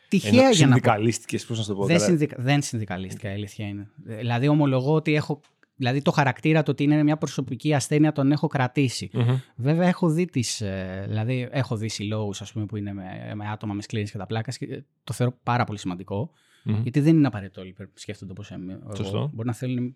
τυχαία 0.08 0.32
για 0.32 0.42
να 0.42 0.48
πω. 0.50 0.56
συνδικαλίστηκες, 0.56 1.46
πώς 1.46 1.56
να 1.56 1.62
σου 1.62 1.68
το 1.70 1.76
πω. 1.76 1.86
Δεν, 1.86 1.96
καλά. 1.96 2.08
συνδικα... 2.08 2.36
δεν 2.38 2.62
συνδικαλίστηκα, 2.62 3.30
η 3.30 3.32
αλήθεια 3.32 3.66
είναι. 3.66 3.90
Δηλαδή, 3.96 4.48
ομολογώ 4.48 4.94
ότι 4.94 5.14
έχω. 5.14 5.40
Δηλαδή, 5.76 6.02
το 6.02 6.10
χαρακτήρα 6.10 6.58
του 6.62 6.68
ότι 6.70 6.82
είναι 6.82 7.02
μια 7.02 7.16
προσωπική 7.16 7.74
ασθένεια 7.74 8.12
τον 8.12 8.32
έχω 8.32 8.46
κρατήσει. 8.46 9.10
Μμμ. 9.12 9.36
Βέβαια, 9.56 9.88
έχω 9.88 10.08
δει 10.08 10.24
τις, 10.24 10.60
ε, 10.60 11.04
δηλαδή, 11.08 11.48
έχω 11.50 11.76
δει 11.76 11.88
συλλόγους 11.88 12.52
που 12.68 12.76
είναι 12.76 12.92
με, 12.92 13.32
με 13.34 13.48
άτομα 13.48 13.74
με 13.74 13.82
σκλήνες 13.82 14.10
και 14.10 14.18
τα 14.18 14.26
πλάκας 14.26 14.58
και 14.58 14.64
ε, 14.64 14.84
το 15.04 15.12
θεωρώ 15.12 15.38
πάρα 15.42 15.64
πολύ 15.64 15.78
σημαντικό. 15.78 16.30
Μμμ. 16.64 16.80
Γιατί 16.82 17.00
δεν 17.00 17.16
είναι 17.16 17.26
απαραίτητο 17.26 17.60
όλοι 17.60 17.72
που 17.72 17.84
σκέφτονται 17.94 18.30
όπως 18.32 18.50
είμαι. 18.50 18.72
εγώ. 18.84 18.94
Σωστό. 18.94 19.30
Μπορεί 19.34 19.48
να 19.48 19.54
θέλουν 19.54 19.94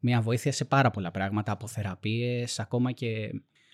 μια 0.00 0.20
βοήθεια 0.20 0.52
σε 0.52 0.64
πάρα 0.64 0.90
πολλά 0.90 1.10
πράγματα, 1.10 1.52
από 1.52 1.66
θεραπείες, 1.66 2.58
ακόμα 2.60 2.92
και, 2.92 3.06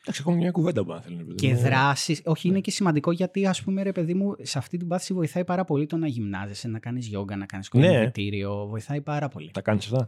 Εντάξει, 0.00 0.20
ακόμα 0.20 0.36
μια 0.36 0.50
κουβέντα 0.50 0.84
που 0.84 0.92
να 0.92 1.00
θέλουν. 1.00 1.18
παιδί 1.18 1.34
και 1.34 1.52
μου. 1.52 1.58
δράσεις. 1.58 2.22
Όχι, 2.24 2.48
είναι 2.48 2.60
και 2.60 2.70
σημαντικό 2.70 3.12
γιατί, 3.12 3.46
ας 3.46 3.62
πούμε, 3.62 3.82
ρε 3.82 3.92
παιδί 3.92 4.14
μου, 4.14 4.34
σε 4.42 4.58
αυτή 4.58 4.76
την 4.76 4.88
πάθηση 4.88 5.14
βοηθάει 5.14 5.44
πάρα 5.44 5.64
πολύ 5.64 5.86
το 5.86 5.96
να 5.96 6.06
γυμνάζεσαι, 6.06 6.68
να 6.68 6.78
κάνεις 6.78 7.06
γιόγκα, 7.06 7.36
να 7.36 7.46
κάνεις 7.46 7.70
Ναι. 7.72 7.86
κολυμβητήριο. 7.86 8.66
Βοηθάει 8.66 9.00
πάρα 9.00 9.28
πολύ. 9.28 9.50
Τα 9.50 9.60
κάνεις 9.60 9.84
αυτά; 9.92 10.04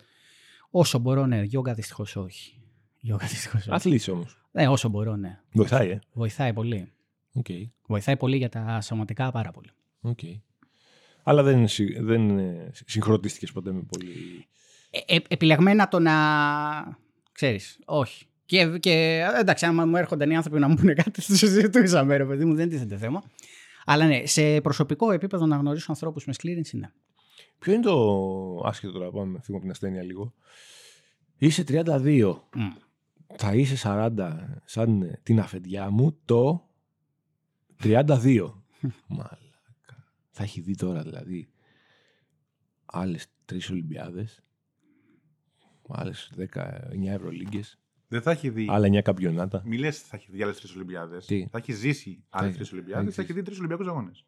Όσο 0.70 0.98
μπορώ, 0.98 1.26
ναι. 1.26 1.42
Γιόγκα 1.42 1.74
δυστυχώς 1.74 2.16
όχι. 2.16 2.54
Γιόγκα 3.00 3.26
δυστυχώς 3.26 3.60
όχι. 3.60 3.70
Αθλείσαι 3.72 4.08
όμως. 4.08 4.38
Ναι, 4.52 4.68
όσο 4.68 4.88
μπορώ, 4.88 5.16
ναι. 5.16 5.38
Βοηθάει, 5.52 5.88
ε. 5.90 5.98
Βοηθάει 6.12 6.52
πολύ. 6.52 6.92
Οκ. 7.32 7.46
Βοηθάει 7.86 8.16
πολύ 8.16 8.36
για 8.36 8.48
τα 8.48 8.80
σωματικά 8.80 9.30
πάρα 9.30 9.50
πολύ. 9.50 9.70
οκ. 10.00 10.18
Αλλά 11.22 11.42
δεν, 11.42 11.68
συ- 11.68 12.00
δεν 12.00 12.38
ε, 12.38 12.70
συγχρονίστηκες 12.86 13.52
ποτέ 13.52 13.72
με 13.72 13.80
πολύ... 13.82 14.12
Ε, 14.90 15.14
ε, 15.14 15.18
επιλεγμένα 15.28 15.88
το 15.88 15.98
να. 15.98 16.12
ξέρεις, 17.32 17.78
όχι. 17.84 18.24
Και, 18.46 18.78
και 18.78 19.24
εντάξει, 19.38 19.66
άμα 19.66 19.84
μου 19.86 19.96
έρχονταν 19.96 20.30
οι 20.30 20.36
άνθρωποι 20.36 20.58
να 20.58 20.68
μου 20.68 20.74
πούνε 20.74 20.92
κάτι, 20.94 21.20
θα 21.20 21.32
το 21.32 21.36
συζητούσαμε, 21.38 22.16
ρε 22.16 22.24
παιδί 22.24 22.44
μου, 22.44 22.54
δεν 22.54 22.68
τίθεται 22.68 22.96
θέμα. 22.96 23.22
Αλλά 23.84 24.06
ναι, 24.06 24.26
σε 24.26 24.60
προσωπικό 24.60 25.10
επίπεδο 25.12 25.46
να 25.46 25.56
γνωρίσω 25.56 25.86
ανθρώπους 25.88 26.24
με 26.26 26.32
σκλήρυνση, 26.32 26.76
ναι. 26.76 26.90
Ποιο 27.60 27.72
είναι 27.72 27.82
το 27.82 28.60
άσχετο 28.64 28.92
τώρα, 28.92 29.10
πάμε 29.10 29.26
φύγουμε 29.38 29.46
από 29.56 29.60
την 29.60 29.70
ασθένεια 29.70 30.02
λίγο. 30.02 30.34
Είσαι 31.38 31.64
32, 31.68 32.34
Μμ. 32.54 32.70
θα 33.36 33.54
είσαι 33.54 33.76
40, 33.84 34.38
σαν 34.64 35.02
ε, 35.02 35.20
την 35.22 35.40
αφεντιά 35.40 35.90
μου, 35.90 36.18
το 36.24 36.68
32. 37.82 38.52
Μαλάκα. 39.08 40.12
Θα 40.30 40.42
έχει 40.42 40.60
δει 40.60 40.74
τώρα 40.74 41.02
δηλαδή 41.02 41.48
άλλες 42.86 43.26
τρεις 43.44 43.70
Ολυμπιάδες, 43.70 44.42
άλλες 45.88 46.32
19 46.36 46.46
Ευρωλίγκες, 47.06 47.78
Δεν 48.08 48.22
θα 48.22 48.30
έχει 48.30 48.50
δει. 48.50 48.66
άλλα 48.70 48.88
9 48.88 49.02
καμπιονάτα. 49.02 49.62
Μη 49.64 49.78
λες 49.78 49.98
θα 50.02 50.16
έχει 50.16 50.30
δει 50.30 50.42
άλλες 50.42 50.56
τρεις 50.58 50.74
Ολυμπιάδες. 50.74 51.26
Τι; 51.26 51.46
Θα 51.50 51.58
έχει 51.58 51.72
ζήσει 51.72 52.24
άλλες 52.28 52.48
έχει- 52.48 52.56
τρεις 52.56 52.68
θα 52.70 52.76
Ολυμπιάδες. 52.76 53.06
έχει 53.06 53.16
Θα 53.16 53.22
έχει 53.22 53.32
δει 53.32 53.42
τρεις 53.42 53.58
Ολυμπιακούς 53.58 53.86
αγώνες. 53.86 54.24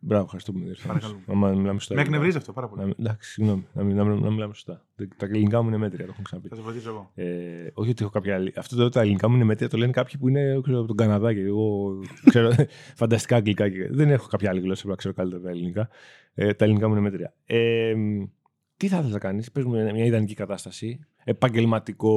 Μπράβο, 0.00 0.24
ευχαριστώ 0.24 0.52
που 0.52 0.58
με 0.58 0.64
διορθώνεις. 0.64 1.02
Παρακαλώ. 1.02 1.22
Άμα 1.26 1.48
μιλάμε 1.50 1.78
σωστά. 1.78 1.94
Με 1.94 2.00
ελληνικά. 2.00 2.16
εκνευρίζει 2.16 2.36
αυτό 2.36 2.52
πάρα 2.52 2.68
πολύ. 2.68 2.82
Να, 2.82 2.94
εντάξει, 2.98 3.30
συγγνώμη, 3.30 3.66
να, 3.72 3.82
μην- 3.82 3.96
να, 3.96 4.04
μην- 4.04 4.22
να 4.22 4.30
μιλάμε 4.30 4.54
σωστά. 4.54 4.84
Τα 5.16 5.26
ελληνικά 5.26 5.62
μου 5.62 5.68
είναι 5.68 5.76
μέτρια, 5.76 6.04
το 6.04 6.10
έχω 6.14 6.22
ξαναπεί. 6.22 6.48
Θα 6.48 6.54
σε 6.54 6.60
βοηθήσω 6.62 6.88
εγώ. 6.90 7.10
Ε, 7.14 7.70
όχι 7.74 7.90
ότι 7.90 8.02
έχω 8.02 8.12
κάποια 8.12 8.34
άλλη. 8.34 8.52
Αυτό 8.56 8.76
το 8.76 8.88
τα 8.88 9.00
ελληνικά 9.00 9.28
μου 9.28 9.34
είναι 9.34 9.44
μέτρια, 9.44 9.68
το 9.68 9.76
λένε 9.76 9.92
κάποιοι 9.92 10.18
που 10.20 10.28
είναι 10.28 10.60
ξέρω, 10.62 10.78
από 10.78 10.86
τον 10.86 10.96
Καναδά 10.96 11.34
και 11.34 11.40
εγώ 11.40 11.98
ξέρω 12.24 12.50
φανταστικά 13.02 13.36
αγγλικά. 13.36 13.68
Και, 13.68 13.88
δεν 13.90 14.10
έχω 14.10 14.26
κάποια 14.28 14.50
άλλη 14.50 14.60
γλώσσα 14.60 14.82
που 14.82 14.88
να 14.88 14.94
ξέρω 14.96 15.14
καλύτερα 15.14 15.42
τα 15.42 15.50
ελληνικά. 15.50 15.88
Ε, 16.34 16.52
τα 16.54 16.64
ελληνικά 16.64 16.86
μου 16.88 16.92
είναι 16.94 17.02
μέτρια. 17.02 17.34
Ε, 17.46 17.94
τι 18.76 18.88
θα 18.88 18.94
ήθελες 18.96 19.12
να 19.12 19.18
κάνεις, 19.18 19.52
πες 19.52 19.64
μου 19.64 19.70
μια 19.70 19.92
μια 19.92 20.04
ιδανική 20.04 20.34
κατάσταση, 20.34 21.00
επαγγελματικό 21.24 22.12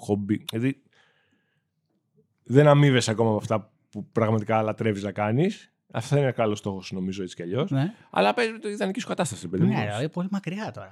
χομπί. 0.00 0.44
Δηλαδή, 0.50 0.82
δεν 2.44 2.66
αμείβεσαι 2.66 3.10
ακόμα 3.10 3.28
από 3.28 3.38
αυτά 3.38 3.72
που 3.90 4.06
πραγματικά 4.12 4.62
λατρεύεις 4.62 5.02
να 5.02 5.12
κάνεις. 5.12 5.72
Αυτό 5.92 6.14
είναι 6.16 6.24
ένα 6.24 6.32
καλό 6.34 6.54
στόχος, 6.54 6.90
νομίζω 6.92 7.22
έτσι 7.22 7.34
κι 7.36 7.42
αλλιώς. 7.42 7.70
Ναι, 7.70 7.92
Αλλά 8.10 8.34
παίζει 8.34 8.58
το 8.58 8.68
ιδανική 8.68 9.00
σου 9.00 9.06
κατάσταση, 9.06 9.48
παιδί 9.48 9.64
μου. 9.64 9.72
ναι 9.72 9.98
ρε, 10.00 10.08
πολύ 10.08 10.28
μακριά 10.30 10.70
τώρα. 10.74 10.88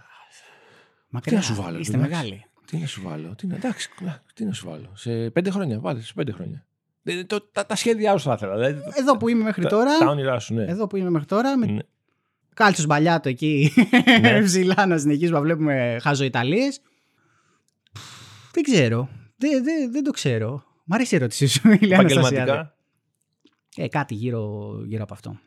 Τι 1.01 1.15
Μακριά. 1.15 1.37
να 1.37 1.43
σου 1.43 1.55
βάλω, 1.55 1.79
Είστε 1.79 1.97
εντάξει. 1.97 2.13
μεγάλοι. 2.13 2.45
Τι 2.65 2.77
να 2.77 2.87
σου 2.87 3.03
βάλω. 3.05 3.35
Τι 3.35 3.47
να, 3.47 3.55
εντάξει, 3.57 3.89
να, 4.01 4.23
τι 4.35 4.45
να 4.45 4.53
σου 4.53 4.69
βάλω. 4.69 4.91
Σε 4.95 5.31
πέντε 5.31 5.51
χρόνια, 5.51 5.81
βάλε 5.81 6.01
σε 6.01 6.13
πέντε 6.15 6.33
χρόνια. 6.33 6.67
Ε, 7.05 7.25
το- 7.25 7.41
τα, 7.53 7.67
τα 7.67 7.77
σχέδιά 7.77 8.17
σου 8.17 8.29
θα 8.29 8.33
ήθελα. 8.37 8.55
Δηλαδή, 8.55 8.81
Εδώ 8.99 9.17
που 9.17 9.29
είμαι 9.29 9.43
μέχρι 9.43 9.63
τα, 9.63 9.69
τώρα. 9.69 9.99
τα 9.99 10.07
όνειρά 10.11 10.39
σου, 10.39 10.55
ναι. 10.55 10.65
Εδώ 10.65 10.87
που 10.87 10.97
είμαι 10.97 11.11
μέχρι 11.11 11.27
τώρα. 11.27 11.57
Με 11.57 11.67
Ναι. 11.67 11.79
κάλτσος 12.55 12.87
μπαλιάτο 12.87 13.29
εκεί 13.29 13.73
Ναι. 14.21 14.41
ψηλά 14.45 14.87
να 14.87 14.99
συνεχίσουμε 14.99 15.37
να 15.39 15.45
βλέπουμε 15.45 15.99
χάζο 16.03 16.25
Ιταλίες. 16.25 16.81
Δεν 18.53 18.63
ξέρω. 18.63 19.09
Δεν, 19.37 19.65
δεν, 19.65 19.93
δεν 19.93 20.03
το 20.05 20.11
ξέρω. 20.11 20.65
Μ' 20.85 20.95
αρέσει 20.95 21.15
η 21.15 21.19
ερώτησή 21.19 21.47
σου, 21.47 21.69
Ηλία 21.81 21.99
Αναστασιάδη. 21.99 22.35
Επαγγελματικά. 22.37 22.75
Ε, 23.81 23.89
κάτι 23.89 24.15
γύρω, 24.15 24.71
γύρω 24.87 25.03
από 25.03 25.15
αυτό. 25.15 25.39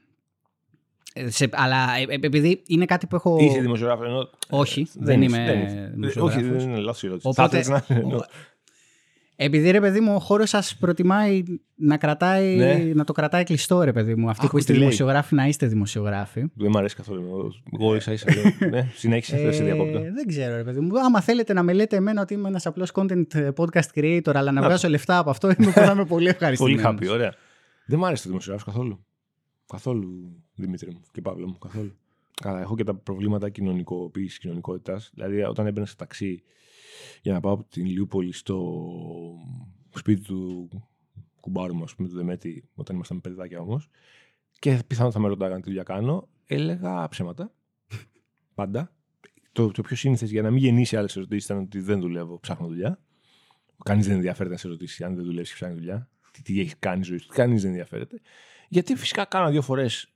Ε, 1.14 1.30
σε, 1.30 1.50
αλλά 1.52 1.96
ε, 1.98 2.02
ε, 2.14 2.16
επειδή 2.26 2.62
είναι 2.68 2.86
κάτι 2.86 3.08
που 3.08 3.16
έχω. 3.16 3.38
Είσαι 3.42 3.60
δημοσιογράφος 3.60 4.06
ενώ. 4.08 4.30
Όχι, 4.50 4.82
ε, 4.82 4.86
δεν 4.94 5.22
είσαι, 5.22 5.42
είμαι 5.42 5.64
είσαι. 5.66 5.92
δημοσιογράφος. 5.94 6.36
Όχι, 6.44 6.50
δεν 6.50 6.60
είναι 6.70 6.80
λάθος 6.80 7.04
η 7.04 7.06
ερώτηση. 7.06 7.28
Οπότε- 7.28 7.62
Θα 7.64 7.76
ήθελες 7.78 8.10
να- 8.10 8.16
Ο- 8.18 8.26
Επειδή 9.36 9.72
ρε 9.72 9.80
παιδί 9.80 10.00
μου, 10.00 10.16
ο 10.16 10.20
χώρος 10.20 10.50
σας 10.50 10.76
προτιμάει 10.80 11.44
να, 11.76 11.98
κρατάει, 11.98 12.56
Ναι. 12.56 12.74
να 12.94 13.04
το 13.04 13.14
κρατάει 13.14 13.44
κλειστό, 13.44 13.82
ρε 13.84 13.92
παιδί 13.94 14.16
μου. 14.16 14.30
Αυτοί 14.30 14.42
Άκου 14.42 14.52
που 14.52 14.58
είστε 14.58 14.72
τι 14.72 14.78
λέει. 14.78 14.88
δημοσιογράφοι, 14.88 15.36
να 15.36 15.46
είστε 15.46 15.68
δημοσιογράφοι. 15.68 16.40
Δεν 16.40 16.70
μου 16.72 16.78
αρέσει 16.78 16.96
καθόλου. 16.96 17.22
Εγώ- 17.22 17.52
Εγώ 17.80 17.96
ίσα 17.96 18.12
ίσα. 18.12 18.28
λέω. 18.34 18.70
Ναι, 18.70 18.88
συνέχισε, 18.96 19.38
δεν 19.38 19.54
σε 19.54 19.64
διακόπτω. 19.64 19.98
Ε, 19.98 20.12
δεν 20.12 20.28
ξέρω, 20.28 20.56
ρε 20.56 20.64
παιδί 20.64 20.80
μου. 20.80 21.00
Άμα 21.00 21.22
θέλετε 21.22 21.54
να 21.54 21.64
με 21.64 21.74
λέτε 21.74 21.96
εμένα 21.96 22.22
ότι 22.22 22.34
είμαι 22.34 22.48
ένας 22.48 22.66
απλός 22.66 22.92
content 22.94 23.34
ε, 23.36 23.50
podcast 23.58 23.90
creator, 24.00 24.32
αλλά 24.34 24.52
να 24.52 24.62
Να 24.62 24.68
βγάζω 24.68 24.90
λεφτά 24.90 25.18
από 25.18 25.30
αυτό, 25.30 25.48
είμαι, 25.60 25.72
θα 25.72 25.84
είμαι 25.84 25.94
πολύ 25.94 26.06
Πολύ 26.06 26.28
ευχαριστημένος. 26.28 26.96
happy, 27.02 27.08
ωραία. 27.12 27.34
Δεν 27.92 28.00
μου 28.00 28.06
άρεσε 28.06 28.24
το 28.24 28.30
δημοσιογράφος 28.30 28.74
καθόλου. 28.74 29.06
Καθόλου, 29.68 30.44
Δημήτρη 30.56 30.92
μου 30.92 31.02
και 31.12 31.22
Παύλο 31.22 31.48
μου, 31.48 31.58
καθόλου. 31.58 31.98
Καλά, 32.42 32.60
έχω 32.62 32.76
και 32.76 32.84
τα 32.84 32.96
προβλήματα 32.96 33.50
κοινωνικοποίησης, 33.50 34.40
κοινωνικότητας. 34.40 35.12
Δηλαδή, 35.14 35.42
όταν 35.42 35.68
έμπαινα 35.68 35.86
σε 35.86 35.96
ταξί 35.96 36.44
για 37.22 37.34
να 37.34 37.40
πάω 37.40 37.54
από 37.54 37.64
την 37.64 37.86
Λιούπολη 37.86 38.34
στο 38.34 38.84
σπίτι 39.96 40.22
του 40.22 40.70
κουμπάρου 41.40 41.76
μου, 41.76 41.84
ας 41.84 41.96
πούμε, 41.96 42.08
του 42.08 42.16
Δεμέτη, 42.16 42.70
όταν 42.74 42.96
ήμασταν 42.96 43.22
παιδάκια 43.22 43.60
όμως, 43.60 43.90
και 44.60 44.84
πιθανόν 44.88 45.12
θα 45.12 45.20
με 45.20 45.28
ρωτάγανε 45.28 45.62
τι 45.62 45.68
δουλειά 45.68 45.84
κάνω, 45.84 46.30
έλεγα 46.46 47.08
ψέματα. 47.08 47.54
Πάντα. 48.56 48.94
Το, 49.52 49.72
το 49.72 49.82
πιο 49.82 49.96
σύνηθες 49.96 50.32
για 50.32 50.42
να 50.42 50.52
μην 50.52 50.64
γεννήσει 50.64 50.98
άλλες 50.98 51.16
ερωτήσεις 51.16 51.46
ήταν 51.46 51.58
ότι 51.58 51.80
δεν 51.80 52.00
δουλεύω, 52.00 52.40
ψάχνω 52.40 52.68
δουλειά. 52.68 53.00
Κανείς 53.84 54.06
δεν 54.06 54.16
ενδιαφέρεται 54.16 54.54
να 54.54 54.60
σε 54.60 54.68
ρωτήσει 54.68 55.04
αν 55.04 55.16
δεν 55.16 55.26
δουλεύεις 55.26 55.50
και 55.50 55.56
ψάχνεις 55.56 55.78
δουλειά. 55.78 56.10
Τι, 56.32 56.42
τι 56.42 56.60
έχει 56.60 56.76
κάνει 56.76 57.04
ζωή 57.04 57.18
σου. 57.18 57.28
Κανείς 57.28 57.62
δεν 57.62 57.70
ενδιαφέρεται. 57.70 58.22
Γιατί 58.70 58.96
φυσικά 58.96 59.26
κάνα 59.26 59.50
δύο 59.50 59.62
φορές. 59.62 60.12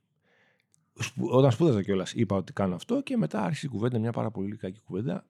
Όταν 1.30 1.50
σπούδαζα 1.50 1.82
κιόλας, 1.82 2.12
είπα 2.12 2.36
ότι 2.36 2.52
κάνω 2.52 2.74
αυτό 2.74 3.02
και 3.02 3.16
μετά 3.16 3.42
άρχισε 3.42 3.66
η 3.66 3.68
κουβέντα, 3.68 3.98
μια 3.98 4.12
πάρα 4.12 4.30
πολύ 4.30 4.56
κακή 4.56 4.80
κουβέντα. 4.80 5.26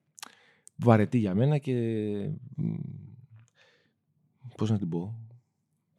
Βαρετή 0.75 1.17
για 1.17 1.35
μένα 1.35 1.57
και. 1.57 1.73
Πώς 4.57 4.69
να 4.69 4.77
την 4.77 4.89
πω. 4.89 5.19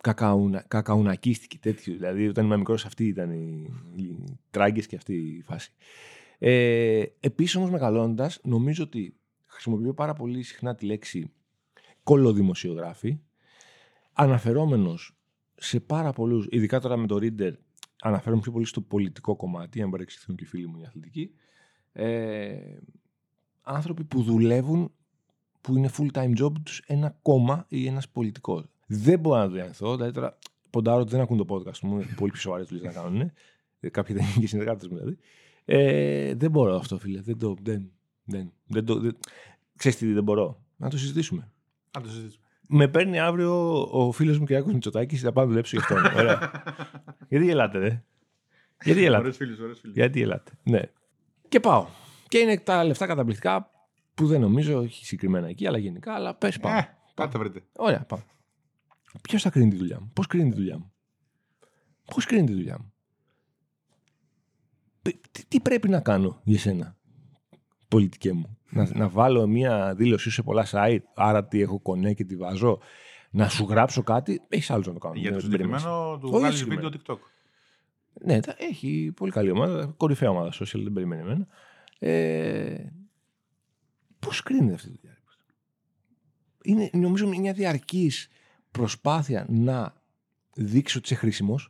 Κακαουνα, 0.03 0.65
κακαουνακίστηκε 0.69 1.59
τέτοιο. 1.59 1.95
Δηλαδή, 1.95 2.29
όταν 2.29 2.45
ήμουν 2.45 2.59
μικρός, 2.59 2.85
αυτή 2.85 3.07
ήταν 3.07 3.31
οι, 3.31 3.73
οι 3.97 4.25
τράγκες 4.51 4.87
και 4.87 4.97
αυτή 4.97 5.15
η 5.15 5.43
φάση. 5.43 5.73
Ε, 6.39 7.05
Επίσης, 7.21 7.57
όμως, 7.57 7.71
μεγαλώνοντα, 7.71 8.31
νομίζω 8.43 8.85
ότι 8.85 9.17
χρησιμοποιώ 9.47 9.95
πάρα 9.95 10.15
πολύ 10.15 10.43
συχνά 10.43 10.75
τη 10.75 10.87
λέξη 10.87 11.31
κολοδημοσιογράφη, 12.03 13.19
αναφερόμενος 14.19 15.17
σε 15.55 15.81
πάρα 15.81 16.13
πολλούς, 16.13 16.47
ειδικά 16.51 16.81
τώρα 16.81 16.97
με 16.97 17.07
το 17.07 17.17
Reader, 17.21 17.53
αναφέρομαι 18.01 18.43
πιο 18.43 18.53
πολύ 18.53 18.65
στο 18.65 18.81
πολιτικό 18.81 19.37
κομμάτι, 19.37 19.83
αν 19.83 19.91
παρεξηγηθούν 19.91 20.37
και 20.37 20.45
οι 20.45 20.47
φίλοι 20.47 20.67
μου 20.67 20.79
οι 20.79 20.85
αθλητικοί, 20.85 21.31
ε, 21.93 22.59
άνθρωποι 23.63 24.05
που 24.05 24.23
δουλεύουν, 24.23 24.93
που 25.61 25.77
είναι 25.77 25.91
full-time 25.97 26.33
job 26.43 26.53
τους 26.63 26.83
ένα 26.87 27.19
κόμμα 27.23 27.65
ή 27.69 27.87
ένας 27.87 28.09
πολιτικός. 28.09 28.65
Δεν 28.87 29.19
μπορώ 29.19 29.39
να 29.39 29.47
το 29.47 29.53
διανθώ, 29.53 29.97
δηλαδή 29.97 30.13
τώρα 30.13 30.39
ποντάρω 30.71 31.01
ότι 31.01 31.11
δεν 31.11 31.21
ακούν 31.21 31.37
το 31.37 31.45
podcast 31.49 31.79
μου, 31.79 31.95
είναι 31.95 32.15
πολύ 32.17 32.31
πιο 32.31 32.41
σοβαρές 32.41 32.69
δουλειές 32.69 32.95
να 32.95 33.03
κάνουν, 33.03 33.33
ε, 33.81 33.89
κάποιοι 33.89 34.17
δεν 34.17 34.25
είναι 34.25 34.41
και 34.41 34.47
συνεργάτες 34.47 34.89
μου 34.89 34.97
δηλαδή. 34.97 35.19
Ε, 35.65 36.35
δεν 36.35 36.51
μπορώ 36.51 36.75
αυτό, 36.77 36.99
φίλε. 36.99 37.21
Δεν 37.21 37.39
το. 37.39 37.57
Δεν, 37.63 37.91
δεν, 38.25 38.53
δεν 38.67 38.85
το 38.85 39.01
δεν... 39.01 39.17
Ξέρεις 39.77 39.99
τι 39.99 40.13
δεν 40.13 40.23
μπορώ. 40.23 40.63
Να 40.77 40.91
το 40.91 40.99
συζητήσουμε. 40.99 41.51
Να 41.95 42.01
το 42.01 42.09
συζητήσουμε. 42.09 42.45
Με 42.71 42.89
παίρνει 42.89 43.19
αύριο 43.19 43.83
ο 43.91 44.13
φίλος 44.13 44.39
μου 44.39 44.45
Κυριάκος 44.47 44.73
Μητσοτάκης 44.73 45.21
θα 45.21 45.33
πάω 45.33 45.45
να 45.45 45.51
δουλέψω 45.51 45.77
γι' 45.77 45.83
αυτόν. 45.83 46.05
Ωραία. 46.21 46.51
Γιατί 47.29 47.45
γελάτε, 47.45 47.79
ρε. 47.79 48.05
Γιατί 48.85 49.01
γελάτε; 49.01 49.21
Ωραίος 49.21 49.37
φίλος, 49.37 49.59
ωραίος 49.59 49.81
φίλος. 49.81 49.97
Γιατί 49.97 50.19
γελάτε; 50.19 50.53
Ναι. 50.63 50.81
Και 51.49 51.61
πάω. 51.61 51.87
Και 52.29 52.39
είναι 52.39 52.59
τα 52.59 52.85
λεφτά 52.85 53.07
καταπληκτικά 53.07 53.71
που 54.15 54.27
δεν 54.27 54.41
νομίζω, 54.41 54.79
όχι 54.79 55.05
συγκεκριμένα 55.07 55.49
εκεί, 55.49 55.67
αλλά 55.67 55.79
γενικά. 55.79 56.15
Αλλά 56.15 56.35
πες 56.35 56.59
πάμε. 56.59 56.79
Ε, 56.79 56.89
κάτι 57.15 57.33
θα 57.33 57.39
βρείτε. 57.39 57.63
Ωραία, 57.77 58.05
πάμε. 58.05 58.23
Ποιος 59.23 59.43
θα 59.43 59.51
κρίνει 59.51 59.71
τη 59.71 59.77
δουλειά 59.77 60.01
μου, 60.01 60.11
Πώς 60.13 60.27
κρίνει 60.27 60.51
τη 60.51 60.57
δουλειά 60.57 60.79
μου, 60.79 60.93
Πώς 62.15 62.25
κρίνει 62.25 62.47
τη 62.47 62.53
δουλειά 62.53 62.77
μου, 62.81 62.93
Πε- 65.03 65.29
τι, 65.31 65.45
τι 65.47 65.61
πρέπει 65.61 65.89
να 65.89 66.01
κάνω 66.01 66.41
για 66.45 66.59
σένα, 66.59 66.97
πολιτικέ 67.89 68.33
μου; 68.33 68.58
Να, 68.71 68.89
να 68.95 69.09
βάλω 69.09 69.47
μια 69.47 69.95
δήλωσή 69.95 70.31
σε 70.31 70.43
πολλά 70.43 70.67
site, 70.71 70.99
άρα 71.15 71.45
τι 71.47 71.61
έχω 71.61 71.81
κονέ 71.81 72.15
και 72.15 72.25
τη 72.25 72.37
βάζω. 72.37 72.79
Να 73.31 73.49
σου 73.49 73.65
γράψω 73.65 74.03
κάτι, 74.03 74.43
έχεις 74.49 74.71
άλλο 74.71 74.83
να 74.87 74.93
το 74.93 74.99
κάνω. 74.99 75.15
Για 75.15 75.31
δεν- 75.31 75.41
το 75.41 75.47
δεν 75.49 75.51
περιμένεις. 75.51 75.81
συγκεκριμένο 75.83 76.19
του 76.19 76.29
Όχι 76.29 76.39
βγάλεις 76.39 76.59
συγκεκριμένο. 76.59 76.91
βίντεο 76.91 77.17
TikTok. 77.17 77.21
Ναι, 78.25 78.41
τα- 78.41 78.55
έχει 78.59 79.13
πολύ 79.17 79.31
καλή 79.33 79.51
ομάδα, 79.51 79.95
κορυφαία 79.97 80.31
ομάδα 80.31 80.53
social, 80.53 80.81
δεν 80.83 80.93
περιμένει 80.93 81.23
εμένα. 81.23 81.47
Ε, 81.99 82.85
Πώς 84.19 84.43
κρίνεται 84.43 84.75
αυτή 84.75 84.89
η 84.89 84.93
δουλειά, 85.01 85.15
ρε 85.15 85.21
παιδί. 85.25 85.53
Είναι 86.63 86.91
νομίζω 87.07 87.29
μια 87.29 87.53
διαρκής 87.53 88.29
προσπάθεια 88.71 89.47
να 89.49 89.95
δείξει 90.55 90.99
ότι 90.99 91.07
είσαι 91.07 91.21
χρήσιμος, 91.21 91.65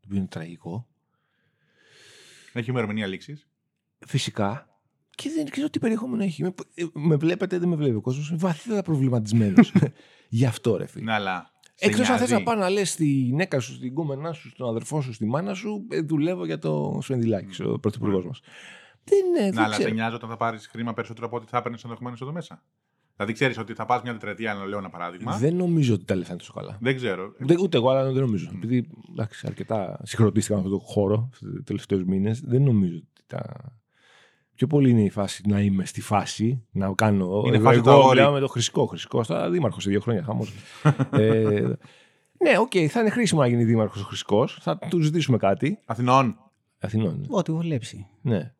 το 0.00 0.02
οποίο 0.04 0.16
είναι 0.18 0.26
τραγικό, 0.26 0.86
Έχει 2.52 2.70
ημερομηνία 2.70 3.06
λήξης. 3.06 3.48
φυσικά. 4.06 4.73
Και 5.14 5.30
δεν 5.36 5.50
ξέρω 5.50 5.70
τι 5.70 5.78
περιεχόμενο 5.78 6.22
έχει. 6.22 6.42
Με, 6.42 6.54
ε, 6.74 6.84
με 6.92 7.16
βλέπετε, 7.16 7.58
δεν 7.58 7.68
με 7.68 7.76
βλέπει 7.76 7.94
ο 7.94 8.00
κόσμος. 8.00 8.28
Είναι 8.28 8.38
βαθύτερα 8.38 8.82
προβληματισμένος. 8.82 9.72
Γι' 10.28 10.46
αυτό, 10.46 10.76
ρε 10.76 10.86
φίλε. 10.86 11.04
Ναι, 11.04 11.12
αλλά. 11.12 11.50
σε 11.74 11.86
Εκτός 11.86 12.08
αν 12.08 12.18
θες 12.18 12.28
νοιάζει. 12.28 12.32
να 12.32 12.42
πάει 12.42 12.56
να 12.56 12.70
λες 12.70 12.90
στη 12.90 13.06
γυναίκα 13.06 13.60
σου, 13.60 13.72
στην 13.74 13.94
κόμενά 13.94 14.32
σου, 14.32 14.48
στον 14.48 14.68
αδερφό 14.68 15.00
σου, 15.00 15.12
στη 15.12 15.26
μάνα 15.26 15.54
σου, 15.54 15.86
ε, 15.90 16.00
δουλεύω 16.00 16.44
για 16.44 16.58
το 16.58 16.98
Σφενδυλάκη, 17.02 17.62
ο 17.62 17.78
πρωθυπουργός 17.78 18.26
μας. 18.26 18.40
Δεν 19.04 19.18
είναι. 19.26 19.40
Ναι, 19.40 19.50
δεν 19.50 19.58
αλλά 19.64 19.72
σε 19.72 19.78
ξέρω. 19.78 19.94
νοιάζει 19.94 20.14
όταν 20.14 20.28
θα 20.28 20.36
πάρεις 20.36 20.66
χρήμα 20.66 20.94
περισσότερο 20.94 21.26
από 21.26 21.36
ό,τι 21.36 21.46
θα 21.46 21.58
έπαιρνες 21.58 21.84
ενδεχομένως 21.84 22.20
εδώ 22.20 22.32
μέσα. 22.32 22.62
Δηλαδή 23.16 23.32
ξέρεις 23.34 23.58
ότι 23.58 23.74
θα 23.74 23.86
πας 23.86 24.02
μια 24.02 24.12
τετραετία, 24.12 24.54
να 24.54 24.64
λέω 24.64 24.78
ένα 24.78 24.90
παράδειγμα. 24.90 25.36
Δεν 25.36 25.54
νομίζω 25.56 25.94
ότι 25.94 26.04
τα 26.04 26.14
λεφτά 26.14 26.30
είναι 26.32 26.40
τόσο 26.40 26.52
καλά. 26.52 26.78
Δεν 26.80 26.96
ξέρω. 26.96 27.32
Ούτε, 27.42 27.56
ούτε 27.60 27.76
εγώ, 27.76 27.90
αλλά 27.90 28.12
δεν 28.12 28.22
νομίζω. 28.22 28.50
Επειδή 28.54 28.90
εντάξει, 29.10 29.46
αρκετά 29.46 30.00
συγχρονίστηκα 30.02 30.54
με 30.54 30.60
αυτόν 30.64 30.78
τον 30.78 30.86
χώρο 30.86 31.30
του 31.38 31.62
τελευταίους 31.62 32.04
μήνες, 32.04 32.40
δεν 32.40 32.62
νομίζω 32.62 32.96
ότι 32.96 33.22
τα. 33.26 33.42
Πιο 34.54 34.66
πολύ 34.66 34.90
είναι 34.90 35.02
η 35.02 35.10
φάση 35.10 35.42
να 35.46 35.60
είμαι 35.60 35.84
στη 35.84 36.00
φάση, 36.00 36.62
να 36.70 36.92
κάνω. 36.94 37.42
Είναι 37.46 37.56
εγώ, 37.56 37.64
φάση 37.64 37.80
του 37.80 37.88
εγώ 37.88 37.98
αγόρι. 37.98 38.16
μιλάω 38.18 38.32
με 38.32 38.40
τον 38.40 38.48
Χρυσικό. 38.48 38.86
Χρυσικό, 38.86 39.24
θα 39.24 39.50
δήμαρχος 39.50 39.82
σε 39.82 39.90
δύο 39.90 40.00
χρόνια. 40.00 40.22
Χάμος. 40.22 40.52
ε, 41.10 41.60
ναι, 42.38 42.58
οκ, 42.58 42.72
θα 42.88 43.00
είναι 43.00 43.10
χρήσιμο 43.10 43.40
να 43.40 43.46
γίνει 43.46 43.64
δήμαρχος 43.64 44.02
ο 44.02 44.04
Χρυσικό. 44.04 44.46
Θα 44.46 44.78
του 44.78 45.00
ζητήσουμε 45.00 45.36
κάτι. 45.36 45.78
Αθηνών. 45.84 46.36
Αθηνών. 46.78 47.16
ναι. 47.20 47.26
Ό,τι 47.30 47.52
βολέψει. 47.52 48.06
Ναι. 48.20 48.52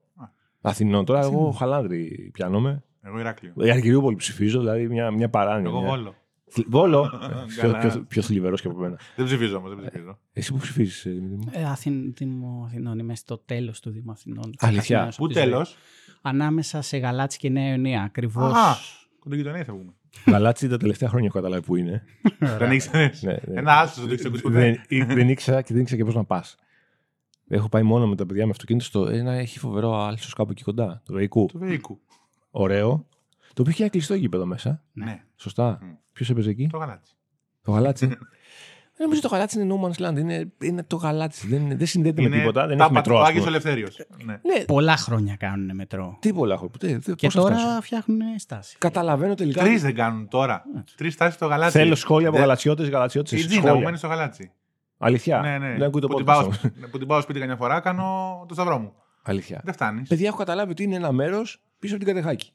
Αθηνών. 0.60 1.04
Τώρα 1.04 1.20
εγώ 1.20 1.50
χαλάνδρη 1.50 2.30
πιάνομαι. 2.32 2.82
Εγώ 3.02 3.18
Ηράκλειο. 3.18 3.52
Η 3.56 3.70
Αργυριούπολη 3.70 4.16
ψηφίζω, 4.16 4.58
δηλαδή 4.60 4.88
μια, 4.88 5.10
μια 5.10 5.28
παράνοια. 5.28 5.68
Εγώ 5.70 5.80
μια- 5.80 5.88
Βόλο. 5.88 6.14
Θλι- 6.54 6.66
Βόλο. 6.70 7.10
πιο, 7.46 7.62
Καλά. 7.70 7.78
πιο, 7.78 8.04
πιο 8.08 8.22
θλιβερός 8.22 8.60
και 8.60 8.68
από 8.68 8.78
μένα. 8.78 8.98
Δεν 9.16 9.24
ψηφίζω 9.26 9.56
όμως, 9.56 9.74
δεν 9.74 9.78
ψηφίζω. 9.86 10.18
Εσύ 10.32 10.52
που 10.52 10.58
ψηφίζεις, 10.58 11.02
Δημήτρη 11.02 11.36
μου; 11.36 11.48
Ε, 11.52 11.64
Αθην, 11.64 12.12
Δήμο 12.14 12.62
Αθηνών. 12.66 12.98
Είμαι 12.98 13.14
στο 13.16 13.38
τέλος 13.38 13.80
του 13.80 13.90
Δήμου 13.90 14.10
Αθηνών. 14.10 14.54
Αλήθεια. 14.58 14.80
Καθημερινός 14.80 15.16
Πού 15.16 15.24
από 15.24 15.32
τη 15.32 15.38
ζωή. 15.38 15.48
τέλος; 15.48 15.76
Ανάμεσα 16.22 16.82
σε 16.82 16.96
Γαλάτσι 16.96 17.38
και 17.38 17.48
Νέα 17.48 17.68
Ιωνία. 17.70 18.02
Ακριβώς. 18.02 18.52
Α, 18.52 18.76
κοντογειτονία 19.18 19.64
θα 19.64 19.72
βγούμε. 19.72 19.92
Γαλάτσι 20.26 20.68
τα 20.68 20.76
τελευταία 20.76 21.08
χρόνια 21.08 21.26
έχω 21.28 21.36
καταλάβει 21.38 21.62
που 21.66 21.76
είναι. 21.76 22.02
Δεν 22.58 22.72
ήξερες; 22.72 23.22
Ναι, 23.22 23.32
ναι. 23.32 23.58
Ένα 23.58 23.80
άσο 23.80 24.00
δεν 24.00 24.08
το 24.08 24.14
έχει 24.14 24.26
ακούσει 24.26 24.42
ποτέ. 24.42 24.58
δεν, 24.58 24.80
ή- 24.88 25.04
δεν 25.14 25.28
ήξερα 25.28 25.62
και 25.62 25.72
δεν 25.72 25.82
ήξερα 25.82 25.98
και 26.00 26.04
πώς 26.06 26.14
να 26.14 26.24
πας. 26.24 26.56
Έχω 27.48 27.68
πάει 27.68 27.82
μόνο 27.82 28.06
με 28.06 28.16
τα 28.16 28.26
παιδιά 28.26 28.44
με 28.44 28.50
αυτοκίνητο 28.50 28.84
στο 28.84 29.06
ένα 29.06 29.32
έχει 29.32 29.58
φοβερό 29.58 29.94
άλσος 30.02 30.32
κάπου 30.34 30.50
εκεί 30.50 30.62
κοντά. 30.62 31.02
Το 31.04 31.12
Βεΐκου. 31.12 31.46
Του 31.46 31.58
Βεΐκου. 31.58 32.00
Ωραίο. 32.50 33.06
Το 33.54 33.60
οποίο 33.60 33.72
είχε 33.72 33.82
ένα 33.82 33.90
κλειστό 33.90 34.14
γήπεδο 34.14 34.46
μέσα. 34.46 34.82
Ναι, 34.92 35.22
Σωστά. 35.36 35.78
Μμ. 35.82 35.86
Ποιος 36.12 36.30
έπαιζε 36.30 36.50
εκεί, 36.50 36.68
το 36.70 36.78
γαλάτσι. 36.78 37.12
το 37.62 37.70
γαλάτσι. 37.72 38.06
Δεν 38.06 38.16
νομίζω 39.06 39.20
το 39.20 39.28
γαλάτσι 39.28 39.60
είναι 39.60 39.74
no 39.80 39.84
man's 39.86 40.06
land. 40.08 40.18
Είναι, 40.18 40.52
είναι 40.62 40.82
το 40.82 40.96
γαλάτσι. 40.96 41.46
Δεν, 41.48 41.76
δεν 41.78 41.86
συνδέεται 41.86 42.20
με 42.22 42.26
Είναι 42.28 42.36
τίποτα. 42.38 42.66
Δεν 42.66 42.78
τα 42.78 42.84
έχει 42.84 42.92
μετρό. 42.92 43.18
ας 43.20 43.28
Άγιο 43.28 43.38
πούμε. 43.38 43.50
Ελευθέριος. 43.50 44.00
Ναι. 44.24 44.32
Ναι, 44.32 44.64
Πολλά 44.64 44.96
χρόνια 44.96 45.36
κάνουν 45.36 45.74
μετρό. 45.74 46.16
τίποτα 46.20 46.52
έχω. 46.54 46.68
Ποτέ, 46.68 46.86
δεν- 46.98 47.14
Και 47.14 47.26
πώς 47.26 47.34
θα 47.34 47.40
τώρα 47.40 47.54
φτάσω. 47.56 47.80
φτιάχνουν 47.82 48.20
στάση. 48.38 48.76
Καταλαβαίνω 48.78 49.34
τελικά. 49.34 49.62
Τρεις 49.62 49.82
δεν 49.82 49.94
κάνουν 49.94 50.28
τώρα. 50.28 50.64
Τρεις 50.96 51.16
στάσεις 51.16 51.34
στο 51.34 51.46
γαλάτσι. 51.46 51.78
Θέλω 51.78 51.94
σχόλια 51.94 52.26
από 52.28 52.36
Δεν- 52.36 52.44
γαλατσιώτες, 52.46 52.88
γαλατσιώτες. 52.88 53.42
Η 53.42 53.46
Τζίνα 53.46 53.74
μου 53.74 53.80
μένει 53.82 53.96
στο 53.96 54.06
γαλάτσι. 54.06 54.50
Αλήθεια; 54.98 55.40
Ναι, 55.40 55.58
ναι. 55.58 55.72
Δεν 55.72 55.82
ακούει 55.82 56.00
το 56.00 56.06
που, 56.08 56.14
την 56.16 56.24
podcast. 56.24 56.28
πάω, 56.28 56.42
όμως. 56.42 56.60
που 56.90 56.98
την 56.98 57.06
πάω 57.06 57.20
σπίτι 57.20 57.38
καμιά 57.38 57.56
φορά, 57.56 57.80
κάνω 57.80 58.04
το 58.48 58.54
σταυρό 58.54 58.78
μου. 58.78 58.92
Αλήθεια. 59.22 59.60
Δεν 59.64 59.74
φτάνεις. 59.74 60.08
Παιδιά, 60.08 60.28
έχω 60.28 60.36
καταλάβει 60.36 60.70
ότι 60.70 60.82
είναι 60.82 60.94
ένα 60.96 61.12
μέρος 61.12 61.62
πίσω 61.78 61.94
από 61.96 62.04
την 62.04 62.14
Κατεχάκη. 62.14 62.52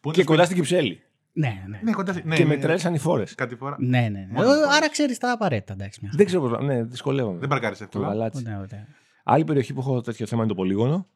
Πού 0.00 0.08
είναι 0.08 0.16
Και 0.16 0.24
το 0.24 0.30
κοντά 0.30 0.44
σπίτι- 0.44 0.44
στην 0.44 0.56
Κυψέλη. 0.56 1.02
Ναι, 1.32 1.64
ναι. 1.68 1.80
Ναι, 1.82 1.92
κοντά 1.92 2.12
στη- 2.12 2.22
ναι, 2.26 2.36
Και 2.36 2.42
ναι, 2.44 2.48
με 2.48 2.56
τρέλσαν 2.60 2.94
οι 2.94 2.98
φόρες. 2.98 3.34
Κάτι 3.34 3.54
φορά. 3.56 3.76
Ναι, 3.78 4.00
ναι. 4.00 4.08
ναι. 4.08 4.26
Μόνος 4.30 4.52
Ε, 4.52 4.54
φορές. 4.54 4.76
Άρα 4.76 4.90
ξέρεις 4.90 5.18
τα 5.18 5.32
απαραίτητα. 5.32 5.72
Εντάξει, 5.72 5.98
μια 6.02 6.12
Δεν 6.14 6.26
ξέρω 6.26 6.42
πώς. 6.48 6.64
Ναι, 6.64 6.82
δυσκολεύομαι. 6.84 7.38
Δεν 7.38 7.48
παρκάρει 7.48 7.76
Το 7.76 7.82
εύκολα. 7.84 8.06
γαλάτσι. 8.06 8.42
Ωραία, 8.46 8.58
ωραία. 8.60 8.86
Άλλη 9.24 9.44
περιοχή 9.44 9.72
που 9.74 9.80
έχω 9.80 10.00
τέτοιο 10.00 10.26
θέμα 10.26 10.40
είναι 10.42 10.50
το 10.50 10.56
πολύγωνο. 10.56 11.06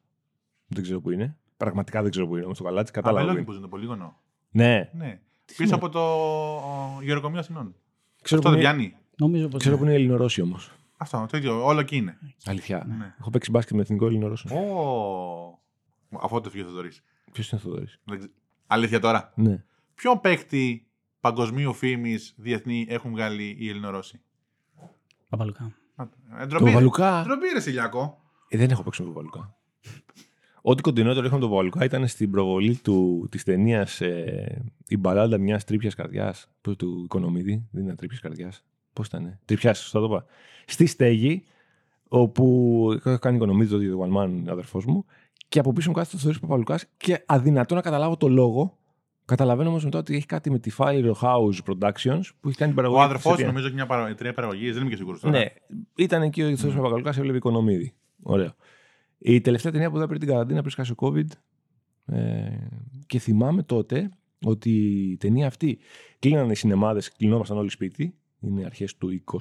Δεν 0.67 0.83
ξέρω 0.83 0.99
πού 1.01 1.11
είναι. 1.11 1.37
Πραγματικά 1.57 2.01
δεν 2.01 2.11
ξέρω 2.11 2.27
πού 2.27 2.35
είναι 2.35 2.45
όμως 2.45 2.57
το 2.57 2.63
γαλάτσι. 2.63 2.91
Κατάλαβα. 2.93 3.19
Κατάλαβα. 3.19 3.39
πού 3.39 3.45
που 3.45 3.51
είναι. 3.51 3.59
ζουν 3.61 3.69
το 3.69 3.75
πολύγωνο. 3.77 4.17
Ναι, 4.51 4.89
Ναι. 4.93 5.19
Πίσω 5.57 5.75
από 5.75 5.89
το 5.89 5.99
ο, 5.99 6.99
γεροκομείο 7.01 7.39
Αθηνών. 7.39 7.75
ξέρω 8.21 8.39
Αυτό 8.41 8.51
πού 8.51 8.55
δεν 8.61 8.65
είναι, 8.73 8.77
πιάνει. 8.83 8.95
Νομίζω 9.17 9.47
πως 9.47 9.59
ξέρω 9.59 9.75
ναι. 9.75 9.81
πού 9.81 9.87
είναι 9.87 9.95
Ελληνορώσοι 9.95 10.41
όμως. 10.41 10.71
Αυτό 10.97 11.25
το 11.31 11.37
ίδιο. 11.37 11.65
Όλο 11.65 11.79
εκεί 11.79 11.95
είναι. 11.95 12.17
Αλήθεια. 12.45 12.85
Ναι. 12.97 13.13
Έχω 13.19 13.29
παίξει 13.29 13.51
μπάσκετ 13.51 13.75
με 13.75 13.81
εθνικό 13.81 14.05
Ελληνορώσο. 14.05 14.49
Ω. 16.09 16.17
Αφού 16.21 16.41
το 16.41 16.49
φύγει 16.49 16.63
ο 16.63 16.67
Θοδωρής. 16.67 17.03
Ποιος 17.31 17.51
είναι 17.51 17.61
ο 17.63 17.67
Θοδωρής; 17.67 17.99
Αλήθεια 18.67 18.99
τώρα. 18.99 19.31
Ναι. 19.35 19.63
Ποιον 19.95 20.19
παίκτη 20.21 20.87
παγκοσμίου 21.19 21.73
φήμης 21.73 22.33
διεθνή 22.37 22.85
έχουν 22.89 23.11
βγάλει 23.11 23.55
οι 23.59 23.69
Ελληνορώσοι; 23.69 24.21
Παπαλουκά. 25.29 25.71
Ε, 25.97 26.03
Το 26.39 26.45
ντροπή, 26.47 26.65
ρε. 26.65 26.71
Βαλουκά. 26.71 27.21
Ντροπή, 27.23 27.47
ρε 27.53 27.59
Σιλιάκο. 27.59 28.21
Ε, 28.47 28.57
δεν 28.57 28.69
έχω 28.69 28.83
παίξει 28.83 29.01
με 29.01 29.05
τον 29.07 29.15
Βαλουκά. 29.15 29.55
Ό,τι 30.61 30.81
κοντινότερο 30.81 31.25
είχαμε 31.25 31.41
τον 31.41 31.49
Βαλουκά 31.49 31.83
ήταν 31.83 32.07
στην 32.07 32.31
προβολή 32.31 32.75
του, 32.75 33.27
της 33.31 33.43
ταινίας 33.43 34.01
ε, 34.01 34.63
«Η 34.87 34.97
μπαλάντα 34.97 35.37
μιας 35.37 35.63
τρίπιας 35.63 35.95
καρδιάς» 35.95 36.47
που- 36.61 36.75
του 36.75 37.01
Οικονομίδη. 37.03 37.67
Δεν 37.71 37.83
ήταν 37.83 37.95
τρίπιας 37.95 38.19
καρδιάς. 38.19 38.63
Πώς 38.93 39.07
ήταν. 39.07 39.39
Τρίπιας, 39.45 39.79
σωστά 39.79 39.99
το 39.99 40.05
είπα. 40.05 40.25
Στη 40.65 40.85
στέγη, 40.85 41.43
όπου 42.07 42.89
έχω 43.03 43.19
κάνει 43.19 43.35
Οικονομίδη 43.35 43.89
το 43.89 44.07
One 44.09 44.17
Man 44.17 44.43
αδερφός 44.47 44.85
μου 44.85 45.05
και 45.55 45.61
από 45.61 45.73
πίσω 45.73 45.89
μου 45.89 45.95
κάθεται 45.95 46.15
ο 46.15 46.19
Θοδωρής 46.19 46.41
Παπαλουκάς 46.41 46.85
και 46.97 47.23
αδυνατό 47.25 47.75
να 47.75 47.81
καταλάβω 47.81 48.17
το 48.17 48.27
λόγο. 48.27 48.77
Καταλαβαίνω 49.25 49.69
όμως 49.69 49.83
μετά 49.83 49.97
ότι 49.97 50.15
έχει 50.15 50.25
κάτι 50.25 50.51
με 50.51 50.59
τη 50.59 50.71
Fire 50.77 51.11
House 51.21 51.57
Productions 51.65 52.21
που 52.39 52.47
έχει 52.49 52.57
κάνει 52.57 52.73
την 52.73 52.75
παραγωγή. 52.75 53.01
Ο 53.01 53.05
της 53.05 53.09
αδερφός 53.09 53.31
εταιρείας. 53.31 53.47
νομίζω 53.47 53.65
έχει 53.65 53.75
μια 53.75 53.85
παρα... 53.85 54.07
εταιρεία 54.07 54.33
παραγωγής, 54.33 54.71
δεν 54.73 54.81
είμαι 54.81 54.89
και 54.89 54.95
σίγουρος 54.95 55.19
τώρα. 55.19 55.37
Ναι, 55.37 55.45
ήταν 55.95 56.21
εκεί 56.21 56.43
ο 56.43 56.57
Θόδωρο 56.57 56.75
Παπακαλουκά, 56.75 57.09
έβλεπε 57.09 57.37
οικονομίδη. 57.37 57.93
Ωραίο. 58.23 58.55
Η 59.17 59.41
τελευταία 59.41 59.71
ταινία 59.71 59.89
που 59.89 59.97
είδα 59.97 60.07
πριν 60.07 60.19
την 60.19 60.29
καραντίνα, 60.29 60.59
πριν 60.59 60.71
σκάσει 60.71 60.91
ο 60.91 60.95
COVID. 60.99 61.27
Ε, 62.05 62.49
και 63.07 63.19
θυμάμαι 63.19 63.63
τότε 63.63 64.09
ότι 64.45 64.71
η 65.11 65.17
ταινία 65.17 65.47
αυτή 65.47 65.79
κλείνανε 66.19 66.51
οι 66.51 66.55
σινεμάδες, 66.55 67.11
κλεινόμασταν 67.11 67.57
όλοι 67.57 67.69
σπίτι. 67.69 68.15
Είναι 68.39 68.65
αρχές 68.65 68.97
του 68.97 69.23
20. 69.31 69.37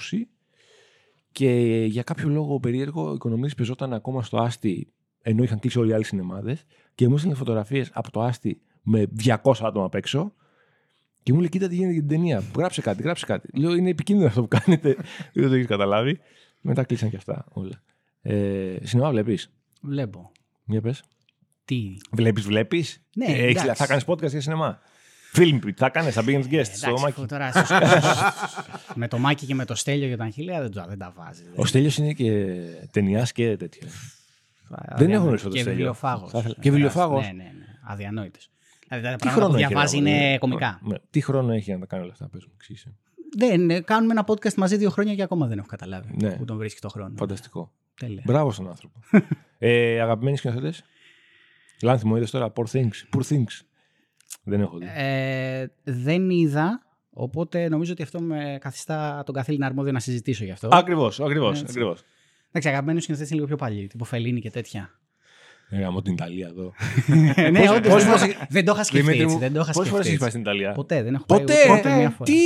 Και 1.33 1.51
για 1.89 2.03
κάποιο 2.03 2.29
λόγο 2.29 2.61
περίεργο, 2.61 3.11
ο 3.11 3.15
οικονομίδη 3.15 3.55
πεζόταν 3.55 3.93
ακόμα 3.93 4.23
στο 4.23 4.39
Άστι, 4.39 4.94
ενώ 5.27 5.43
είχαν 5.43 5.59
κλείσει 5.59 5.79
όλοι 5.79 5.91
οι 5.91 5.93
άλλοι 5.93 6.05
σινεμάδες. 6.05 6.65
Και 6.95 7.09
μου 7.09 7.15
έστειλε 7.15 7.35
φωτογραφίες 7.35 7.91
από 7.93 8.11
το 8.11 8.23
Άστι 8.23 8.61
με 8.83 9.07
200 9.25 9.37
άτομα 9.63 9.85
απ' 9.85 9.95
έξω. 9.95 10.33
Και 11.23 11.33
μου 11.33 11.39
λέει: 11.39 11.49
Κοίτα 11.49 11.69
τι 11.69 11.75
γίνεται 11.75 11.93
για 11.93 12.01
την 12.01 12.11
ταινία. 12.11 12.43
Γράψε 12.57 12.81
κάτι, 12.81 13.03
γράψε 13.03 13.27
κάτι. 13.27 13.49
Λέω: 13.59 13.75
Είναι 13.75 13.91
επικίνδυνο 13.91 14.29
αυτό 14.29 14.41
που 14.43 14.49
κάνετε. 14.49 14.97
Δεν 15.35 15.49
το 15.49 15.55
έχεις 15.55 15.67
καταλάβει. 15.67 16.19
Μετά 16.61 16.85
κλείσαν 16.85 17.11
και 17.11 17.17
αυτά 17.17 17.45
όλα. 17.49 17.83
Ε, 18.23 18.77
σινεμά 18.83 19.11
βλέπεις; 19.11 19.51
Βλέπω. 19.81 20.33
Μια 20.65 20.81
πες. 20.81 21.03
Τι; 21.65 21.97
Βλέπεις, 22.13 22.45
βλέπεις; 22.45 23.03
Ναι, 23.17 23.25
Έχεις, 23.27 23.63
εντάξει. 23.63 23.83
θα 23.83 23.87
κάνεις 23.87 24.05
podcast 24.07 24.29
για 24.31 24.41
σινεμά; 24.41 24.79
Film 25.37 25.55
pit, 25.67 25.73
θα 25.77 25.89
κάνεις, 25.89 26.15
θα 26.15 26.25
πήγαινε 26.25 26.45
guest 26.51 26.65
στο 26.65 26.87
Εντάξει, 26.87 27.03
μάκι. 27.05 27.15
αφού 27.19 27.27
τώρα 27.27 27.51
στους- 27.53 28.95
με 28.95 29.09
το 29.09 29.19
Μάκη 29.19 29.47
και 29.47 29.55
με 29.55 29.65
το 29.65 29.75
Στέλιο 29.75 30.09
και 30.09 30.17
τα 30.17 30.25
Αγγελία 30.25 30.61
δεν, 30.61 30.71
το- 30.73 30.85
δεν 30.89 30.99
τα 30.99 31.13
βάζεις. 31.17 31.47
Ο 31.57 31.65
Στέλιος 31.67 31.97
είναι 31.97 32.13
και 32.13 32.55
ταινιάς 32.91 33.33
και 33.33 33.57
τέτοιο. 33.57 33.89
Δεν 34.97 35.11
έχω 35.11 35.23
γνωρίσει 35.23 35.45
το 35.45 35.51
Και 35.51 35.59
Στέλιο. 35.59 35.77
βιβλιοφάγος. 35.77 36.31
Θα 36.31 36.39
ήθελα- 36.39 36.55
και 36.61 36.71
βιβλιοφάγος. 36.71 37.27
Ναι, 37.27 37.33
ναι, 37.33 37.43
ναι. 37.43 37.65
Αδιανόητος. 37.87 38.51
Δηλαδή 38.89 39.07
τα 39.07 39.13
Τι 39.13 39.19
πράγματα 39.19 39.41
που 39.41 39.41
χρόνο 39.41 39.57
έχει. 39.59 39.67
διαβάζει 39.67 39.99
ρε, 40.01 40.11
είναι 40.11 40.19
αγόρι; 40.23 40.39
κομικά. 40.39 40.81
Ναι. 40.83 40.97
Τι 41.11 41.21
χρόνο 41.21 41.53
έχει 41.53 41.63
για 41.65 41.75
να 41.75 41.81
τα 41.81 41.87
κάνει 41.87 42.03
όλα 42.03 42.13
αυτά, 42.13 42.29
πες 42.29 42.45
μου, 42.47 42.53
εξήγησε. 42.55 42.95
Δεν, 43.37 43.71
ε, 43.71 43.81
κάνουμε 43.81 44.13
ένα 44.13 44.25
podcast 44.27 44.55
μαζί 44.55 44.77
δύο 44.77 44.91
χρόνια 44.91 45.15
και 45.15 45.23
ακόμα 45.23 45.47
δεν 45.47 45.59
έχω 45.59 45.67
καταλάβει 45.67 46.15
Ναι. 46.23 46.37
που 46.37 46.45
τον 46.45 46.57
βρίσκει 46.57 46.81
το 46.81 46.89
χρόνο. 46.89 47.15
Φανταστικό. 47.17 47.73
Τέλεια. 48.01 48.23
Μπράβο 48.27 48.53
στον 48.53 48.69
άνθρωπο. 48.69 49.01
ε, 49.59 50.01
αγαπημένοι 50.01 50.37
σκηνοθέτες; 50.37 50.83
Λάνθη 51.83 52.07
μου 52.07 52.17
είδες 52.17 52.31
τώρα. 52.31 52.53
Poor 52.57 52.65
things. 52.73 53.17
Poor 53.17 53.23
things. 53.29 53.61
Δεν 54.45 54.61
έχω 54.61 54.79
δει. 54.79 54.87
Ε, 54.95 55.67
δεν 55.83 56.31
είδα, 56.31 56.83
οπότε 57.11 57.69
νομίζω 57.69 57.93
ότι 57.93 58.03
αυτό 58.03 58.21
με 58.21 58.59
καθιστά 58.61 59.23
τον 59.27 59.35
καθήλυνα 59.35 59.67
αρμόδιο 59.67 59.93
να 59.93 60.01
συζητήσω 60.01 60.45
γι' 60.45 60.51
αυτό. 60.51 60.69
Ακριβώς, 60.73 61.21
ακριβώς. 61.21 61.63
Έτσι. 62.57 62.69
Ακριβώς. 62.69 62.69
Εντάξει, 62.69 62.69
αγαπημένοι 62.69 63.01
σκηνοθέτε 63.01 63.27
είναι 63.27 63.35
λίγο 63.35 63.47
πιο 63.47 63.57
παλιοί, 63.57 63.87
τύπου 63.87 64.05
Φελίνη 64.05 64.41
και 64.41 64.51
τέτοια. 64.51 64.91
Ε, 65.69 65.81
γαμώ 65.81 66.03
την 66.03 66.13
Ιταλία 66.13 66.47
εδώ. 66.47 66.73
ναι, 67.51 67.59
Πώς- 67.61 67.69
όντως, 67.77 67.93
πώς 67.93 68.05
δεν, 68.05 68.19
φορές- 68.19 68.35
το- 68.37 68.47
δεν 68.49 68.65
το 68.65 68.73
είχα 68.73 68.85
σκεφτεί 68.85 69.01
Δημήτρη 69.07 69.23
έτσι. 69.23 69.35
μου, 69.35 69.41
Δεν 69.41 69.53
το 69.53 69.61
είχα 69.61 69.73
Πόσε 69.73 69.91
φορέ 69.91 70.03
σκεφτεί 70.03 70.09
έχει 70.09 70.19
πάει 70.19 70.29
έτσι. 70.29 70.39
στην 70.39 70.41
Ιταλία; 70.41 70.73
Ποτέ, 70.73 71.03
δεν 71.03 71.15
έχω 71.15 71.25
πάει 71.27 71.39
Ποτέ! 71.41 71.53
ούτε, 71.53 71.73
ούτε 71.79 71.97
μία 71.97 72.11
φορά. 72.11 72.31
Τι, 72.31 72.39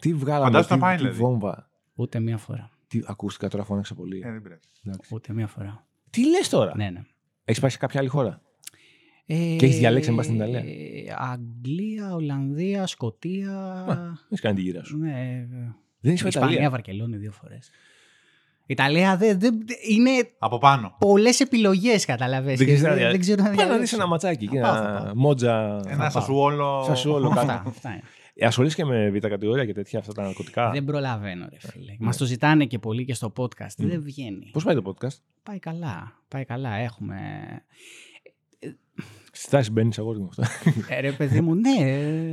τι 0.00 0.14
βγάλαμε, 0.14 0.44
Φαντάζομαι 0.44 0.74
τι, 0.74 0.80
να 0.80 0.86
πάει, 0.86 0.96
τι 0.96 1.02
δηλαδή. 1.02 1.20
βόμβα. 1.20 1.70
Ούτε 1.94 2.20
μία 2.20 2.36
φορά. 2.38 2.70
Τι, 2.86 3.00
ακούστηκα 3.06 3.48
τώρα, 3.48 3.64
φώναξα 3.64 3.94
πολύ. 3.94 4.20
Ε, 4.24 4.30
δεν 4.32 4.42
πειράζει. 4.42 4.60
Εντάξει. 4.86 5.14
Ούτε 5.14 5.32
μία 5.32 5.46
φορά. 5.46 5.86
Τι 6.10 6.28
λες 6.28 6.48
τώρα, 6.48 6.72
Ναι, 6.76 6.90
ναι. 6.90 7.00
Έχεις 7.44 7.60
πάει 7.60 7.70
σε 7.70 7.78
κάποια 7.78 8.00
άλλη 8.00 8.08
χώρα; 8.08 8.40
Ε, 9.26 9.34
Και 9.58 9.66
έχεις 9.66 9.78
διαλέξει 9.78 10.10
να 10.10 10.16
πας 10.16 10.24
στην 10.24 10.36
Ιταλία; 10.36 10.58
ε, 10.58 10.64
Αγγλία, 11.16 12.14
Ολλανδία, 12.14 12.86
Σκοτία. 12.86 13.74
Έχεις 14.28 14.40
κάνει 14.40 14.54
τη 14.56 14.62
γύρα 14.62 14.84
σου. 14.84 14.98
Ναι, 14.98 15.10
ε, 15.10 15.46
Δεν 16.00 16.12
έχει 16.12 16.20
πάει 16.22 16.28
Ισπανία, 16.28 16.50
Ιταλία. 16.50 16.70
Βαρκελόνη 16.70 17.16
δύο 17.16 17.32
φορές. 17.32 17.70
Ιταλία 18.66 19.16
δεν, 19.16 19.40
δεν, 19.40 19.54
είναι 19.90 20.10
Από 20.38 20.58
πάνω. 20.58 20.96
πολλές 20.98 21.40
επιλογές, 21.40 22.04
καταλαβες. 22.04 22.58
Δεν 22.58 22.66
και 22.66 22.74
ξέρεις 22.74 22.82
να 22.82 22.88
δεν, 22.88 22.98
δια- 22.98 23.10
δεν 23.10 23.20
ξέρω 23.20 23.42
να 23.42 23.48
Πάει 23.48 23.56
να 23.56 23.62
δει 23.62 23.68
διαλέξω. 23.68 23.96
ένα 23.96 24.06
ματσάκι 24.06 24.44
εκεί, 24.44 24.56
Θα 24.56 24.62
πάω, 24.62 24.74
θα 24.74 24.88
ένα 24.88 25.02
πάω. 25.02 25.12
μότζα. 25.14 25.80
Ένα 25.88 26.10
σασουόλο. 26.10 26.82
Σασουόλο 26.86 27.28
κάτω. 27.28 27.40
Αυτά, 27.40 27.62
αυτά 27.66 27.88
είναι. 27.90 28.02
Ε, 28.34 28.46
Ασχολείσαι 28.46 28.76
και 28.76 28.84
με 28.84 29.10
β' 29.10 29.18
κατηγορία 29.26 29.64
και 29.64 29.72
τέτοια 29.72 29.98
αυτά 29.98 30.12
τα 30.12 30.22
ναρκωτικά; 30.22 30.70
Δεν 30.70 30.84
προλαβαίνω, 30.84 31.46
ρε 31.50 31.58
φίλε. 31.70 31.96
Μας 31.98 32.16
το 32.16 32.24
ζητάνε 32.24 32.64
και 32.64 32.78
πολύ 32.78 33.04
και 33.04 33.14
στο 33.14 33.32
podcast. 33.36 33.74
Δεν 33.76 34.02
βγαίνει. 34.02 34.50
Πώς 34.52 34.64
πάει 34.64 34.74
το 34.74 34.82
podcast; 34.86 35.16
Πάει 35.42 35.58
καλά. 35.58 36.12
Πάει 36.28 36.44
καλά. 36.44 36.74
Έχουμε. 36.74 37.16
Στι 39.32 39.50
τάσει 39.50 39.70
μπαίνεις 39.70 39.98
αγόρι 39.98 40.18
μου 40.18 40.28
αυτό. 40.30 40.42
Ε, 40.88 41.00
ρε 41.00 41.12
παιδί 41.12 41.40
μου, 41.40 41.54
ναι. 41.54 41.72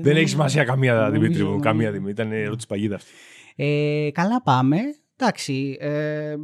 Δεν 0.02 0.16
έχει 0.18 0.28
σημασία 0.28 0.64
καμία 0.64 0.94
Νομίζω- 0.94 1.12
Δημήτρη 1.22 1.44
μου. 1.44 1.60
Καμία 1.60 1.92
Δημήτρη. 1.92 2.12
Ήταν 2.12 2.32
ερώτηση 2.32 2.68
παγίδας 2.68 3.02
αυτή. 3.02 3.14
Ε, 3.56 4.10
καλά 4.12 4.42
πάμε. 4.42 4.78
Εντάξει. 5.22 5.78
Ε, 5.80 6.36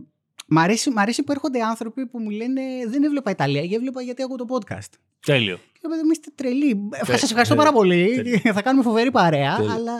μ, 0.47 0.57
αρέσει, 0.59 0.89
μ' 0.89 0.97
αρέσει 0.99 1.23
που 1.23 1.31
έρχονται 1.31 1.61
άνθρωποι 1.63 2.05
που 2.05 2.19
μου 2.19 2.29
λένε 2.29 2.61
Δεν 2.87 3.03
έβλεπα 3.03 3.31
Ιταλία, 3.31 3.59
γιατί 3.59 3.75
έβλεπα 3.75 4.01
γιατί 4.01 4.23
ακούω 4.23 4.35
το 4.35 4.45
podcast. 4.49 4.89
Τέλειο. 5.25 5.55
Και 5.57 5.79
λέω, 5.81 5.91
«Παιδί 5.91 6.03
μου, 6.03 6.11
είστε 6.11 6.31
τρελοί. 6.35 6.89
Σας 7.03 7.23
ευχαριστώ 7.23 7.55
τέλειο. 7.55 7.55
πάρα 7.55 7.71
πολύ. 7.71 8.15
Τέλειο. 8.15 8.53
Θα 8.53 8.61
κάνουμε 8.61 8.83
φοβερή 8.83 9.11
παρέα, 9.11 9.55
Τέλειο. 9.55 9.71
αλλά. 9.73 9.95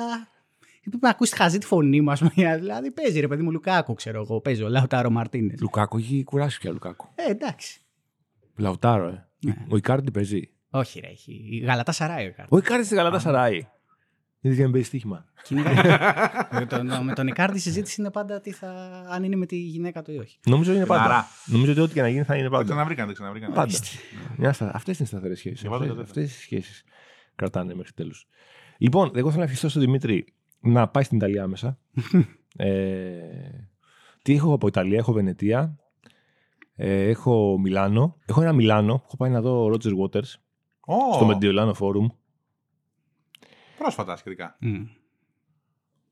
Πρέπει 0.90 1.04
να 1.04 1.10
ακούσει 1.10 1.36
χαζή 1.36 1.58
τη 1.58 1.66
φωνή 1.66 2.02
μου, 2.02 2.12
α 2.12 2.16
πούμε. 2.20 2.58
Δηλαδή 2.58 2.92
παίζει 2.92 3.20
ρε 3.20 3.28
παιδί 3.28 3.44
μου 3.44 3.52
Λουκάκου, 3.52 3.94
ξέρω 3.94 4.22
εγώ. 4.22 4.42
Παίζει 4.42 4.64
ο 4.64 4.70
Λαουτάρο 4.70 5.10
Μαρτίνες. 5.10 5.60
Λουκάκο 5.62 5.98
έχει 5.98 6.24
κουράσει 6.24 6.60
πια 6.60 6.72
Λουκάκο. 6.72 7.12
Ε, 7.16 7.32
εντάξει. 7.32 7.82
Λαουτάρο, 8.56 9.08
ε. 9.08 9.28
Ναι. 9.40 9.56
Ο 9.70 9.78
Ικάρντι 9.78 10.12
παίζει. 10.12 10.50
Όχι, 10.70 11.00
ρε, 11.00 11.08
έχει. 11.08 11.48
Η 11.52 11.58
Γαλατά 11.58 11.92
Σαράι 11.92 12.26
ο 12.26 12.28
Ικάρντι. 12.28 12.56
Ο 12.56 12.58
Ικάρντι 12.58 12.86
στη 12.86 12.96
Γαλατά 12.96 13.20
Σαράι. 13.20 13.68
Είναι 14.48 14.56
για 14.56 14.66
να 14.66 14.72
παίζει 14.72 14.88
στοίχημα. 14.88 15.26
με, 16.52 16.66
τον, 16.66 17.04
με 17.04 17.14
τον 17.14 17.28
Ικάρντι 17.28 17.58
η 17.58 17.62
συζήτηση 17.62 18.02
είναι 18.02 18.12
πάντα 18.12 18.42
τι 18.42 18.52
θα, 18.52 18.70
αν 19.10 19.24
είναι 19.24 19.36
με 19.36 19.46
τη 19.46 19.56
γυναίκα 19.56 20.02
του 20.02 20.12
ή 20.12 20.18
όχι. 20.18 20.38
Νομίζω 20.46 20.74
είναι 20.74 20.86
πάντα. 20.86 21.04
Άρα. 21.04 21.28
Νομίζω 21.46 21.72
ότι 21.72 21.82
ό,τι 21.82 21.94
και 21.94 22.02
να 22.02 22.08
γίνει 22.08 22.24
θα 22.24 22.34
είναι 22.34 22.42
Δεν 22.42 22.52
πάντα. 22.52 22.64
ξαναβρήκαν, 22.64 23.06
δεν 23.06 23.14
ξαναβρήκαν. 23.14 23.54
Πάντα. 23.54 23.78
Μια 24.38 24.54
στα... 24.54 24.72
Αυτές 24.74 25.00
είναι 25.00 25.08
σταθερές 25.08 25.38
σχέσεις. 25.38 25.62
Και 25.62 25.70
πάντα 25.70 25.84
Αυτέ 25.84 25.96
κατέφερε. 25.96 26.26
τι 26.26 26.32
σχέσεις 26.32 26.84
κρατάνε 27.36 27.76
μέχρι 27.76 27.94
τέλους. 27.94 28.28
Λοιπόν, 28.78 29.12
εγώ 29.16 29.28
θέλω 29.30 29.44
να 29.44 29.50
ευχηθώ 29.50 29.70
στον 29.70 29.82
Δημήτρη 29.82 30.34
να 30.60 30.88
πάει 30.88 31.04
στην 31.04 31.18
Ιταλία 31.18 31.44
άμεσα. 31.44 31.78
ε, 32.58 33.20
τι 34.22 34.34
έχω 34.34 34.54
από 34.54 34.68
Ιταλία, 34.68 34.98
έχω 34.98 35.12
Βενετία, 35.12 35.78
ε, 36.76 37.10
έχω 37.10 37.58
Μιλάνο. 37.60 38.18
Έχω 38.26 38.42
ένα 38.42 38.54
Μιλάνο, 38.54 39.02
έχω 39.06 39.18
πάει 39.18 39.30
να 39.30 39.42
δω 39.42 39.72
Roger 39.74 39.92
Waters 40.02 40.34
Ω, 40.80 41.14
στο 41.14 41.30
Mediolano 41.30 41.74
Forum. 41.74 42.08
Πρόσφατα 43.78 44.16
σχετικά. 44.16 44.58
Mm. 44.62 44.86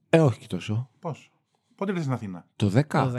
Ε, 0.09 0.20
όχι 0.20 0.39
και 0.39 0.47
τόσο. 0.47 0.89
Πώς; 0.99 1.32
Πότε 1.76 1.91
ήρθες 1.91 2.05
στην 2.05 2.16
Αθήνα; 2.18 2.47
Το 2.55 2.72
10. 2.76 2.82
Το 2.88 3.11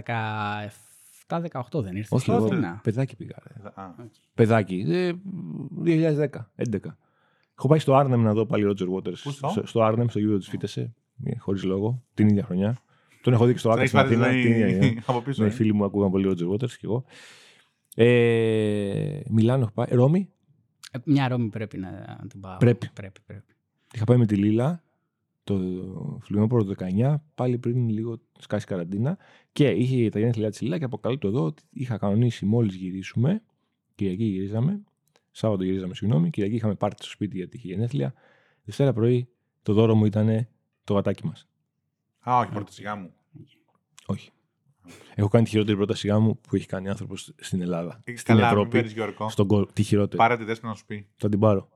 17-18 1.29 1.83
δεν 1.83 1.97
ήρθες. 1.97 2.11
Όχι, 2.13 2.21
στην 2.23 2.33
εγώ 2.35 2.45
Αθήνα. 2.45 2.81
παιδάκι 2.83 3.17
πήγα. 3.17 3.37
ρε. 3.47 3.71
Α, 3.75 3.95
Παιδάκι. 4.35 4.85
Ε, 4.89 5.13
2010, 5.85 6.29
11. 6.57 6.79
Έχω 7.59 7.69
πάει 7.69 7.79
στο 7.79 7.95
Άρνεμ 7.95 8.23
να 8.23 8.33
δω 8.33 8.47
πάλι 8.47 8.65
Roger 8.69 8.89
Waters. 8.95 9.19
Πού 9.23 9.31
στο; 9.31 9.49
στο, 9.49 9.67
στο 9.67 9.83
Άρνεμ, 9.83 10.07
στο 10.09 10.19
γήπεδο 10.19 10.39
της 10.39 10.49
Φίτεσε. 10.49 10.95
Χωρίς 11.39 11.63
λόγο. 11.63 12.03
Την 12.15 12.29
ίδια 12.29 12.45
χρονιά. 12.45 12.79
Τον 13.23 13.33
έχω 13.33 13.45
δει 13.47 13.53
και 13.53 13.59
στο 13.59 13.69
Τον 13.69 13.79
Άκα 13.79 13.99
έχεις 13.99 13.99
στην 14.09 14.19
πάρει 14.19 14.31
Αθήνα. 14.31 14.43
Την 14.43 14.51
ίδια 14.53 14.67
δηλαδή 14.67 14.85
χρονιά. 14.87 15.03
από 15.09 15.21
πίσω. 15.21 15.43
Ναι, 15.43 15.49
ε. 15.49 15.51
οι 15.53 15.55
φίλοι 15.55 15.73
μου 15.75 15.85
ακούγαν 15.85 16.11
πολύ 16.11 16.29
Roger 16.31 16.53
Waters 16.53 16.71
και 16.71 16.81
εγώ. 16.87 17.05
Ε, 17.95 19.21
Μιλάνο 19.31 19.63
έχω 19.63 19.73
πάει. 19.73 19.87
Ρώμη; 19.91 20.29
Ε, 20.91 20.99
Μια 21.05 21.29
Ρώμη 21.29 21.49
πρέπει 21.49 21.79
να 21.79 21.91
να 21.91 22.27
την 22.29 22.41
πάω. 22.41 22.57
Πρέπει. 22.57 22.89
πρέπει, 22.93 23.21
πρέπει. 23.27 23.56
Είχα 23.97 24.05
πάει 24.05 24.17
με 24.17 24.27
τη 24.27 24.37
Λίλα 24.37 24.83
το 25.45 25.59
φλινόπωρο 26.23 26.65
του 26.65 26.75
19, 26.99 27.15
πάλι 27.35 27.59
πριν 27.59 27.89
λίγο 27.89 28.21
σκάσει 28.39 28.67
καραντίνα. 28.67 29.19
Και 29.53 29.69
είχε 29.69 30.09
τα 30.09 30.19
γενέθλιά 30.19 30.51
τη 30.51 30.65
Λίλα 30.65 30.79
και 30.79 30.85
αποκαλύπτω 30.85 31.29
εδώ 31.29 31.45
ότι 31.45 31.63
είχα 31.71 31.99
κανονίσει 31.99 32.47
μόλις 32.47 32.75
γυρίσουμε, 32.75 33.43
Κυριακή 33.95 34.25
γυρίζαμε, 34.25 34.83
Σάββατο 35.31 35.65
γυρίζαμε, 35.65 35.95
συγγνώμη. 35.95 36.31
Κυριακή 36.31 36.55
είχαμε 36.55 36.75
πάρτι 36.75 37.03
στο 37.03 37.11
σπίτι 37.11 37.37
γιατί 37.37 37.57
είχε 37.57 37.69
γενέθλια. 37.69 38.15
Δευτέρα 38.65 38.93
πρωί 38.93 39.29
το 39.63 39.73
δώρο 39.73 39.95
μου 39.95 40.05
ήταν 40.05 40.49
το 40.85 40.95
γατάκι 40.95 41.27
μας. 41.27 41.49
Α, 42.29 42.39
όχι, 42.39 42.51
πρώτα 42.51 42.73
σιγά 42.73 42.97
μου. 42.97 43.13
Όχι. 44.07 44.31
Έχω 45.15 45.29
κάνει 45.29 45.45
τη 45.45 45.51
χειρότερη 45.51 45.77
πρόταση 45.77 46.09
γάμου 46.09 46.39
που 46.41 46.57
έχει 46.57 46.67
κάνει 46.67 46.89
άνθρωπος 46.89 47.33
στην 47.37 47.61
Ελλάδα. 47.61 48.01
Έχεις 48.05 48.21
Στην 48.21 48.35
καλά, 48.35 48.47
μην 48.47 48.57
Ευρώπη. 48.57 48.77
παίρνεις 48.77 48.93
Γιώργο. 48.93 49.29
Στον 49.29 49.47
κόσμο. 49.47 49.67
Τη 49.73 49.83
χειρότερη. 49.83 50.17
Πάρε 50.17 50.37
τη 50.37 50.45
δέσποινα 50.45 50.71
να 50.71 50.77
σου 50.77 50.87
πει. 50.87 51.09
Θα 51.17 51.29
την 51.29 51.39
πάρω. 51.39 51.69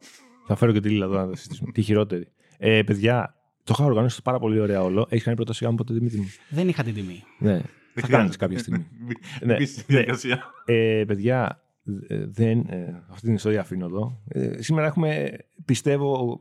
Θα 0.53 0.59
φέρω 0.59 0.73
και 0.73 0.81
τη 0.81 0.89
Λίλα 0.89 1.05
εδώ 1.05 1.15
να 1.17 1.29
τα 1.29 1.37
συζητήσουμε. 1.37 1.73
τη 1.73 1.83
χειρότερη. 1.83 2.29
Ε, 2.59 2.83
παιδιά, 2.83 3.35
το 3.65 3.75
είχα 3.79 3.85
οργανώσει 3.89 4.23
πάρα 4.23 4.39
πολύ 4.39 4.61
ωραία 4.61 4.83
όλο. 4.83 5.07
Έχεις 5.09 5.25
κάνει 5.25 5.37
πρόταση 5.37 5.65
γάμου 5.65 5.77
ποτέ 5.77 5.93
Δημήτρη 5.95 6.19
μου; 6.19 6.29
Δεν 6.49 6.69
είχα 6.69 6.83
την 6.83 6.95
τιμή. 6.95 7.23
Ναι. 7.39 7.53
Δεν 7.53 7.63
Θα 7.95 8.01
χρειάζεται. 8.07 8.17
κάνει 8.17 8.29
κάποια 8.37 8.59
στιγμή. 8.59 8.79
Μην 9.07 9.17
Ναι. 9.43 9.57
μπεις 9.57 9.71
στη 9.71 9.81
Ναι. 9.87 9.97
διαδικασία. 9.97 10.45
Ε, 10.65 11.05
παιδιά, 11.07 11.63
ε, 12.09 12.25
δεν, 12.27 12.59
ε, 12.69 13.03
αυτή 13.11 13.27
την 13.27 13.35
ιστορία 13.35 13.61
αφήνω 13.61 13.85
εδώ. 13.87 14.21
Ε, 14.29 14.63
σήμερα 14.63 14.87
έχουμε, 14.87 15.31
πιστεύω, 15.65 16.41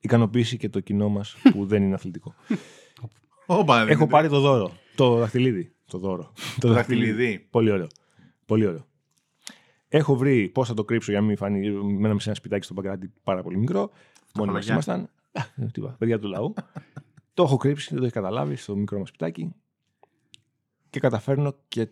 ικανοποίηση 0.00 0.56
και 0.56 0.68
το 0.68 0.80
κοινό 0.80 1.08
μας 1.08 1.36
που 1.52 1.66
δεν 1.66 1.82
είναι 1.82 1.94
αθλητικό. 1.94 2.34
Όπα, 3.46 3.76
Έχω 3.76 3.84
Δημήτρη. 3.86 4.06
πάρει 4.06 4.28
το 4.28 4.40
δώρο. 4.40 4.72
Το 4.94 5.16
δαχτυλίδι. 5.16 5.72
Το 5.86 5.98
δώρο. 5.98 6.32
Το 6.60 6.72
δαχτυλίδι. 6.72 7.46
Πολύ 7.50 7.70
ωραίο. 7.70 7.86
Πολύ 8.46 8.66
ωραίο. 8.66 8.86
Έχω 9.96 10.16
βρει 10.16 10.48
πώς 10.48 10.68
θα 10.68 10.74
το 10.74 10.84
κρύψω 10.84 11.10
για 11.10 11.20
να 11.20 11.26
μην 11.26 11.36
φανεί. 11.36 11.70
Μέναμε 11.70 12.20
σε 12.20 12.28
ένα 12.28 12.38
σπιτάκι 12.38 12.64
στον 12.64 12.76
Παγκράτη 12.76 13.12
πάρα 13.22 13.42
πολύ 13.42 13.58
μικρό. 13.58 13.90
Μόνοι 14.34 14.52
μας 14.52 14.66
χωλαγιά. 14.66 14.72
ήμασταν. 14.72 15.10
Α, 15.32 15.64
ε, 15.64 15.66
τι 15.66 15.80
είπα, 15.80 15.94
παιδιά 15.98 16.18
του 16.18 16.28
λαού. 16.28 16.54
το 17.34 17.42
έχω 17.42 17.56
κρύψει, 17.56 17.88
δεν 17.88 17.98
το 17.98 18.04
έχει 18.04 18.14
καταλάβει 18.14 18.56
στο 18.56 18.76
μικρό 18.76 18.98
μας 18.98 19.08
σπιτάκι. 19.08 19.54
Και 20.90 21.00
καταφέρνω 21.00 21.56
και 21.68 21.88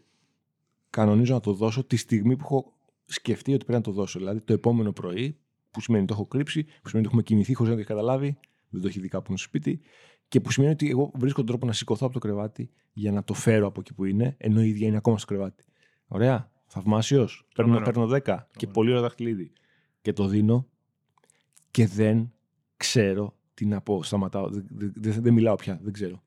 κανονίζω 0.90 1.34
να 1.34 1.40
το 1.40 1.52
δώσω 1.52 1.84
τη 1.84 1.96
στιγμή 1.96 2.36
που 2.36 2.44
έχω 2.44 2.72
σκεφτεί 3.04 3.54
ότι 3.54 3.64
πρέπει 3.64 3.78
να 3.78 3.84
το 3.84 3.92
δώσω. 3.92 4.18
Δηλαδή 4.18 4.40
το 4.40 4.52
επόμενο 4.52 4.92
πρωί, 4.92 5.38
που 5.70 5.80
σημαίνει 5.80 6.02
ότι 6.02 6.12
το 6.12 6.18
έχω 6.18 6.28
κρύψει, 6.28 6.64
που 6.64 6.88
σημαίνει 6.88 7.06
ότι 7.06 7.06
έχουμε 7.06 7.22
κινηθεί 7.22 7.54
χωρίς 7.54 7.70
να 7.70 7.76
το 7.76 7.80
έχει 7.80 7.90
καταλάβει, 7.90 8.38
δεν 8.68 8.80
το 8.80 8.88
έχει 8.88 9.00
δει 9.00 9.08
κάπου 9.08 9.36
στο 9.36 9.46
σπίτι, 9.46 9.80
και 10.28 10.40
που 10.40 10.50
σημαίνει 10.50 10.72
ότι 10.72 10.90
εγώ 10.90 11.10
βρίσκω 11.14 11.38
τον 11.38 11.46
τρόπο 11.46 11.66
να 11.66 11.72
σηκωθώ 11.72 12.04
από 12.04 12.14
το 12.14 12.20
κρεβάτι 12.20 12.70
για 12.92 13.12
να 13.12 13.24
το 13.24 13.34
φέρω 13.34 13.66
από 13.66 13.80
εκεί 13.80 13.94
που 13.94 14.04
είναι, 14.04 14.34
ενώ 14.38 14.62
η 14.62 14.68
ίδια 14.68 14.86
είναι 14.86 14.96
ακόμα 14.96 15.18
στο 15.18 15.26
κρεβάτι. 15.26 15.64
Ωραία. 16.06 16.51
Θαυμάσιος. 16.74 17.46
Παίρνω, 17.54 17.72
Τρομερό. 17.84 18.08
παίρνω 18.16 18.20
10 18.36 18.48
και 18.56 18.66
πολύ 18.66 18.90
ωραίο 18.90 19.02
δαχτυλίδι. 19.02 19.52
Και 20.02 20.12
το 20.12 20.26
δίνω 20.26 20.66
και 21.70 21.86
δεν 21.86 22.32
ξέρω 22.76 23.36
τι 23.54 23.66
να 23.66 23.80
πω. 23.80 24.02
Σταματάω. 24.02 24.48
Δεν, 24.50 24.66
δεν- 24.70 24.92
δεν- 24.96 25.22
δεν 25.22 25.32
μιλάω 25.32 25.54
πια. 25.54 25.78
Δεν 25.82 25.92
ξέρω. 25.92 26.22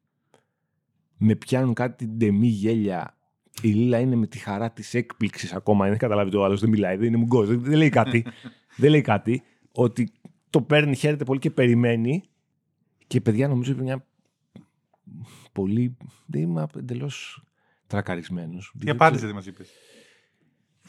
Με 1.18 1.36
πιάνουν 1.36 1.74
κάτι 1.74 2.06
ντεμή 2.08 2.48
γέλια. 2.48 3.18
Η 3.62 3.68
Λίλα 3.68 4.00
είναι 4.00 4.16
με 4.16 4.28
τη 4.28 4.38
χαρά 4.38 4.72
της 4.72 4.94
έκπληξης 4.94 5.54
ακόμα. 5.54 5.84
Δεν 5.84 5.92
έχει 5.92 6.00
καταλάβει 6.02 6.32
το 6.32 6.44
άλλος. 6.44 6.60
Δεν 6.60 6.70
μιλάει. 6.70 6.96
Δεν 6.98 7.08
είναι 7.08 7.18
μουγκό. 7.18 7.46
Δεν, 7.46 7.60
δεν 7.64 7.78
λέει 7.78 7.90
κάτι. 7.90 8.26
δεν 8.78 8.90
λέει 8.90 9.02
κάτι. 9.02 9.44
Ότι 9.72 10.12
το 10.50 10.62
παίρνει, 10.62 10.96
χαίρεται 10.96 11.24
πολύ 11.24 11.40
και 11.40 11.52
περιμένει. 11.52 12.24
Και 13.08 13.22
παιδιά, 13.22 13.48
νομίζω 13.48 13.72
είναι 13.72 13.82
μια 13.82 14.06
πολύ. 15.52 15.98
Δεν 16.26 16.42
είμαι 16.42 16.66
εντελώς 16.78 17.44
τρακαρισμένος. 17.88 18.74
Τι 18.80 18.90
απάντησε, 18.90 19.26
δεν 19.26 19.36
μας 19.36 19.46
είπες. 19.46 19.70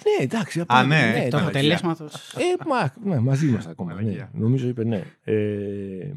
Ναι, 0.04 0.24
εντάξει. 0.24 0.60
Α, 0.60 0.62
απάντησε, 0.62 0.96
ναι, 0.98 1.12
Το 1.12 1.12
Μαλακία. 1.18 1.38
αποτελέσμα 1.38 1.96
του. 1.96 2.04
ε, 2.36 2.68
μα, 2.68 2.94
ναι, 3.04 3.18
μαζί 3.18 3.48
είμαστε 3.48 3.70
ακόμα. 3.70 3.92
Ναι. 3.94 4.00
Μαλακία. 4.00 4.30
Νομίζω 4.34 4.68
είπε 4.68 4.84
ναι. 4.84 5.02
Ε, 5.24 6.12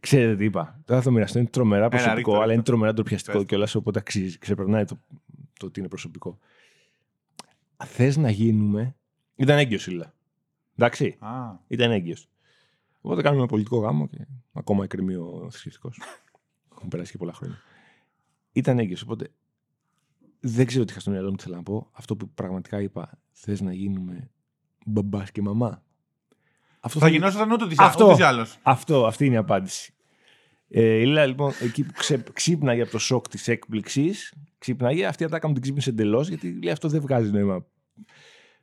ξέρετε 0.00 0.36
τι 0.36 0.44
είπα. 0.44 0.80
Τώρα 0.84 1.00
θα 1.00 1.06
το 1.06 1.12
μοιραστώ. 1.12 1.38
Είναι 1.38 1.48
τρομερά 1.48 1.88
προσωπικό, 1.88 2.14
ρίχτε, 2.16 2.30
αλλά 2.32 2.40
ρίχτε. 2.40 2.54
είναι 2.54 2.62
τρομερά 2.62 2.92
ντροπιαστικό 2.92 3.36
Πες. 3.38 3.46
κιόλας. 3.46 3.74
Οπότε 3.74 3.98
αξίζει. 3.98 4.38
Ξεπερνάει 4.38 4.84
το, 4.84 4.98
το 5.58 5.66
ότι 5.66 5.80
είναι 5.80 5.88
προσωπικό. 5.88 6.38
Θες 7.84 8.16
να 8.16 8.30
γίνουμε. 8.30 8.94
Ήταν 9.36 9.58
έγκυος 9.58 9.82
Σίλα. 9.82 10.14
Εντάξει. 10.76 11.16
Α, 11.18 11.30
Ήταν 11.68 11.90
έγκυος. 11.90 12.28
Οπότε 13.00 13.22
κάνουμε 13.22 13.40
ένα 13.40 13.50
πολιτικό 13.50 13.78
γάμο 13.78 14.08
και 14.08 14.26
ακόμα 14.52 14.84
εκκρεμεί 14.84 15.14
ο 15.14 15.46
θρησκευτικός. 15.50 15.98
Έχουν 16.76 16.88
περάσει 16.88 17.10
και 17.12 17.18
πολλά 17.18 17.32
χρόνια. 17.32 17.58
Ήταν 18.52 18.78
έγκυος. 18.78 19.02
Οπότε 19.02 19.28
δεν 20.48 20.66
ξέρω 20.66 20.84
τι 20.84 20.90
είχα 20.90 21.00
στο 21.00 21.10
μυαλό 21.10 21.30
μου 21.30 21.36
τι 21.36 21.42
θέλω 21.42 21.56
να 21.56 21.62
πω. 21.62 21.88
Αυτό 21.92 22.16
που 22.16 22.28
πραγματικά 22.28 22.80
είπα, 22.80 23.18
θες 23.32 23.60
να 23.60 23.72
γίνουμε 23.72 24.30
μπαμπάς 24.86 25.30
και 25.30 25.42
μαμά. 25.42 25.82
Αυτό 26.80 26.98
θα 26.98 27.08
γινόσασταν 27.08 27.50
ούτε 27.50 27.74
Αυτό. 27.76 28.04
ούτως 28.04 28.18
ή 28.18 28.22
άλλως. 28.22 28.58
Αυτό, 28.62 29.06
αυτή 29.06 29.26
είναι 29.26 29.34
η 29.34 29.38
απάντηση. 29.38 29.94
Ε, 30.68 30.82
η 30.82 31.06
Λίλα, 31.06 31.26
λοιπόν, 31.26 31.52
εκεί 31.60 31.84
που 31.84 31.92
ξε, 31.92 32.24
ξύπναγε 32.32 32.82
από 32.82 32.90
το 32.90 32.98
σοκ 32.98 33.28
της 33.28 33.48
έκπληξης, 33.48 34.34
ξύπναγε, 34.58 35.06
αυτή 35.06 35.22
η 35.22 35.26
ατάκα 35.26 35.46
μου 35.46 35.52
την 35.52 35.62
ξύπνησε 35.62 35.90
εντελώς, 35.90 36.28
γιατί 36.28 36.58
λέει 36.62 36.72
αυτό 36.72 36.88
δεν 36.88 37.00
βγάζει 37.00 37.30
νόημα 37.30 37.66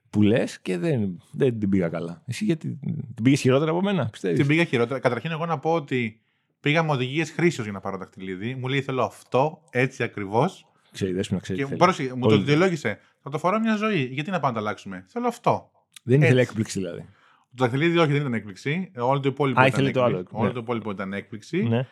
που 0.10 0.22
λες 0.22 0.62
και 0.62 0.78
δεν, 0.78 1.22
δεν 1.32 1.60
την 1.60 1.70
πήγα 1.70 1.90
καλά. 1.90 2.24
Εσύ 2.26 2.46
γιατί 2.46 2.80
την 3.16 3.24
πήγες 3.24 3.40
χειρότερα 3.40 3.72
από 3.72 3.82
μένα, 3.82 4.10
πιστεύεις; 4.10 4.38
Την 4.38 4.48
πήγα 4.48 4.64
χειρότερα. 4.64 5.00
Καταρχήν, 5.00 5.32
εγώ 5.32 5.46
να 5.46 5.60
πω 5.60 5.74
ότι 5.74 6.22
πήγαμε 6.60 6.92
οδηγίες 6.92 7.32
χρήσεως 7.32 7.66
για 7.66 7.74
να 7.74 7.80
πάρω 7.80 7.98
δαχτυλίδι. 7.98 8.56
Μου 8.56 8.68
λέει 8.68 8.82
θέλω 8.82 9.04
αυτό, 9.04 9.64
έτσι 9.70 10.04
ακριβώς. 10.04 10.73
Ξέρει, 10.94 11.12
δέσμη 11.14 11.36
να 11.36 11.42
ξέρει. 11.42 11.58
Και 11.58 11.64
τι 11.64 11.70
θέλει. 11.70 11.82
πρόσεχε, 11.82 12.14
μου 12.14 12.22
το 12.22 12.34
Όλοι. 12.34 12.44
δικαιολόγησε. 12.44 13.00
Θα 13.22 13.30
το 13.30 13.38
φοράω 13.38 13.60
μια 13.60 13.76
ζωή. 13.76 14.04
Γιατί 14.04 14.32
να 14.32 14.40
πάμε 14.40 14.54
να 14.54 14.60
το 14.60 14.66
αλλάξουμε; 14.66 15.06
Θέλω 15.08 15.28
αυτό. 15.28 15.72
Δεν 16.04 16.22
ήθελε 16.22 16.40
έτσι. 16.40 16.50
έκπληξη 16.52 16.80
δηλαδή. 16.80 17.00
Το 17.56 17.64
δαχτυλίδι 17.64 17.98
όχι, 17.98 18.12
δεν 18.12 18.20
ήταν 18.22 18.34
έκπληξη. 18.34 18.92
Όλο 18.98 19.20
το 19.20 19.30
υπόλοιπο 19.30 19.60
Α, 19.60 19.66
ήταν 19.66 19.80
ήθελε 19.80 19.92
το 19.92 20.00
έκπληξη. 20.06 20.26
άλλο. 20.32 20.40
Όλο 20.40 20.48
Ναι. 20.48 20.54
το 20.54 20.60
υπόλοιπο 20.60 20.92
ήταν 20.92 21.14
έκπληξη. 21.14 21.64
Ναι. 21.64 21.86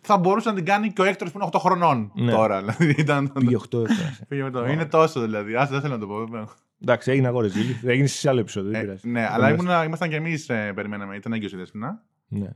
Θα 0.00 0.18
μπορούσε 0.18 0.48
να 0.48 0.54
την 0.54 0.64
κάνει 0.64 0.92
και 0.92 1.00
ο 1.00 1.04
Έκτορο 1.04 1.30
που 1.30 1.38
είναι 1.38 1.48
8 1.52 1.58
χρονών 1.60 2.12
Ναι. 2.14 2.32
τώρα. 2.32 2.60
Δηλαδή, 2.62 2.94
ήταν... 3.00 3.32
Πήγε 3.32 3.56
8 3.70 3.80
έφτασε. 3.82 4.24
Πήγε 4.28 4.42
με 4.42 4.50
το- 4.50 4.66
Είναι 4.66 4.86
τόσο 4.86 5.20
δηλαδή. 5.20 5.54
Άσε, 5.54 5.72
δεν 5.72 5.80
θέλω 5.80 5.92
να 5.94 6.00
το 6.00 6.06
πω. 6.06 6.14
βέβαια. 6.18 6.48
Εντάξει, 6.82 7.10
έγινε 7.10 7.26
αγόρες 7.26 7.52
ζήλι. 7.52 7.72
Θα 7.72 7.92
γίνεις 7.92 8.12
σε 8.12 8.28
άλλο 8.28 8.40
επεισόδιο. 8.40 8.70
Δεν 8.70 8.80
Ε, 8.80 8.82
πειράζει. 8.84 9.08
ναι, 9.08 9.20
Θα 9.22 9.32
αλλά 9.32 9.48
είμαστε- 9.50 9.72
ήμουν, 9.72 9.84
ήμασταν 9.84 10.08
κι 10.08 10.14
εμείς, 10.14 10.46
περιμέναμε. 10.46 11.16
Ήταν 11.16 11.32
έγκυος 11.32 11.52
η 11.52 11.56
Δέσποινα. 11.56 12.02
Ναι. 12.28 12.48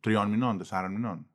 Τριών 0.00 0.28
μηνών, 0.30 0.58
τεσσάρων 0.58 0.92
μηνών. 0.92 1.26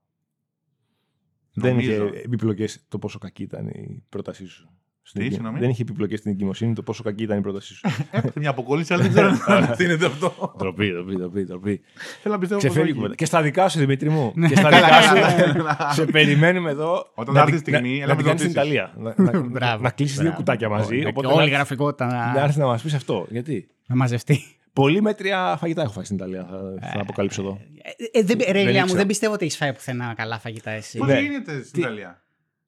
Δεν 1.54 1.80
είχε 1.80 1.98
Νομίζω. 1.98 2.16
επιπλοκές 2.24 2.86
το 2.88 2.98
πόσο 2.98 3.20
κακή 3.20 3.44
ήταν 3.44 3.68
η 3.68 4.04
πρότασή 4.10 4.48
σου. 4.48 4.70
Στην 5.04 5.20
Τι, 5.20 5.26
εγκυ- 5.28 5.38
συγγνώμη; 5.40 5.60
Δεν 5.64 5.70
είχε 5.70 5.82
επιπλοκές 5.82 6.20
στην 6.20 6.32
εγκυμοσύνη 6.32 6.74
το 6.74 6.82
πόσο 6.84 7.04
κακή 7.04 7.24
ήταν 7.24 7.38
η 7.38 7.42
πρότασή 7.42 7.74
σου. 7.74 7.82
Έπαθε 8.12 8.40
μια 8.40 8.50
αποκόλληση, 8.50 8.94
αλλά 8.94 9.02
δεν 9.04 9.12
ξέρω 9.12 9.28
αν 9.48 9.76
είναι 9.80 10.06
αυτό. 10.06 10.54
Τροπή, 10.58 10.92
τροπή, 10.92 11.16
τροπή, 11.16 11.46
τροπή. 11.46 11.82
Θέλω 12.22 12.34
να 12.34 12.40
πιστεύω 12.40 12.60
πως 12.62 12.70
Ξεφεύγει 12.70 12.80
η 12.80 12.84
όχι. 12.84 12.94
κουβέντα. 12.94 13.16
Και 13.16 13.26
στα 13.26 13.42
δικά 13.42 13.70
σου, 13.70 13.80
Δημήτρη 13.80 14.10
μου. 14.10 14.32
Ναι. 14.36 14.48
Και 14.48 14.56
στα 14.56 14.70
Καλά, 14.70 14.88
δικά 14.88 15.54
καλά. 15.54 15.90
σου. 15.90 15.96
Σε 15.96 16.06
περιμένουμε 16.06 16.70
εδώ. 16.70 17.12
Όταν 17.16 17.34
να 17.34 17.40
έρθει 17.42 17.56
η 17.56 17.62
την- 17.62 17.74
στιγμή, 17.74 17.98
να- 17.98 18.04
έλα 18.04 18.06
να 18.06 18.16
με 18.16 18.16
την 18.16 18.26
κάνεις 18.26 18.42
στην 18.42 18.54
ρωτήσεις. 18.54 18.80
Ιταλία. 18.80 19.14
Να- 19.26 19.32
να- 19.32 19.48
Μπράβο. 19.50 19.84
Να 19.84 19.90
κλείσεις 19.90 20.14
δύο 20.16 20.24
Μπράβο. 20.24 20.38
κουτάκια 20.38 20.70
μαζί. 20.70 20.96
Όλη 20.96 21.06
Οπότε 21.06 21.28
όλη 21.28 21.48
η 21.48 21.50
να- 21.50 21.56
γραφικότητα 21.56 22.06
να 22.06 22.34
να, 22.34 22.40
έρθεις 22.42 22.56
να 22.58 22.66
μας 22.66 22.82
πεις 22.82 22.94
αυτό. 22.94 23.28
Γιατί; 23.30 23.68
να 23.88 23.96
μαζευτεί. 23.96 24.40
Πολύ 24.74 25.02
μέτρια 25.02 25.56
φαγητά 25.60 25.82
έχω 25.82 25.92
φάει 25.92 26.04
στην 26.04 26.16
Ιταλία. 26.16 26.46
Θα, 26.50 26.90
θα 26.94 27.00
αποκαλύψω 27.02 27.42
εδώ. 27.42 27.60
Ε, 28.12 28.20
ε, 28.20 28.24
δεν, 28.24 28.38
ρε, 28.50 28.60
Ηλία 28.60 28.72
μου, 28.72 28.78
ήξερα. 28.78 28.98
δεν 28.98 29.08
πιστεύω 29.08 29.34
ότι 29.34 29.46
έχεις 29.46 29.58
φάει 29.58 29.74
πουθενά 29.74 30.14
καλά 30.18 30.40
φαγητά 30.40 30.72
εσύ. 30.72 30.98
Πώς 30.98 31.08
Ναι. 31.08 31.20
γίνεται 31.20 31.60
στην 31.60 31.72
Τι- 31.74 31.80
Ιταλία; 31.80 32.22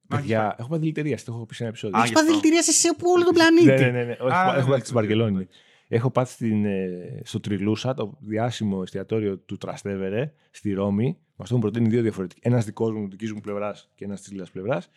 Να 0.07 0.17
έχεις 0.17 0.27
Παιδιά, 0.29 0.55
έχω 0.59 0.69
πάει 0.69 0.79
δηλητηρία. 0.79 1.17
Το 1.17 1.23
έχω 1.27 1.45
πει 1.45 1.53
σε 1.55 1.61
ένα 1.63 1.69
επεισόδιο. 1.71 1.97
Α, 1.97 1.99
Έχεις 1.99 2.09
γι' 2.11 2.15
πάει 2.15 2.23
αυτό. 2.25 2.39
δηλητηρία 2.39 2.63
σε 2.73 2.87
από 2.87 3.09
όλο 3.11 3.23
τον 3.23 3.33
πλανήτη. 3.33 3.65
Ναι, 3.65 3.75
ναι, 3.75 3.91
ναι. 3.91 4.03
ναι. 4.03 4.15
Όχι, 4.19 4.33
Α, 4.35 4.41
έχω 4.43 4.51
ναι, 4.51 4.61
πάει 4.61 4.77
ναι, 4.77 4.83
στην 4.83 4.95
ναι, 4.95 4.99
Βαρκελόνη. 5.01 5.37
ναι. 5.37 5.45
Έχω 5.87 6.09
πάει 6.11 6.25
στην, 6.25 6.65
ε, 6.65 7.21
στο 7.23 7.39
Τριλούσα, 7.39 7.93
το 7.93 8.17
διάσημο 8.19 8.79
εστιατόριο 8.83 9.37
του 9.37 9.57
Τραστέβερε 9.57 10.33
στη 10.51 10.73
Ρώμη. 10.73 11.17
Μας 11.35 11.49
το 11.49 11.55
έχουν 11.55 11.59
προτείνει 11.69 11.89
δύο 11.89 12.01
διαφορετικοί. 12.01 12.41
Ένας 12.43 12.65
δικός 12.65 12.91
μου, 12.93 13.09
δικής 13.09 13.31
μου 13.33 13.39
πλευράς 13.41 13.89
και 13.95 14.05
ένας 14.05 14.21
της 14.21 14.31
Λίλας 14.31 14.51
πλευράς. 14.51 14.89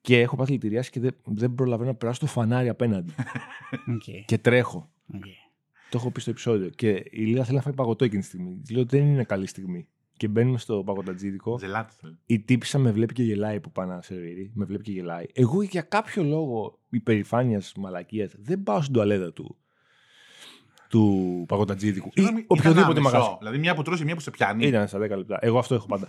Και 0.00 0.20
έχω 0.20 0.36
πάθει 0.36 0.48
δηλητηριάσει 0.50 0.90
και 0.90 1.00
δεν, 1.00 1.14
δεν 1.24 1.54
προλαβαίνω 1.54 1.90
να 1.90 1.96
περάσω 1.96 2.20
το 2.20 2.26
φανάρι 2.26 2.68
απέναντι. 2.68 3.12
Οκ, 3.94 4.24
και 4.26 4.38
τρέχω. 4.38 4.90
οκ. 5.14 5.24
Το 5.90 5.98
έχω 5.98 6.10
πει 6.10 6.20
στο 6.20 6.30
επεισόδιο. 6.30 6.68
Και 6.68 6.90
η 7.10 7.24
Λίλα 7.24 7.44
θέλει 7.44 7.56
να 7.56 7.62
φάει 7.62 7.74
παγωτό 7.74 8.04
εκείνη 8.04 8.20
τη 8.20 8.26
στιγμή. 8.26 8.58
Της 8.62 8.70
λέω 8.70 8.82
ότι 8.82 8.98
δεν 8.98 9.06
είναι 9.06 9.24
καλή 9.24 9.46
στιγμή. 9.46 9.88
Και 10.16 10.28
μπαίνουμε 10.28 10.58
στο 10.58 10.82
παγωτατζίδικο. 10.84 11.58
Ζελάτι 11.58 11.94
θέλει. 12.00 12.18
Η 12.26 12.40
τύπισσα 12.40 12.78
με 12.78 12.92
βλέπει 12.92 13.14
και 13.14 13.22
γελάει 13.22 13.60
που 13.60 13.72
πάει 13.72 13.86
να 13.86 14.02
σερβίρει. 14.02 14.50
Με 14.54 14.64
βλέπει 14.64 14.82
και 14.82 14.92
γελάει. 14.92 15.24
Εγώ 15.32 15.62
για 15.62 15.82
κάποιο 15.82 16.22
λόγο 16.22 16.78
υπερηφάνειας 16.90 17.72
μαλακίας 17.76 18.34
δεν 18.38 18.62
πάω 18.62 18.80
στην 18.80 18.92
τουαλέτα 18.92 19.32
του. 19.32 19.56
του 20.88 21.44
παγωτατζίδικου. 21.48 22.08
Ή 22.08 22.10
Συγγνώμη, 22.14 22.44
οποιοδήποτε 22.46 22.80
ήταν 22.90 22.96
άμεσο. 22.96 23.16
μαγαζί. 23.16 23.36
Δηλαδή 23.38 23.58
μια 23.58 23.74
που 23.74 23.82
τρώσει, 23.82 24.04
μια 24.04 24.14
που 24.14 24.20
σε 24.20 24.30
πιάνει. 24.30 24.66
Ήταν 24.66 24.88
στα 24.88 24.98
10 24.98 25.00
λεπτά. 25.00 25.38
Εγώ 25.40 25.58
αυτό 25.58 25.74
έχω 25.74 25.86
πάντα. 25.86 26.08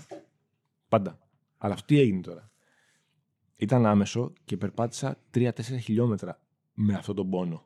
Πάντα. 0.89 1.19
Αλλά 1.57 1.73
αυτό 1.73 1.85
τι 1.85 1.99
έγινε 1.99 2.21
τώρα. 2.21 2.51
Ήταν 3.55 3.85
άμεσο 3.85 4.33
και 4.45 4.57
περπάτησα 4.57 5.17
3-4 5.33 5.51
χιλιόμετρα 5.81 6.39
με 6.73 6.93
αυτόν 6.93 7.15
τον 7.15 7.29
πόνο. 7.29 7.65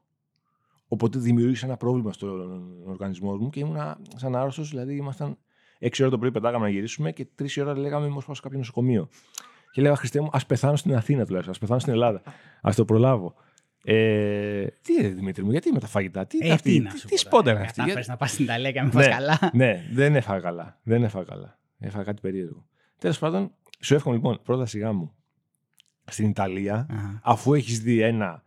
Οπότε 0.96 1.20
δημιούργησα 1.20 1.66
ένα 1.66 1.78
πρόβλημα 1.78 2.14
στον 2.14 2.64
οργανισμό 2.86 3.36
μου 3.38 3.50
και 3.50 3.60
ήμουνα 3.60 3.98
σαν 4.16 4.36
άρρωστος. 4.36 4.70
Δηλαδή, 4.70 4.96
ήμασταν 4.96 5.38
6 5.80 5.90
ώρα 6.02 6.10
το 6.10 6.18
πρωί, 6.18 6.32
πετάγαμε 6.32 6.66
να 6.66 6.72
γυρίσουμε 6.72 7.12
και 7.12 7.28
3 7.40 7.46
ώρα 7.62 7.78
λέγαμε 7.78 8.08
Μήπως 8.08 8.26
πάω 8.26 8.36
σε 8.36 8.42
κάποιο 8.42 8.58
νοσοκομείο. 8.58 9.10
Και 9.72 9.82
λέγα 9.82 9.96
Χριστέ 9.96 10.22
μου, 10.22 10.30
ας 10.32 10.46
πεθάνω 10.46 10.76
στην 10.76 10.96
Αθήνα 10.96 11.26
τουλάχιστον, 11.26 11.54
ας 11.54 11.60
πεθάνω 11.60 11.80
στην 11.80 11.94
Ελλάδα. 11.94 12.22
Α 12.62 12.72
το 12.76 12.86
προλάβω. 12.86 13.34
Ε, 13.84 14.66
τι 14.82 14.94
είναι 14.94 15.08
Δημήτρη 15.08 15.44
μου, 15.44 15.52
γιατί 15.52 15.72
με 15.72 15.80
τα 15.80 15.88
φαγητά, 15.88 16.26
τι, 16.26 16.38
Ε, 16.42 16.52
αυτή, 16.52 16.72
τι 16.72 16.80
να 16.80 16.90
τι, 16.92 17.00
σου 17.00 17.08
τι 17.08 17.12
πω 17.14 17.18
σπόντα 17.18 17.44
τώρα, 17.44 17.56
είναι 17.56 17.66
αυτή. 17.66 17.80
Να 17.80 17.86
γιατί- 17.86 18.00
πες 18.00 18.08
να 18.10 18.16
πας 18.18 18.32
στην 18.32 18.44
Ιταλία 18.46 18.72
και 18.72 18.78
να 18.78 18.84
μην 18.84 18.94
φας 18.94 19.06
Ναι. 19.08 19.12
καλά. 19.14 19.40
ναι, 19.54 19.86
δεν 19.92 20.16
έφαγα 20.16 20.40
καλά. 20.40 20.80
Δεν 20.84 21.04
έφαγα 21.04 21.26
καλά. 21.26 21.60
Έφαγα 21.80 22.04
κάτι 22.04 22.22
περίεργο. 22.22 22.66
Τέλος 23.00 23.20
πάντων, 23.20 23.52
σου 23.80 23.94
εύχομαι 23.96 24.16
λοιπόν 24.16 24.40
πρόταση 24.44 24.80
γάμου 24.80 25.14
στην 26.06 26.30
Ιταλία, 26.30 26.88
Αχα. 26.92 27.20
αφού 27.24 27.54
έχεις 27.54 27.80
δει 27.80 28.00
ένα 28.02 28.44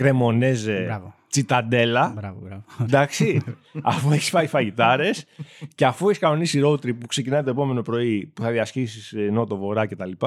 κρεμονέζε, 0.00 0.82
Μπράβο. 0.84 1.14
τσιταντέλα. 1.28 2.12
Μπράβο, 2.16 2.40
μπράβο. 2.40 2.64
Εντάξει, 2.82 3.40
αφού 3.82 4.12
έχεις 4.12 4.28
φάει 4.28 4.46
φαγητάρες 4.46 5.24
και 5.74 5.86
αφού 5.86 6.06
έχεις 6.08 6.20
κανονίσει 6.20 6.60
road 6.64 6.74
trip 6.74 6.96
που 7.00 7.06
ξεκινάει 7.06 7.42
το 7.42 7.50
επόμενο 7.50 7.82
πρωί 7.82 8.26
που 8.34 8.42
θα 8.42 8.50
διασχίσεις 8.50 9.12
νότο-βορρά 9.32 9.86
κτλ. 9.86 10.10
Και, 10.10 10.26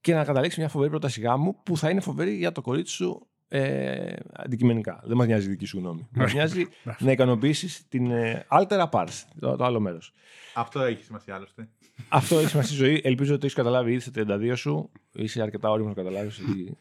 και 0.00 0.14
να 0.14 0.24
καταλήξεις 0.24 0.58
μια 0.58 0.68
φοβερή 0.68 0.90
πρόταση 0.90 1.20
γάμου 1.20 1.62
που 1.62 1.76
θα 1.76 1.90
είναι 1.90 2.00
φοβερή 2.00 2.34
για 2.34 2.52
το 2.52 2.60
κορίτσι 2.60 2.94
σου 2.94 3.26
ε, 3.48 4.12
αντικειμενικά. 4.32 5.00
Δεν 5.04 5.16
μας 5.16 5.26
νοιάζει 5.26 5.46
η 5.46 5.50
δική 5.50 5.64
σου 5.66 5.78
γνώμη. 5.78 6.08
Μας 6.10 6.32
νοιάζει 6.32 6.66
να 6.98 7.10
ικανοποιήσεις 7.12 7.88
την 7.88 8.10
ε, 8.10 8.46
altera 8.50 8.88
pars, 8.90 9.22
το, 9.40 9.56
το 9.56 9.64
άλλο 9.64 9.80
μέρος. 9.80 10.12
Αυτό 10.54 10.80
έχει 10.82 11.04
σημασία 11.04 11.34
άλλωστε. 11.34 11.68
Αυτό 12.08 12.38
έχει 12.38 12.48
σημασία 12.48 12.76
στη 12.76 12.84
ζωή. 12.84 13.00
Ελπίζω 13.04 13.30
ότι 13.30 13.40
το 13.40 13.46
έχεις 13.46 13.56
καταλάβει 13.56 13.92
ήδη 13.92 14.00
στα 14.00 14.12
32 14.28 14.52
σου. 14.56 14.90
Είσαι 15.12 15.42
αρκετά 15.42 15.70
όριμος 15.70 15.94
να 15.96 16.02
καταλάβεις 16.02 16.38
ότι 16.40 16.76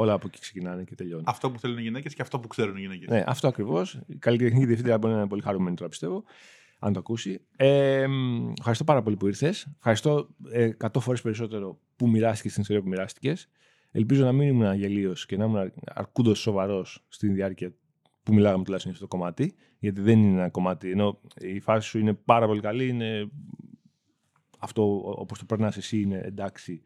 όλα 0.00 0.12
από 0.12 0.26
εκεί 0.26 0.40
ξεκινάνε 0.40 0.84
και 0.84 0.94
τελειώνουν. 0.94 1.24
Αυτό 1.26 1.50
που 1.50 1.58
θέλουν 1.58 1.78
οι 1.78 1.82
γυναίκες 1.82 2.14
και 2.14 2.22
αυτό 2.22 2.40
που 2.40 2.48
ξέρουν 2.48 2.76
οι 2.76 2.80
γυναίκες. 2.80 3.08
Ναι, 3.08 3.24
αυτό 3.26 3.48
ακριβώς. 3.48 4.00
Η 4.06 4.16
καλλιτεχνική 4.16 4.66
διευθύντρια 4.66 4.98
μπορεί 4.98 5.12
να 5.12 5.18
είναι 5.18 5.28
πολύ 5.28 5.42
χαρούμενη 5.42 5.76
τώρα, 5.76 5.88
πιστεύω, 5.88 6.24
αν 6.78 6.92
το 6.92 6.98
ακούσει. 6.98 7.40
Ε, 7.56 8.06
μ, 8.06 8.52
ευχαριστώ 8.58 8.84
πάρα 8.84 9.02
πολύ 9.02 9.16
που 9.16 9.26
ήρθες. 9.26 9.66
Ευχαριστώ 9.76 10.28
ε, 10.52 10.70
100 10.78 11.00
φορές 11.00 11.22
περισσότερο 11.22 11.78
που 11.96 12.08
μοιράστηκες 12.08 12.52
την 12.52 12.62
ιστορία 12.62 12.82
που 12.82 12.88
μοιράστηκες. 12.88 13.48
Ελπίζω 13.90 14.24
να 14.24 14.32
μην 14.32 14.48
ήμουν 14.48 14.74
γελίο 14.74 15.12
και 15.26 15.36
να 15.36 15.44
ήμουν 15.44 15.72
αρκούντος 15.84 16.38
σοβαρός 16.38 17.04
στην 17.08 17.34
διάρκεια 17.34 17.74
που 18.22 18.34
μιλάγαμε 18.34 18.64
τουλάχιστον 18.64 18.92
για 18.92 19.00
αυτό 19.02 19.16
το 19.16 19.16
κομμάτι. 19.16 19.54
Γιατί 19.78 20.00
δεν 20.00 20.18
είναι 20.18 20.38
ένα 20.38 20.50
κομμάτι. 20.50 20.90
Ενώ 20.90 21.20
η 21.38 21.60
φάση 21.60 21.88
σου 21.88 21.98
είναι 21.98 22.14
πάρα 22.14 22.46
πολύ 22.46 22.60
καλή, 22.60 22.88
είναι 22.88 23.30
αυτό 24.58 25.02
όπως 25.04 25.38
το 25.38 25.44
περνάς 25.44 25.76
εσύ 25.76 26.00
είναι 26.00 26.20
εντάξει 26.24 26.82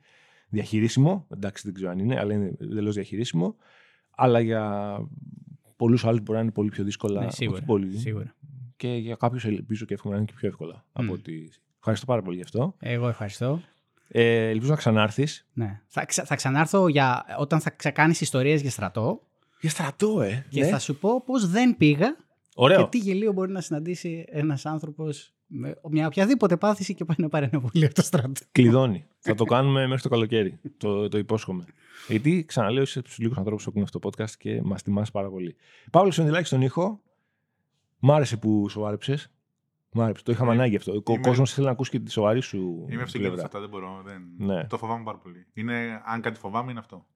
διαχειρίσιμο. 0.55 1.27
Εντάξει, 1.35 1.63
δεν 1.65 1.75
ξέρω 1.75 1.91
αν 1.91 1.99
είναι, 1.99 2.19
αλλά 2.19 2.33
είναι 2.35 2.53
εντελώς 2.61 2.95
διαχειρίσιμο. 2.95 3.57
Αλλά 4.11 4.41
για 4.41 4.97
πολλούς 5.77 6.05
άλλους 6.05 6.21
μπορεί 6.21 6.37
να 6.39 6.43
είναι 6.45 6.53
πολύ 6.53 6.69
πιο 6.69 6.85
δύσκολα. 6.85 7.21
Ναι, 7.21 7.27
όχι 7.27 7.35
σίγουρα. 7.37 7.63
πολύ. 7.63 7.97
σίγουρα. 7.97 8.35
Και 8.77 8.89
για 8.89 9.15
κάποιους 9.15 9.45
ελπίζω 9.45 9.85
και 9.85 9.95
εύχομαι 9.95 10.15
να 10.15 10.21
είναι 10.21 10.29
και 10.31 10.37
πιο 10.37 10.49
εύκολα. 10.49 10.85
Από 10.93 11.13
ότι... 11.13 11.51
Ευχαριστώ 11.79 12.07
πάρα 12.07 12.23
πολύ 12.23 12.37
γι' 12.37 12.43
αυτό. 12.43 12.75
Εγώ 12.79 13.09
ευχαριστώ. 13.09 13.61
Ε, 14.09 14.49
ελπίζω 14.49 14.71
να 14.71 14.77
ξανάρθεις. 14.77 15.47
Ναι. 15.53 15.81
Θα, 15.87 16.05
ξα- 16.05 16.25
θα 16.25 16.35
ξανάρθω 16.35 16.89
για, 16.89 17.25
όταν 17.39 17.61
θα 17.61 17.71
ξεκάνεις 17.71 18.21
ιστορίες 18.21 18.61
για 18.61 18.71
στρατό 18.71 19.21
Για 19.61 19.71
στρατό, 19.71 20.21
ε. 20.21 20.47
και 20.49 20.65
θα 20.65 20.79
σου 20.79 20.97
πω 20.99 21.23
πώς 21.23 21.49
δεν 21.51 21.77
πήγα 21.77 22.17
Ωραίο. 22.55 22.83
και 22.83 22.89
τι 22.89 22.99
γελίο 22.99 23.33
μπορεί 23.33 23.53
να 23.53 23.61
συναντήσει 23.61 24.25
ένας 24.29 24.67
άνθρωπος 24.67 25.29
με 25.44 25.44
μια 25.91 26.07
οποιαδήποτε 26.07 26.57
πάθηση 26.57 26.95
και 26.95 27.05
πάει 27.05 27.17
να 27.19 27.29
πάρει 27.29 27.49
ένα 27.53 27.61
πολύ 27.61 27.85
από 27.85 27.95
το 27.95 28.03
στρατό. 28.03 28.33
Κλειδώνει. 28.53 29.05
θα 29.19 29.35
το 29.35 29.45
κάνουμε 29.45 29.87
μέχρι 29.87 30.03
το 30.03 30.09
καλοκαίρι. 30.09 30.59
το, 30.77 31.09
το 31.09 31.19
υπόσχομαι. 31.19 31.65
Γιατί 32.09 32.45
ξαναλέω, 32.45 32.83
είσαι 32.83 32.99
από 32.99 33.09
τους 33.09 33.19
λίγους 33.19 33.37
ανθρώπους 33.37 33.65
που 33.65 33.71
ακούν 33.71 33.83
αυτό 33.83 33.99
το 33.99 34.09
podcast 34.09 34.31
και 34.31 34.61
μας 34.65 34.83
τιμά 34.83 35.07
πάρα 35.13 35.29
πολύ. 35.31 35.57
Παύλος 35.91 36.15
Σεντιλάκη 36.15 36.47
στον 36.47 36.63
ήχο. 36.63 37.01
Μ' 37.99 38.11
άρεσε 38.13 38.37
που 38.37 38.69
σοβάρεψες. 38.69 39.29
Μ' 39.93 40.01
άρεσε. 40.01 40.23
Το 40.25 40.33
είχαμε 40.33 40.53
Είμαι- 40.53 40.61
ανάγκη 40.63 40.77
αυτό. 40.77 40.93
Ο 40.93 41.13
είμαι- 41.13 41.21
κόσμος 41.27 41.53
θέλει 41.53 41.67
να 41.67 41.73
ακούσει 41.73 41.91
και 41.91 42.01
τη 42.01 42.11
σοβαρή 42.11 42.41
σου 42.41 42.59
Είμαι 42.59 43.03
ευθυγραμμισμένο 43.03 43.09
σε 43.09 43.19
πλευρά. 43.19 43.45
αυτά, 43.45 43.61
δεν 43.61 43.69
μπορώ. 43.69 44.03
Δεν... 44.05 44.23
Ναι. 44.47 44.65
Το 44.67 44.79
φοβάμαι 44.79 45.05
πάρα 45.05 45.19
πολύ. 45.19 45.47
Είναι, 45.55 46.03
αν 46.05 46.21
κάτι 46.21 46.39
φοβάμαι, 46.39 46.71
είναι 46.71 46.81
αυτό. 46.81 47.07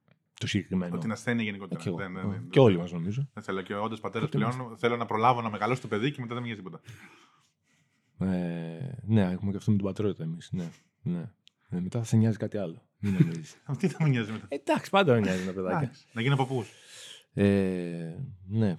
Το 0.41 0.47
συγκεκριμένο. 0.47 0.99
Την 0.99 1.13
ασθένεια 1.13 1.45
γενικότερα. 1.45 1.81
Και, 1.81 1.89
εγώ. 1.89 1.97
Δεν- 1.99 2.13
δεν- 2.15 2.31
δεν- 2.31 2.49
και 2.51 2.61
όλοι 2.61 2.79
μας 2.79 2.93
νομίζω. 2.93 3.29
Δεν 3.35 3.43
θέλω. 3.43 3.63
Και 3.63 3.75
όντα 3.75 3.97
πατέρα 4.01 4.25
Ούτε 4.25 4.37
πλέον 4.39 4.75
θέλω 4.77 4.97
να 4.97 5.07
προλάβω 5.07 5.41
να 5.43 5.51
μεγαλώσω 5.51 5.81
το 5.81 5.89
παιδί 5.89 6.11
και 6.11 6.21
μετά 6.21 6.35
δεν 6.35 6.43
με 6.43 6.49
νοιάζει 6.49 6.63
τίποτα. 6.63 6.81
Ε, 8.19 8.27
ναι, 9.07 9.23
έχουμε 9.23 9.51
και 9.51 9.57
αυτό 9.57 9.71
με 9.71 9.77
την 9.77 9.87
πατρότητα 9.87 10.23
εμείς. 10.23 10.49
Ναι, 10.53 10.69
ναι. 11.03 11.31
Ε, 11.69 11.81
μετά 11.81 11.99
θα 11.99 12.05
σε 12.05 12.17
νοιάζει 12.17 12.37
κάτι 12.37 12.57
άλλο. 12.57 12.83
Μην 12.99 13.13
νομίζεις. 13.13 13.57
Τι 13.79 13.89
θα 13.89 14.03
με 14.03 14.09
νοιάζει 14.09 14.33
μετά. 14.33 14.47
Εντάξει, 14.49 14.91
πάντα 14.91 15.15
με 15.15 15.21
νοιάζει 15.21 15.43
ένα 15.43 15.53
παιδάκι. 15.53 15.85
Εντάξει, 15.85 16.07
Να 16.13 16.21
γίνω 16.23 16.37
παππούς. 16.37 16.69
Ε, 17.35 18.15
ναι. 18.49 18.79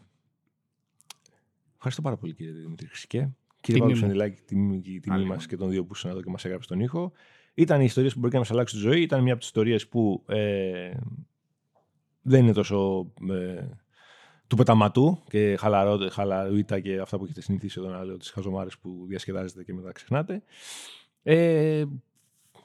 Ευχαριστώ 1.75 2.01
πάρα 2.01 2.17
πολύ 2.17 2.33
κύριε 2.33 2.51
Δημήτρη 2.51 2.87
Χρυσικέ. 2.87 3.17
Κύριε 3.61 3.79
Τιμή 3.79 3.79
Παύλο 3.79 3.93
μου. 3.93 3.99
Σανδηλάκη, 3.99 4.41
τιμή, 4.45 4.81
και 4.81 4.91
η 4.91 4.99
τιμή 4.99 5.15
Άλλη 5.15 5.25
μας 5.25 5.41
μου. 5.41 5.47
και 5.47 5.57
των 5.57 5.69
δύο 5.69 5.85
που 5.85 5.93
ήσαν 5.93 6.11
εδώ 6.11 6.21
και 6.21 6.29
μας 6.29 6.45
έγραψε 6.45 6.67
τον 6.67 6.79
ήχο. 6.79 7.11
Ήταν 7.53 7.81
οι 7.81 7.85
ιστορίες 7.85 8.13
που 8.13 8.19
μπορεί 8.19 8.33
να 8.33 8.39
μας 8.39 8.51
αλλάξουν 8.51 8.79
τη 8.79 8.85
ζωή. 8.85 9.01
Ήταν 9.01 9.21
μια 9.21 9.31
από 9.31 9.39
τις 9.39 9.49
ιστορίες 9.49 9.87
που 9.87 10.23
ε, 10.27 10.91
δεν 12.21 12.43
είναι 12.43 12.53
τόσο 12.53 13.11
ε, 13.29 13.67
του 14.49 14.55
πεταματού 14.55 15.23
και 15.29 15.55
χαλαρό, 15.59 16.09
χαλαρούιτα 16.11 16.79
και 16.79 16.99
αυτά 16.99 17.17
που 17.17 17.23
έχετε 17.23 17.41
συνηθίσει 17.41 17.79
εδώ 17.81 17.89
να 17.89 18.03
λέω, 18.03 18.17
τις 18.17 18.29
χαζομάρες 18.29 18.77
που 18.77 19.05
διασκεδάζετε 19.07 19.63
και 19.63 19.73
μετά 19.73 19.91
ξεχνάτε. 19.91 20.41
Ε, 21.23 21.83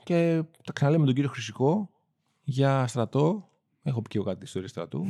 και 0.05 0.43
τα 0.64 0.72
ξαναλέμε 0.72 1.01
με 1.01 1.07
τον 1.07 1.14
κύριο 1.14 1.30
Χρυσικό 1.30 1.91
για 2.45 2.87
στρατό. 2.87 3.49
Έχω 3.82 4.03
πει 4.03 4.09
και 4.09 4.18
εγώ 4.18 4.26
κάτι 4.26 4.45
ιστορία 4.45 4.68
στρατού. 4.68 5.05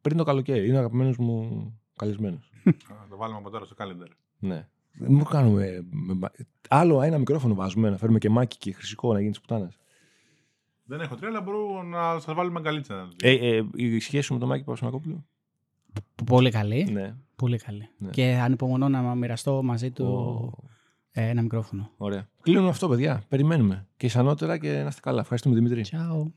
Πριν 0.00 0.16
το 0.16 0.24
καλοκαίρι. 0.24 0.66
Είναι 0.66 0.76
ο 0.76 0.78
αγαπημένος 0.78 1.16
μου 1.16 1.72
καλεσμένος. 1.96 2.50
Θα 2.88 3.06
το 3.10 3.16
βάλουμε 3.16 3.38
από 3.38 3.50
τώρα 3.50 3.64
στο 3.64 3.74
calendar. 3.78 4.08
ναι. 4.38 4.68
Δεν 4.98 5.12
μου 5.12 5.24
κάνουμε. 5.24 5.86
με 5.90 6.14
μα- 6.14 6.30
Άλλο 6.68 7.00
ένα 7.02 7.18
μικρόφωνο 7.18 7.54
βάζουμε, 7.54 7.90
να 7.90 7.96
φέρουμε 7.96 8.18
και 8.18 8.30
μάκι 8.30 8.56
και 8.58 8.72
χρυσικό 8.72 9.12
να 9.12 9.20
γίνει 9.20 9.32
τη 9.32 9.40
πουτάνα. 9.40 9.72
Δεν 10.84 11.00
έχω 11.00 11.14
τρία, 11.14 11.28
αλλά 11.28 11.40
μπορώ 11.40 11.82
να 11.82 12.18
σας 12.20 12.34
βάλουμε 12.34 12.58
αγκαλίτσα. 12.58 13.08
Ε, 13.22 13.56
ε, 13.56 13.64
η 13.74 13.98
σχέση 14.00 14.22
σου 14.26 14.32
με 14.32 14.38
το 14.38 14.46
Μάκη 14.46 14.64
Παπασμακόπουλο. 14.64 15.24
Πολύ 16.26 16.50
καλή. 16.50 16.88
Ναι. 16.92 17.14
Πολύ 17.36 17.58
καλή. 17.58 17.88
Ναι. 17.98 18.10
Και 18.10 18.38
ανυπομονώ 18.42 18.88
να 18.88 19.14
μοιραστώ 19.14 19.62
μαζί 19.62 19.90
του 19.90 20.04
Ω, 20.06 20.64
ε, 21.10 21.28
ένα 21.28 21.42
μικρόφωνο. 21.42 21.90
Ωραία. 21.96 22.28
Κλείνουμε 22.42 22.68
αυτό, 22.68 22.88
παιδιά. 22.88 23.22
Περιμένουμε. 23.28 23.86
Και 23.96 24.06
ισανότερα 24.06 24.58
και 24.58 24.72
να 24.82 24.88
είστε 24.88 25.00
καλά. 25.00 25.20
Ευχαριστούμε, 25.20 25.54
Δημήτρη. 25.54 25.84
Ciao. 25.90 26.32